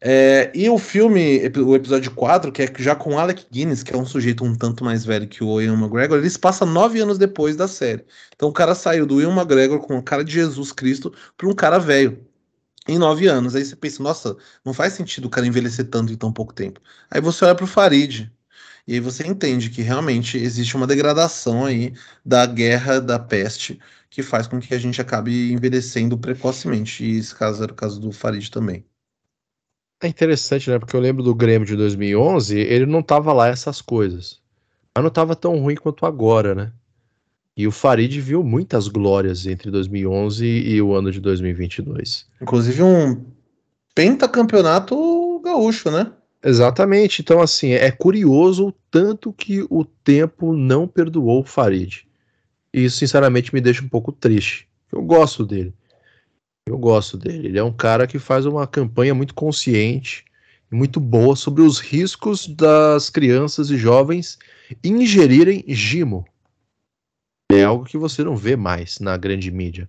É, 0.05 0.51
e 0.53 0.69
o 0.69 0.77
filme, 0.77 1.39
o 1.57 1.75
episódio 1.75 2.11
4, 2.11 2.51
que 2.51 2.61
é 2.61 2.73
já 2.77 2.93
com 2.93 3.17
Alec 3.17 3.45
Guinness, 3.49 3.83
que 3.83 3.93
é 3.93 3.97
um 3.97 4.05
sujeito 4.05 4.43
um 4.43 4.53
tanto 4.53 4.83
mais 4.83 5.05
velho 5.05 5.27
que 5.29 5.41
o 5.41 5.61
Ian 5.61 5.75
McGregor, 5.75 6.17
eles 6.17 6.35
passam 6.35 6.67
nove 6.67 6.99
anos 6.99 7.17
depois 7.17 7.55
da 7.55 7.69
série. 7.69 8.03
Então 8.35 8.49
o 8.49 8.53
cara 8.53 8.75
saiu 8.75 9.05
do 9.05 9.21
Ian 9.21 9.33
McGregor 9.33 9.79
com 9.79 9.97
a 9.97 10.03
cara 10.03 10.23
de 10.23 10.33
Jesus 10.33 10.73
Cristo 10.73 11.13
para 11.37 11.47
um 11.47 11.53
cara 11.53 11.79
velho 11.79 12.19
em 12.87 12.97
nove 12.97 13.27
anos. 13.27 13.55
Aí 13.55 13.63
você 13.63 13.75
pensa, 13.75 14.03
nossa, 14.03 14.35
não 14.65 14.73
faz 14.73 14.93
sentido 14.93 15.25
o 15.25 15.29
cara 15.29 15.47
envelhecer 15.47 15.89
tanto 15.89 16.11
em 16.11 16.17
tão 16.17 16.33
pouco 16.33 16.53
tempo. 16.53 16.81
Aí 17.09 17.21
você 17.21 17.45
olha 17.45 17.55
pro 17.55 17.67
Farid, 17.67 18.29
e 18.85 18.93
aí 18.93 18.99
você 18.99 19.25
entende 19.25 19.69
que 19.69 19.81
realmente 19.81 20.37
existe 20.37 20.75
uma 20.75 20.85
degradação 20.85 21.65
aí 21.65 21.93
da 22.25 22.45
guerra 22.45 22.99
da 22.99 23.17
peste 23.17 23.79
que 24.09 24.21
faz 24.21 24.45
com 24.45 24.59
que 24.59 24.75
a 24.75 24.77
gente 24.77 25.01
acabe 25.01 25.51
envelhecendo 25.51 26.17
precocemente. 26.17 27.03
E 27.03 27.17
esse 27.17 27.33
caso 27.33 27.63
era 27.63 27.71
o 27.71 27.75
caso 27.75 27.99
do 27.99 28.11
Farid 28.11 28.51
também. 28.51 28.85
É 30.01 30.07
interessante, 30.07 30.69
né? 30.69 30.77
Porque 30.77 30.95
eu 30.95 30.99
lembro 30.99 31.23
do 31.23 31.33
Grêmio 31.33 31.65
de 31.65 31.75
2011, 31.75 32.59
ele 32.59 32.85
não 32.85 33.01
tava 33.01 33.31
lá 33.31 33.47
essas 33.47 33.81
coisas. 33.81 34.41
Mas 34.93 35.03
não 35.03 35.09
tava 35.09 35.35
tão 35.35 35.57
ruim 35.57 35.75
quanto 35.75 36.05
agora, 36.05 36.53
né? 36.53 36.71
E 37.55 37.65
o 37.65 37.71
Farid 37.71 38.19
viu 38.19 38.43
muitas 38.43 38.87
glórias 38.87 39.47
entre 39.47 39.71
2011 39.71 40.45
e 40.45 40.81
o 40.81 40.93
ano 40.93 41.11
de 41.11 41.21
2022. 41.21 42.27
Inclusive 42.41 42.83
um 42.83 43.25
pentacampeonato 43.95 45.39
gaúcho, 45.39 45.89
né? 45.89 46.11
Exatamente. 46.43 47.21
Então, 47.21 47.41
assim, 47.41 47.71
é 47.71 47.89
curioso 47.89 48.67
o 48.67 48.71
tanto 48.91 49.31
que 49.31 49.65
o 49.69 49.85
tempo 49.85 50.53
não 50.53 50.87
perdoou 50.87 51.41
o 51.41 51.45
Farid. 51.45 52.05
E 52.73 52.83
isso, 52.83 52.97
sinceramente, 52.97 53.53
me 53.53 53.61
deixa 53.61 53.83
um 53.83 53.87
pouco 53.87 54.11
triste. 54.11 54.67
Eu 54.91 55.01
gosto 55.01 55.45
dele. 55.45 55.73
Eu 56.67 56.77
gosto 56.77 57.17
dele. 57.17 57.47
Ele 57.47 57.59
é 57.59 57.63
um 57.63 57.71
cara 57.71 58.05
que 58.05 58.19
faz 58.19 58.45
uma 58.45 58.67
campanha 58.67 59.13
muito 59.13 59.33
consciente 59.33 60.25
e 60.71 60.75
muito 60.75 60.99
boa 60.99 61.35
sobre 61.35 61.61
os 61.61 61.79
riscos 61.79 62.47
das 62.47 63.09
crianças 63.09 63.69
e 63.69 63.77
jovens 63.77 64.37
ingerirem 64.83 65.63
gimo. 65.67 66.25
É 67.51 67.63
algo 67.63 67.85
que 67.85 67.97
você 67.97 68.23
não 68.23 68.35
vê 68.35 68.55
mais 68.55 68.99
na 68.99 69.15
grande 69.15 69.51
mídia. 69.51 69.87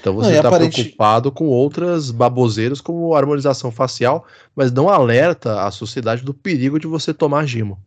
Então 0.00 0.14
você 0.14 0.36
está 0.36 0.48
aparente... 0.48 0.82
preocupado 0.82 1.32
com 1.32 1.46
outras 1.46 2.10
baboseiras 2.10 2.80
como 2.80 3.14
harmonização 3.14 3.70
facial, 3.70 4.24
mas 4.54 4.70
não 4.70 4.88
alerta 4.88 5.62
a 5.62 5.70
sociedade 5.70 6.22
do 6.22 6.32
perigo 6.32 6.78
de 6.78 6.86
você 6.86 7.12
tomar 7.12 7.46
gimo. 7.46 7.78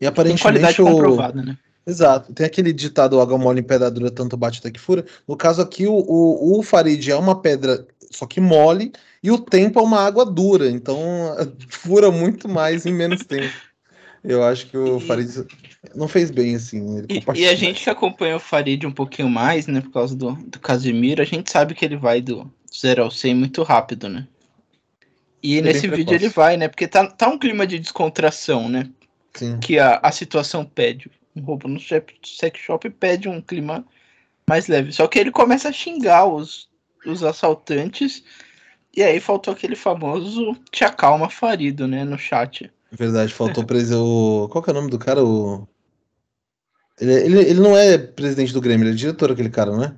E 0.00 0.06
aparentemente 0.06 0.42
Tem 0.42 0.62
qualidade 0.62 0.82
o... 0.82 0.84
comprovada, 0.84 1.42
né? 1.42 1.58
Exato. 1.86 2.32
Tem 2.32 2.46
aquele 2.46 2.72
ditado 2.72 3.20
água 3.20 3.38
mole 3.38 3.60
em 3.60 3.64
pedra 3.64 3.90
dura, 3.90 4.10
tanto 4.10 4.36
bate 4.36 4.58
até 4.58 4.70
que 4.70 4.78
fura. 4.78 5.04
No 5.26 5.36
caso 5.36 5.60
aqui, 5.60 5.86
o, 5.86 5.94
o, 5.94 6.58
o 6.58 6.62
Farid 6.62 7.10
é 7.10 7.16
uma 7.16 7.40
pedra, 7.40 7.86
só 8.10 8.26
que 8.26 8.40
mole, 8.40 8.92
e 9.22 9.30
o 9.30 9.38
tempo 9.38 9.80
é 9.80 9.82
uma 9.82 10.00
água 10.00 10.24
dura. 10.24 10.68
Então 10.70 10.98
fura 11.68 12.10
muito 12.10 12.48
mais 12.48 12.86
em 12.86 12.92
menos 12.92 13.24
tempo. 13.24 13.52
Eu 14.22 14.44
acho 14.44 14.66
que 14.66 14.76
o 14.76 15.00
Farid 15.00 15.46
não 15.94 16.06
fez 16.06 16.30
bem, 16.30 16.54
assim. 16.54 17.04
E, 17.08 17.40
e, 17.40 17.48
a 17.48 17.54
gente 17.54 17.84
que 17.84 17.90
acompanha 17.90 18.36
o 18.36 18.40
Farid 18.40 18.86
um 18.86 18.92
pouquinho 18.92 19.30
mais, 19.30 19.66
né, 19.66 19.80
por 19.80 19.90
causa 19.90 20.14
do, 20.14 20.32
do 20.32 20.58
Casimiro, 20.58 21.22
a 21.22 21.24
gente 21.24 21.50
sabe 21.50 21.74
que 21.74 21.84
ele 21.84 21.96
vai 21.96 22.20
do 22.20 22.50
0 22.78 23.04
ao 23.04 23.10
100 23.10 23.34
muito 23.34 23.62
rápido, 23.62 24.08
né? 24.08 24.26
E 25.42 25.58
é 25.58 25.62
nesse 25.62 25.88
vídeo 25.88 26.14
ele 26.14 26.28
vai, 26.28 26.56
né? 26.56 26.68
Porque 26.68 26.86
tá, 26.86 27.06
tá 27.06 27.28
um 27.28 27.38
clima 27.38 27.66
de 27.66 27.78
descontração, 27.78 28.68
né? 28.68 28.88
Sim. 29.34 29.58
Que 29.58 29.78
a, 29.78 29.98
a 30.02 30.12
situação 30.12 30.64
pede. 30.64 31.10
Um 31.34 31.42
roubo 31.42 31.66
no 31.66 31.80
sex 31.80 32.12
shop 32.56 32.90
pede 32.90 33.28
um 33.28 33.40
clima 33.40 33.84
mais 34.46 34.66
leve. 34.66 34.92
Só 34.92 35.06
que 35.06 35.18
ele 35.18 35.30
começa 35.30 35.68
a 35.68 35.72
xingar 35.72 36.26
os, 36.26 36.68
os 37.06 37.22
assaltantes. 37.22 38.22
E 38.94 39.02
aí 39.02 39.20
faltou 39.20 39.54
aquele 39.54 39.76
famoso 39.76 40.56
te 40.70 40.84
acalma 40.84 41.30
farido, 41.30 41.86
né? 41.86 42.04
No 42.04 42.18
chat. 42.18 42.70
Verdade, 42.92 43.32
faltou 43.32 43.64
preso. 43.64 44.48
Qual 44.50 44.62
que 44.62 44.70
é 44.70 44.72
o 44.72 44.74
nome 44.74 44.90
do 44.90 44.98
cara? 44.98 45.24
O... 45.24 45.66
Ele, 47.00 47.12
ele, 47.12 47.38
ele 47.38 47.60
não 47.60 47.76
é 47.76 47.96
presidente 47.96 48.52
do 48.52 48.60
Grêmio, 48.60 48.84
ele 48.84 48.92
é 48.92 48.96
diretor, 48.96 49.32
aquele 49.32 49.48
cara, 49.48 49.70
não 49.72 49.84
é? 49.84 49.94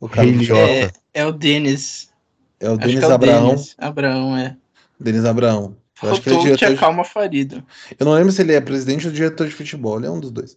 O 0.00 0.08
cara 0.08 0.28
é, 0.28 0.90
é 1.14 1.24
o 1.24 1.32
Denis. 1.32 2.10
É 2.58 2.68
o 2.68 2.76
Denis 2.76 3.02
é 3.02 3.12
Abraão. 3.12 3.48
Denis. 3.50 3.74
Abraão, 3.78 4.36
é. 4.36 4.56
Denis 4.98 5.24
Abraão. 5.24 5.76
Eu 6.02 6.10
acho 6.10 6.20
que 6.20 6.28
ele 6.30 6.38
é 6.38 6.42
diretor 6.42 6.58
te 6.58 6.64
acalma 6.64 7.04
de... 7.04 7.08
farido. 7.08 7.64
Eu 7.98 8.04
não 8.04 8.14
lembro 8.14 8.32
se 8.32 8.42
ele 8.42 8.52
é 8.52 8.60
presidente 8.60 9.06
ou 9.06 9.12
diretor 9.12 9.46
de 9.46 9.54
futebol, 9.54 9.98
ele 9.98 10.06
é 10.06 10.10
um 10.10 10.18
dos 10.18 10.32
dois. 10.32 10.56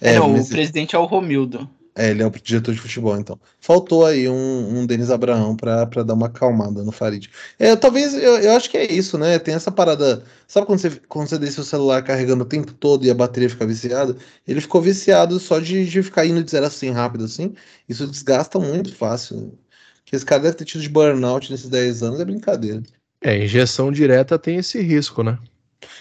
É, 0.00 0.14
é 0.14 0.20
mas... 0.20 0.46
o 0.46 0.50
presidente 0.50 0.94
é 0.94 0.98
o 0.98 1.04
Romildo. 1.04 1.68
É, 1.98 2.10
ele 2.10 2.22
é 2.22 2.26
o 2.26 2.30
diretor 2.30 2.74
de 2.74 2.80
futebol, 2.80 3.18
então. 3.18 3.40
Faltou 3.58 4.04
aí 4.04 4.28
um, 4.28 4.80
um 4.80 4.86
Denis 4.86 5.10
Abraão 5.10 5.56
para 5.56 5.86
dar 5.86 6.12
uma 6.12 6.26
acalmada 6.26 6.84
no 6.84 6.92
Farid. 6.92 7.30
É, 7.58 7.74
talvez, 7.74 8.12
eu, 8.12 8.38
eu 8.38 8.52
acho 8.52 8.68
que 8.68 8.76
é 8.76 8.92
isso, 8.92 9.16
né? 9.16 9.38
Tem 9.38 9.54
essa 9.54 9.72
parada. 9.72 10.22
Sabe 10.46 10.66
quando 10.66 10.78
você, 10.78 10.90
quando 11.08 11.28
você 11.28 11.38
deixa 11.38 11.62
o 11.62 11.64
celular 11.64 12.02
carregando 12.02 12.44
o 12.44 12.46
tempo 12.46 12.74
todo 12.74 13.06
e 13.06 13.10
a 13.10 13.14
bateria 13.14 13.48
fica 13.48 13.66
viciada? 13.66 14.14
Ele 14.46 14.60
ficou 14.60 14.82
viciado 14.82 15.40
só 15.40 15.58
de, 15.58 15.86
de 15.86 16.02
ficar 16.02 16.26
indo 16.26 16.44
de 16.44 16.50
zero 16.50 16.66
assim 16.66 16.90
rápido 16.90 17.24
assim. 17.24 17.54
Isso 17.88 18.06
desgasta 18.06 18.58
muito 18.58 18.94
fácil. 18.94 19.58
Que 20.04 20.14
esse 20.14 20.24
cara 20.24 20.42
deve 20.42 20.56
ter 20.56 20.66
tido 20.66 20.82
de 20.82 20.90
burnout 20.90 21.50
nesses 21.50 21.70
10 21.70 22.02
anos, 22.02 22.20
é 22.20 22.26
brincadeira. 22.26 22.82
É, 23.22 23.42
injeção 23.42 23.90
direta 23.90 24.38
tem 24.38 24.58
esse 24.58 24.82
risco, 24.82 25.22
né? 25.22 25.38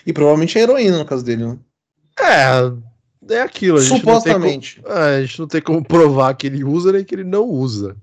E 0.06 0.12
provavelmente 0.12 0.58
é 0.58 0.62
heroína 0.62 0.98
no 0.98 1.06
caso 1.06 1.24
dele, 1.24 1.46
né? 1.46 1.58
É 2.20 2.95
é 3.30 3.42
aquilo. 3.42 3.78
A 3.78 3.82
gente 3.82 4.00
Supostamente. 4.00 4.82
Como, 4.82 4.96
é, 4.96 5.18
a 5.18 5.22
gente 5.22 5.40
não 5.40 5.48
tem 5.48 5.62
como 5.62 5.84
provar 5.84 6.34
que 6.36 6.48
ele 6.48 6.64
usa 6.64 6.92
nem 6.92 7.04
que 7.04 7.16
ele 7.16 7.24
não 7.24 7.46
usa. 7.46 7.96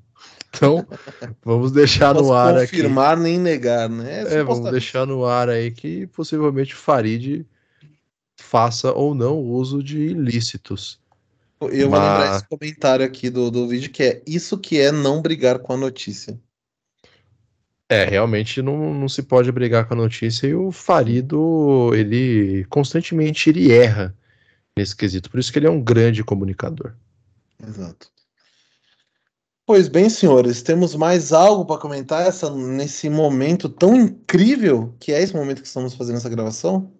Então, 0.48 0.86
vamos 1.44 1.72
deixar 1.72 2.14
no 2.14 2.32
ar 2.32 2.56
aqui. 2.56 2.76
confirmar 2.76 3.16
nem 3.16 3.38
negar, 3.38 3.88
né? 3.88 4.22
É, 4.28 4.42
vamos 4.42 4.70
deixar 4.70 5.06
no 5.06 5.24
ar 5.24 5.48
aí 5.48 5.70
que 5.70 6.06
possivelmente 6.08 6.74
Farid 6.74 7.46
faça 8.36 8.92
ou 8.92 9.14
não 9.14 9.38
uso 9.38 9.82
de 9.82 9.98
ilícitos. 9.98 11.00
Eu 11.60 11.88
Mas... 11.88 12.00
vou 12.00 12.10
lembrar 12.10 12.36
esse 12.36 12.48
comentário 12.48 13.06
aqui 13.06 13.30
do, 13.30 13.50
do 13.50 13.68
vídeo 13.68 13.90
que 13.90 14.02
é 14.02 14.22
isso 14.26 14.58
que 14.58 14.80
é 14.80 14.90
não 14.90 15.22
brigar 15.22 15.60
com 15.60 15.72
a 15.72 15.76
notícia. 15.76 16.38
É, 17.88 18.04
realmente 18.04 18.62
não, 18.62 18.94
não 18.94 19.08
se 19.08 19.22
pode 19.22 19.52
brigar 19.52 19.86
com 19.86 19.94
a 19.94 19.96
notícia 19.96 20.46
e 20.46 20.54
o 20.54 20.72
Farido, 20.72 21.90
ele 21.94 22.64
constantemente 22.70 23.50
ele 23.50 23.70
erra 23.70 24.16
nesse 24.78 24.96
quesito. 24.96 25.30
Por 25.30 25.38
isso 25.38 25.52
que 25.52 25.58
ele 25.58 25.66
é 25.66 25.70
um 25.70 25.82
grande 25.82 26.24
comunicador. 26.24 26.94
Exato. 27.66 28.10
Pois 29.64 29.88
bem, 29.88 30.10
senhores, 30.10 30.60
temos 30.60 30.94
mais 30.94 31.32
algo 31.32 31.64
para 31.64 31.80
comentar 31.80 32.26
essa, 32.26 32.50
nesse 32.50 33.08
momento 33.08 33.68
tão 33.68 33.94
incrível 33.94 34.94
que 34.98 35.12
é 35.12 35.22
esse 35.22 35.34
momento 35.34 35.62
que 35.62 35.68
estamos 35.68 35.94
fazendo 35.94 36.16
essa 36.16 36.28
gravação? 36.28 36.92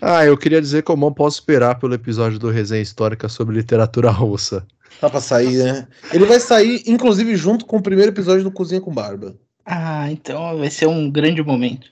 Ah, 0.00 0.24
eu 0.24 0.38
queria 0.38 0.60
dizer 0.60 0.82
que 0.82 0.90
eu 0.90 0.96
não 0.96 1.12
posso 1.12 1.40
esperar 1.40 1.78
pelo 1.78 1.94
episódio 1.94 2.38
do 2.38 2.50
Resenha 2.50 2.82
Histórica 2.82 3.28
sobre 3.28 3.56
literatura 3.56 4.10
russa. 4.10 4.66
Tá 5.00 5.10
pra 5.10 5.20
sair, 5.20 5.64
né? 5.64 5.88
Ele 6.12 6.24
vai 6.24 6.38
sair, 6.38 6.82
inclusive, 6.86 7.34
junto 7.34 7.66
com 7.66 7.78
o 7.78 7.82
primeiro 7.82 8.12
episódio 8.12 8.44
do 8.44 8.50
Cozinha 8.50 8.80
com 8.80 8.94
Barba. 8.94 9.36
Ah, 9.64 10.10
então 10.10 10.58
vai 10.58 10.70
ser 10.70 10.86
um 10.86 11.10
grande 11.10 11.42
momento. 11.42 11.88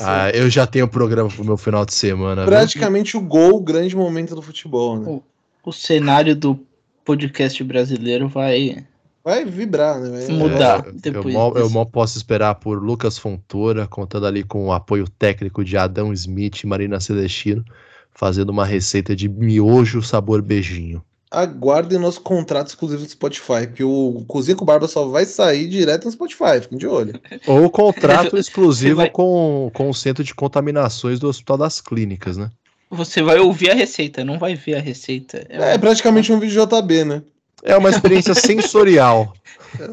Ah, 0.00 0.30
eu 0.30 0.48
já 0.48 0.66
tenho 0.66 0.86
programa 0.86 1.28
pro 1.28 1.44
meu 1.44 1.56
final 1.56 1.84
de 1.84 1.92
semana. 1.92 2.44
Praticamente 2.44 3.12
viu? 3.12 3.20
o 3.20 3.24
gol, 3.24 3.56
o 3.56 3.60
grande 3.60 3.96
momento 3.96 4.34
do 4.34 4.42
futebol, 4.42 4.98
né? 4.98 5.08
O, 5.08 5.22
o, 5.64 5.72
cenário 5.72 6.36
do 6.36 6.58
podcast 7.04 7.62
brasileiro 7.64 8.28
vai. 8.28 8.84
Vai 9.24 9.44
vibrar, 9.44 9.98
né? 9.98 10.26
Vai 10.26 10.36
mudar 10.36 10.86
é, 10.86 10.92
depois. 10.92 11.26
Eu 11.26 11.32
mal, 11.32 11.56
eu 11.56 11.70
mal, 11.70 11.84
posso 11.84 12.16
esperar 12.16 12.54
por 12.54 12.80
Lucas 12.80 13.18
Fontoura, 13.18 13.88
contando 13.88 14.26
ali 14.26 14.44
com 14.44 14.66
o 14.66 14.72
apoio 14.72 15.08
técnico 15.08 15.64
de 15.64 15.76
Adão 15.76 16.12
Smith 16.12 16.62
e 16.62 16.66
Marina 16.66 17.00
Celestino, 17.00 17.64
fazendo 18.12 18.50
uma 18.50 18.64
receita 18.64 19.16
de 19.16 19.28
miojo 19.28 20.00
sabor 20.00 20.40
beijinho 20.42 21.02
aguardem 21.30 21.98
nosso 21.98 22.20
contrato 22.20 22.68
exclusivo 22.68 23.02
do 23.02 23.10
Spotify, 23.10 23.66
que 23.74 23.82
o 23.82 24.24
Cozinha 24.28 24.56
com 24.56 24.64
Barba 24.64 24.86
só 24.86 25.06
vai 25.06 25.24
sair 25.24 25.68
direto 25.68 26.04
no 26.04 26.12
Spotify, 26.12 26.60
fiquem 26.60 26.78
de 26.78 26.86
olho. 26.86 27.20
Ou 27.46 27.68
contrato 27.70 28.36
exclusivo 28.38 28.96
vai... 28.96 29.10
com, 29.10 29.70
com 29.74 29.90
o 29.90 29.94
Centro 29.94 30.22
de 30.22 30.34
Contaminações 30.34 31.18
do 31.18 31.28
Hospital 31.28 31.58
das 31.58 31.80
Clínicas, 31.80 32.36
né? 32.36 32.50
Você 32.90 33.22
vai 33.22 33.38
ouvir 33.38 33.70
a 33.70 33.74
receita, 33.74 34.24
não 34.24 34.38
vai 34.38 34.54
ver 34.54 34.76
a 34.76 34.80
receita. 34.80 35.44
É, 35.48 35.74
é 35.74 35.78
praticamente 35.78 36.32
um 36.32 36.38
vídeo 36.38 36.64
JB, 36.64 37.04
né? 37.04 37.22
É 37.64 37.76
uma 37.76 37.90
experiência 37.90 38.32
sensorial. 38.34 39.34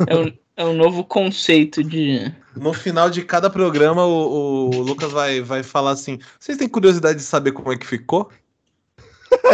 É 0.07 0.15
um, 0.15 0.31
é 0.55 0.65
um 0.65 0.73
novo 0.73 1.03
conceito 1.03 1.83
de. 1.83 2.31
No 2.55 2.71
final 2.71 3.09
de 3.09 3.23
cada 3.23 3.49
programa, 3.49 4.05
o, 4.05 4.69
o 4.69 4.81
Lucas 4.81 5.11
vai, 5.11 5.41
vai 5.41 5.63
falar 5.63 5.91
assim: 5.91 6.19
vocês 6.39 6.55
têm 6.55 6.69
curiosidade 6.69 7.17
de 7.17 7.25
saber 7.25 7.51
como 7.51 7.73
é 7.73 7.77
que 7.77 7.87
ficou? 7.87 8.29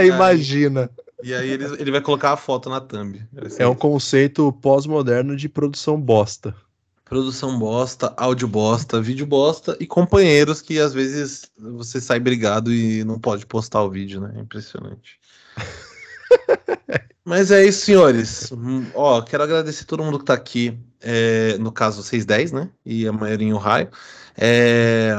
Imagina. 0.05 0.89
E 1.23 1.33
aí 1.33 1.49
ele, 1.49 1.65
ele 1.79 1.91
vai 1.91 2.01
colocar 2.01 2.31
a 2.31 2.37
foto 2.37 2.69
na 2.69 2.79
thumb. 2.79 3.21
É 3.57 3.67
um 3.67 3.75
conceito 3.75 4.51
pós-moderno 4.53 5.35
de 5.35 5.49
produção 5.49 5.99
bosta. 5.99 6.55
Produção 7.03 7.57
bosta, 7.57 8.13
áudio 8.15 8.47
bosta, 8.47 9.01
vídeo 9.01 9.25
bosta 9.25 9.75
e 9.79 9.87
companheiros 9.87 10.61
que 10.61 10.79
às 10.79 10.93
vezes 10.93 11.51
você 11.57 11.99
sai 11.99 12.19
brigado 12.19 12.71
e 12.71 13.03
não 13.03 13.19
pode 13.19 13.45
postar 13.47 13.81
o 13.81 13.89
vídeo, 13.89 14.21
né? 14.21 14.33
É 14.35 14.39
impressionante. 14.39 15.19
Mas 17.25 17.51
é 17.51 17.65
isso, 17.65 17.85
senhores. 17.85 18.51
Ó, 18.93 19.21
quero 19.21 19.43
agradecer 19.43 19.85
todo 19.85 20.03
mundo 20.03 20.19
que 20.19 20.25
tá 20.25 20.33
aqui. 20.33 20.79
É, 21.01 21.57
no 21.57 21.71
caso, 21.71 22.03
610, 22.03 22.51
né? 22.51 22.69
E 22.85 23.07
a 23.07 23.11
maioria 23.11 23.47
em 23.47 23.53
Ohio. 23.53 23.89
É, 24.37 25.15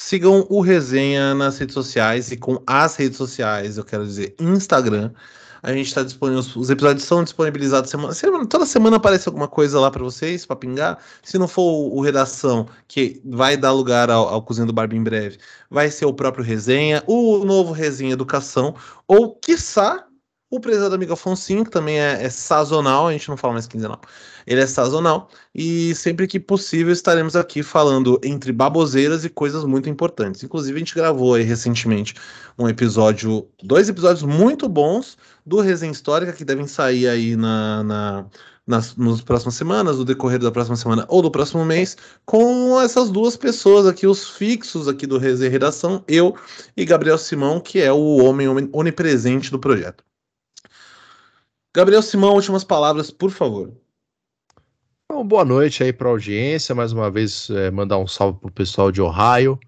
Sigam 0.00 0.46
o 0.48 0.60
Resenha 0.60 1.34
nas 1.34 1.58
redes 1.58 1.74
sociais 1.74 2.30
e 2.30 2.36
com 2.36 2.62
as 2.64 2.94
redes 2.94 3.18
sociais, 3.18 3.78
eu 3.78 3.84
quero 3.84 4.06
dizer, 4.06 4.32
Instagram. 4.38 5.10
A 5.60 5.72
gente 5.72 5.88
está 5.88 6.04
disponível, 6.04 6.38
os 6.54 6.70
episódios 6.70 7.04
são 7.04 7.24
disponibilizados 7.24 7.90
semana, 7.90 8.14
semana, 8.14 8.46
toda 8.46 8.64
semana 8.64 8.96
aparece 8.96 9.28
alguma 9.28 9.48
coisa 9.48 9.80
lá 9.80 9.90
para 9.90 10.04
vocês, 10.04 10.46
para 10.46 10.54
pingar. 10.54 10.98
Se 11.20 11.36
não 11.36 11.48
for 11.48 11.92
o, 11.92 12.00
Redação, 12.00 12.68
que 12.86 13.20
vai 13.24 13.56
dar 13.56 13.72
lugar 13.72 14.08
ao, 14.08 14.28
ao 14.28 14.40
Cozinha 14.40 14.68
do 14.68 14.72
Barbie 14.72 14.96
em 14.96 15.02
breve, 15.02 15.38
vai 15.68 15.90
ser 15.90 16.06
o 16.06 16.14
próprio 16.14 16.44
Resenha, 16.44 17.02
o 17.04 17.44
novo 17.44 17.72
Resenha 17.72 18.12
Educação, 18.12 18.76
ou, 19.08 19.34
quiçá, 19.34 20.06
o 20.50 20.60
Prezado 20.60 20.94
Amigo 20.94 21.12
Afonso, 21.12 21.64
que 21.64 21.70
também 21.70 22.00
é, 22.00 22.22
é, 22.22 22.30
sazonal, 22.30 23.08
a 23.08 23.12
gente 23.12 23.28
não 23.28 23.36
fala 23.36 23.54
mais 23.54 23.66
quinzenal. 23.66 24.00
Ele 24.48 24.62
é 24.62 24.66
sazonal 24.66 25.28
e 25.54 25.94
sempre 25.94 26.26
que 26.26 26.40
possível 26.40 26.90
estaremos 26.90 27.36
aqui 27.36 27.62
falando 27.62 28.18
entre 28.24 28.50
baboseiras 28.50 29.22
e 29.22 29.28
coisas 29.28 29.62
muito 29.64 29.90
importantes. 29.90 30.42
Inclusive, 30.42 30.74
a 30.74 30.78
gente 30.78 30.94
gravou 30.94 31.34
aí 31.34 31.42
recentemente 31.42 32.14
um 32.58 32.66
episódio, 32.66 33.46
dois 33.62 33.90
episódios 33.90 34.22
muito 34.22 34.66
bons 34.66 35.18
do 35.44 35.60
Resenha 35.60 35.92
Histórica, 35.92 36.32
que 36.32 36.46
devem 36.46 36.66
sair 36.66 37.06
aí 37.08 37.36
na, 37.36 37.84
na 37.84 38.26
nas, 38.66 38.94
nas 38.96 39.22
próximas 39.22 39.54
semanas, 39.54 39.98
no 39.98 40.04
decorrer 40.04 40.38
da 40.38 40.52
próxima 40.52 40.76
semana 40.76 41.06
ou 41.08 41.22
do 41.22 41.30
próximo 41.30 41.64
mês, 41.64 41.96
com 42.26 42.78
essas 42.80 43.10
duas 43.10 43.34
pessoas 43.34 43.86
aqui, 43.86 44.06
os 44.06 44.28
fixos 44.28 44.86
aqui 44.88 45.06
do 45.06 45.16
Resenha 45.16 45.50
Redação, 45.50 46.04
eu 46.06 46.36
e 46.76 46.84
Gabriel 46.84 47.16
Simão, 47.16 47.60
que 47.60 47.80
é 47.80 47.90
o 47.90 48.16
homem 48.18 48.46
onipresente 48.72 49.50
do 49.50 49.58
projeto. 49.58 50.04
Gabriel 51.74 52.02
Simão, 52.02 52.34
últimas 52.34 52.64
palavras, 52.64 53.10
por 53.10 53.30
favor. 53.30 53.72
Então, 55.10 55.26
boa 55.26 55.42
noite 55.42 55.82
aí 55.82 55.90
para 55.90 56.06
a 56.06 56.10
audiência. 56.10 56.74
Mais 56.74 56.92
uma 56.92 57.10
vez, 57.10 57.48
é, 57.48 57.70
mandar 57.70 57.96
um 57.96 58.06
salve 58.06 58.40
para 58.40 58.48
o 58.48 58.52
pessoal 58.52 58.92
de 58.92 59.00
Ohio, 59.00 59.58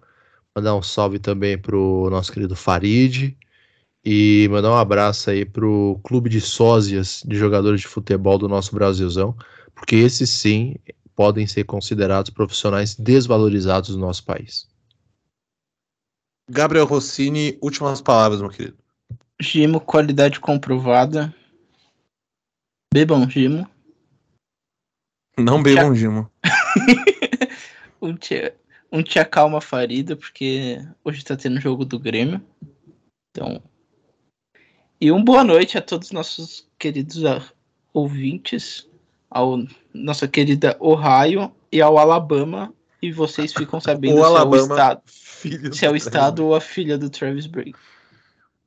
mandar 0.55 0.74
um 0.74 0.82
salve 0.82 1.18
também 1.18 1.57
para 1.57 1.74
o 1.74 2.11
nosso 2.11 2.30
querido 2.30 2.55
Farid 2.55 3.34
e 4.05 4.47
mandar 4.51 4.70
um 4.70 4.76
abraço 4.76 5.30
aí 5.30 5.47
para 5.47 5.66
o 5.66 5.99
clube 6.05 6.28
de 6.28 6.43
sósias 6.43 7.22
de 7.26 7.38
jogadores 7.38 7.80
de 7.80 7.88
futebol 7.88 8.36
do 8.36 8.49
nosso 8.49 8.74
Brasilzão, 8.74 9.34
porque 9.74 9.97
esses 9.97 10.28
sim 10.28 10.76
podem 11.16 11.47
ser 11.47 11.64
considerados 11.64 12.30
profissionais 12.30 12.95
desvalorizados 12.95 13.97
do 13.97 13.99
nosso 13.99 14.22
país. 14.26 14.68
Gabriel 16.51 16.84
Rossini, 16.84 17.57
últimas 17.62 18.03
palavras, 18.03 18.43
meu 18.43 18.51
querido. 18.51 18.76
Gimo, 19.41 19.80
qualidade 19.80 20.38
comprovada. 20.38 21.34
Bebam 22.93 23.26
Gimo. 23.30 23.70
Não 25.43 25.62
bebam 25.62 25.95
Gimo. 25.95 26.30
um, 28.01 28.14
tia, 28.14 28.55
um 28.93 29.61
farida, 29.61 30.16
porque 30.16 30.80
hoje 31.05 31.24
tá 31.24 31.36
tendo 31.36 31.61
jogo 31.61 31.84
do 31.84 31.99
Grêmio. 31.99 32.41
Então. 33.30 33.62
E 35.01 35.11
um 35.11 35.24
boa 35.24 35.43
noite 35.43 35.78
a 35.78 35.82
todos 35.82 36.09
os 36.09 36.12
nossos 36.12 36.68
queridos 36.78 37.22
ouvintes, 37.93 38.88
ao 39.30 39.64
nossa 39.95 40.28
querida 40.28 40.76
Ohio 40.78 41.53
e 41.72 41.80
ao 41.80 41.99
Alabama. 41.99 42.72
E 43.03 43.11
vocês 43.11 43.53
ficam 43.53 43.80
sabendo 43.80 44.14
o 44.14 44.18
se 44.18 44.24
Alabama, 44.24 44.57
é 44.57 44.61
o 44.61 44.72
estado, 44.72 45.03
se 45.07 45.86
é 45.86 45.91
o 45.91 45.97
estado 45.97 46.45
ou 46.45 46.55
a 46.55 46.61
filha 46.61 46.99
do 46.99 47.09
Travis 47.09 47.47
Briggs. 47.47 47.80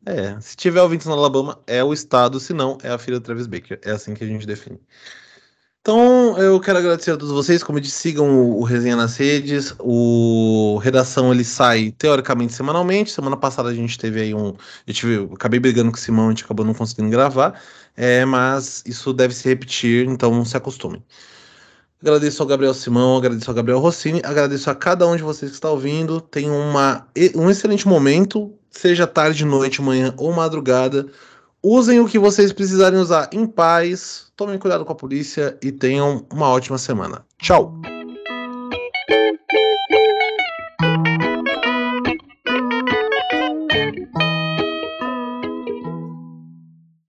É, 0.06 0.38
se 0.42 0.58
tiver 0.58 0.82
ouvintes 0.82 1.08
no 1.08 1.14
Alabama, 1.14 1.62
é 1.66 1.84
o 1.84 1.94
estado, 1.94 2.40
se 2.40 2.54
não, 2.54 2.78
é 2.84 2.90
a 2.90 2.98
filha 2.98 3.20
do 3.20 3.24
Travis 3.24 3.48
Baker. 3.48 3.80
É 3.84 3.92
assim 3.92 4.14
que 4.14 4.24
a 4.24 4.28
gente 4.28 4.46
define. 4.46 4.80
Então, 5.86 6.38
eu 6.38 6.62
quero 6.62 6.78
agradecer 6.78 7.12
a 7.12 7.18
todos 7.18 7.34
vocês. 7.34 7.62
Como 7.62 7.78
eu 7.78 7.82
disse, 7.82 7.98
sigam 7.98 8.30
o, 8.30 8.62
o 8.62 8.64
Resenha 8.64 8.96
nas 8.96 9.18
redes. 9.18 9.76
O 9.80 10.78
Redação 10.82 11.34
ele 11.34 11.44
sai 11.44 11.94
teoricamente 11.98 12.54
semanalmente. 12.54 13.12
Semana 13.12 13.36
passada 13.36 13.68
a 13.68 13.74
gente 13.74 13.98
teve 13.98 14.22
aí 14.22 14.34
um. 14.34 14.54
Eu, 14.88 14.94
tive, 14.94 15.16
eu 15.16 15.32
acabei 15.34 15.60
brigando 15.60 15.92
com 15.92 15.98
o 15.98 16.00
Simão, 16.00 16.28
a 16.28 16.30
gente 16.30 16.46
acabou 16.46 16.66
não 16.66 16.74
conseguindo 16.74 17.10
gravar. 17.10 17.62
É, 17.98 18.24
mas 18.24 18.82
isso 18.86 19.12
deve 19.12 19.34
se 19.34 19.50
repetir, 19.50 20.08
então 20.08 20.46
se 20.46 20.56
acostumem. 20.56 21.04
Agradeço 22.02 22.42
ao 22.42 22.48
Gabriel 22.48 22.74
Simão, 22.74 23.18
agradeço 23.18 23.52
ao 23.52 23.56
Gabriel 23.56 23.80
Rossini, 23.80 24.22
agradeço 24.24 24.70
a 24.70 24.76
cada 24.76 25.06
um 25.06 25.18
de 25.18 25.24
vocês 25.24 25.52
que 25.52 25.58
está 25.58 25.70
ouvindo. 25.70 26.22
Tenham 26.22 26.58
uma, 26.58 27.06
um 27.36 27.50
excelente 27.50 27.86
momento, 27.90 28.54
seja 28.72 29.06
tarde, 29.06 29.44
noite, 29.44 29.82
manhã 29.82 30.14
ou 30.16 30.32
madrugada. 30.32 31.08
Usem 31.62 32.00
o 32.00 32.08
que 32.08 32.18
vocês 32.18 32.54
precisarem 32.54 33.00
usar 33.00 33.30
em 33.34 33.46
paz 33.46 34.23
tomem 34.36 34.58
cuidado 34.58 34.86
com 34.86 34.92
a 34.92 34.96
polícia 34.96 35.58
e 35.62 35.72
tenham 35.72 36.26
uma 36.32 36.50
ótima 36.50 36.78
semana. 36.78 37.26
Tchau! 37.38 37.74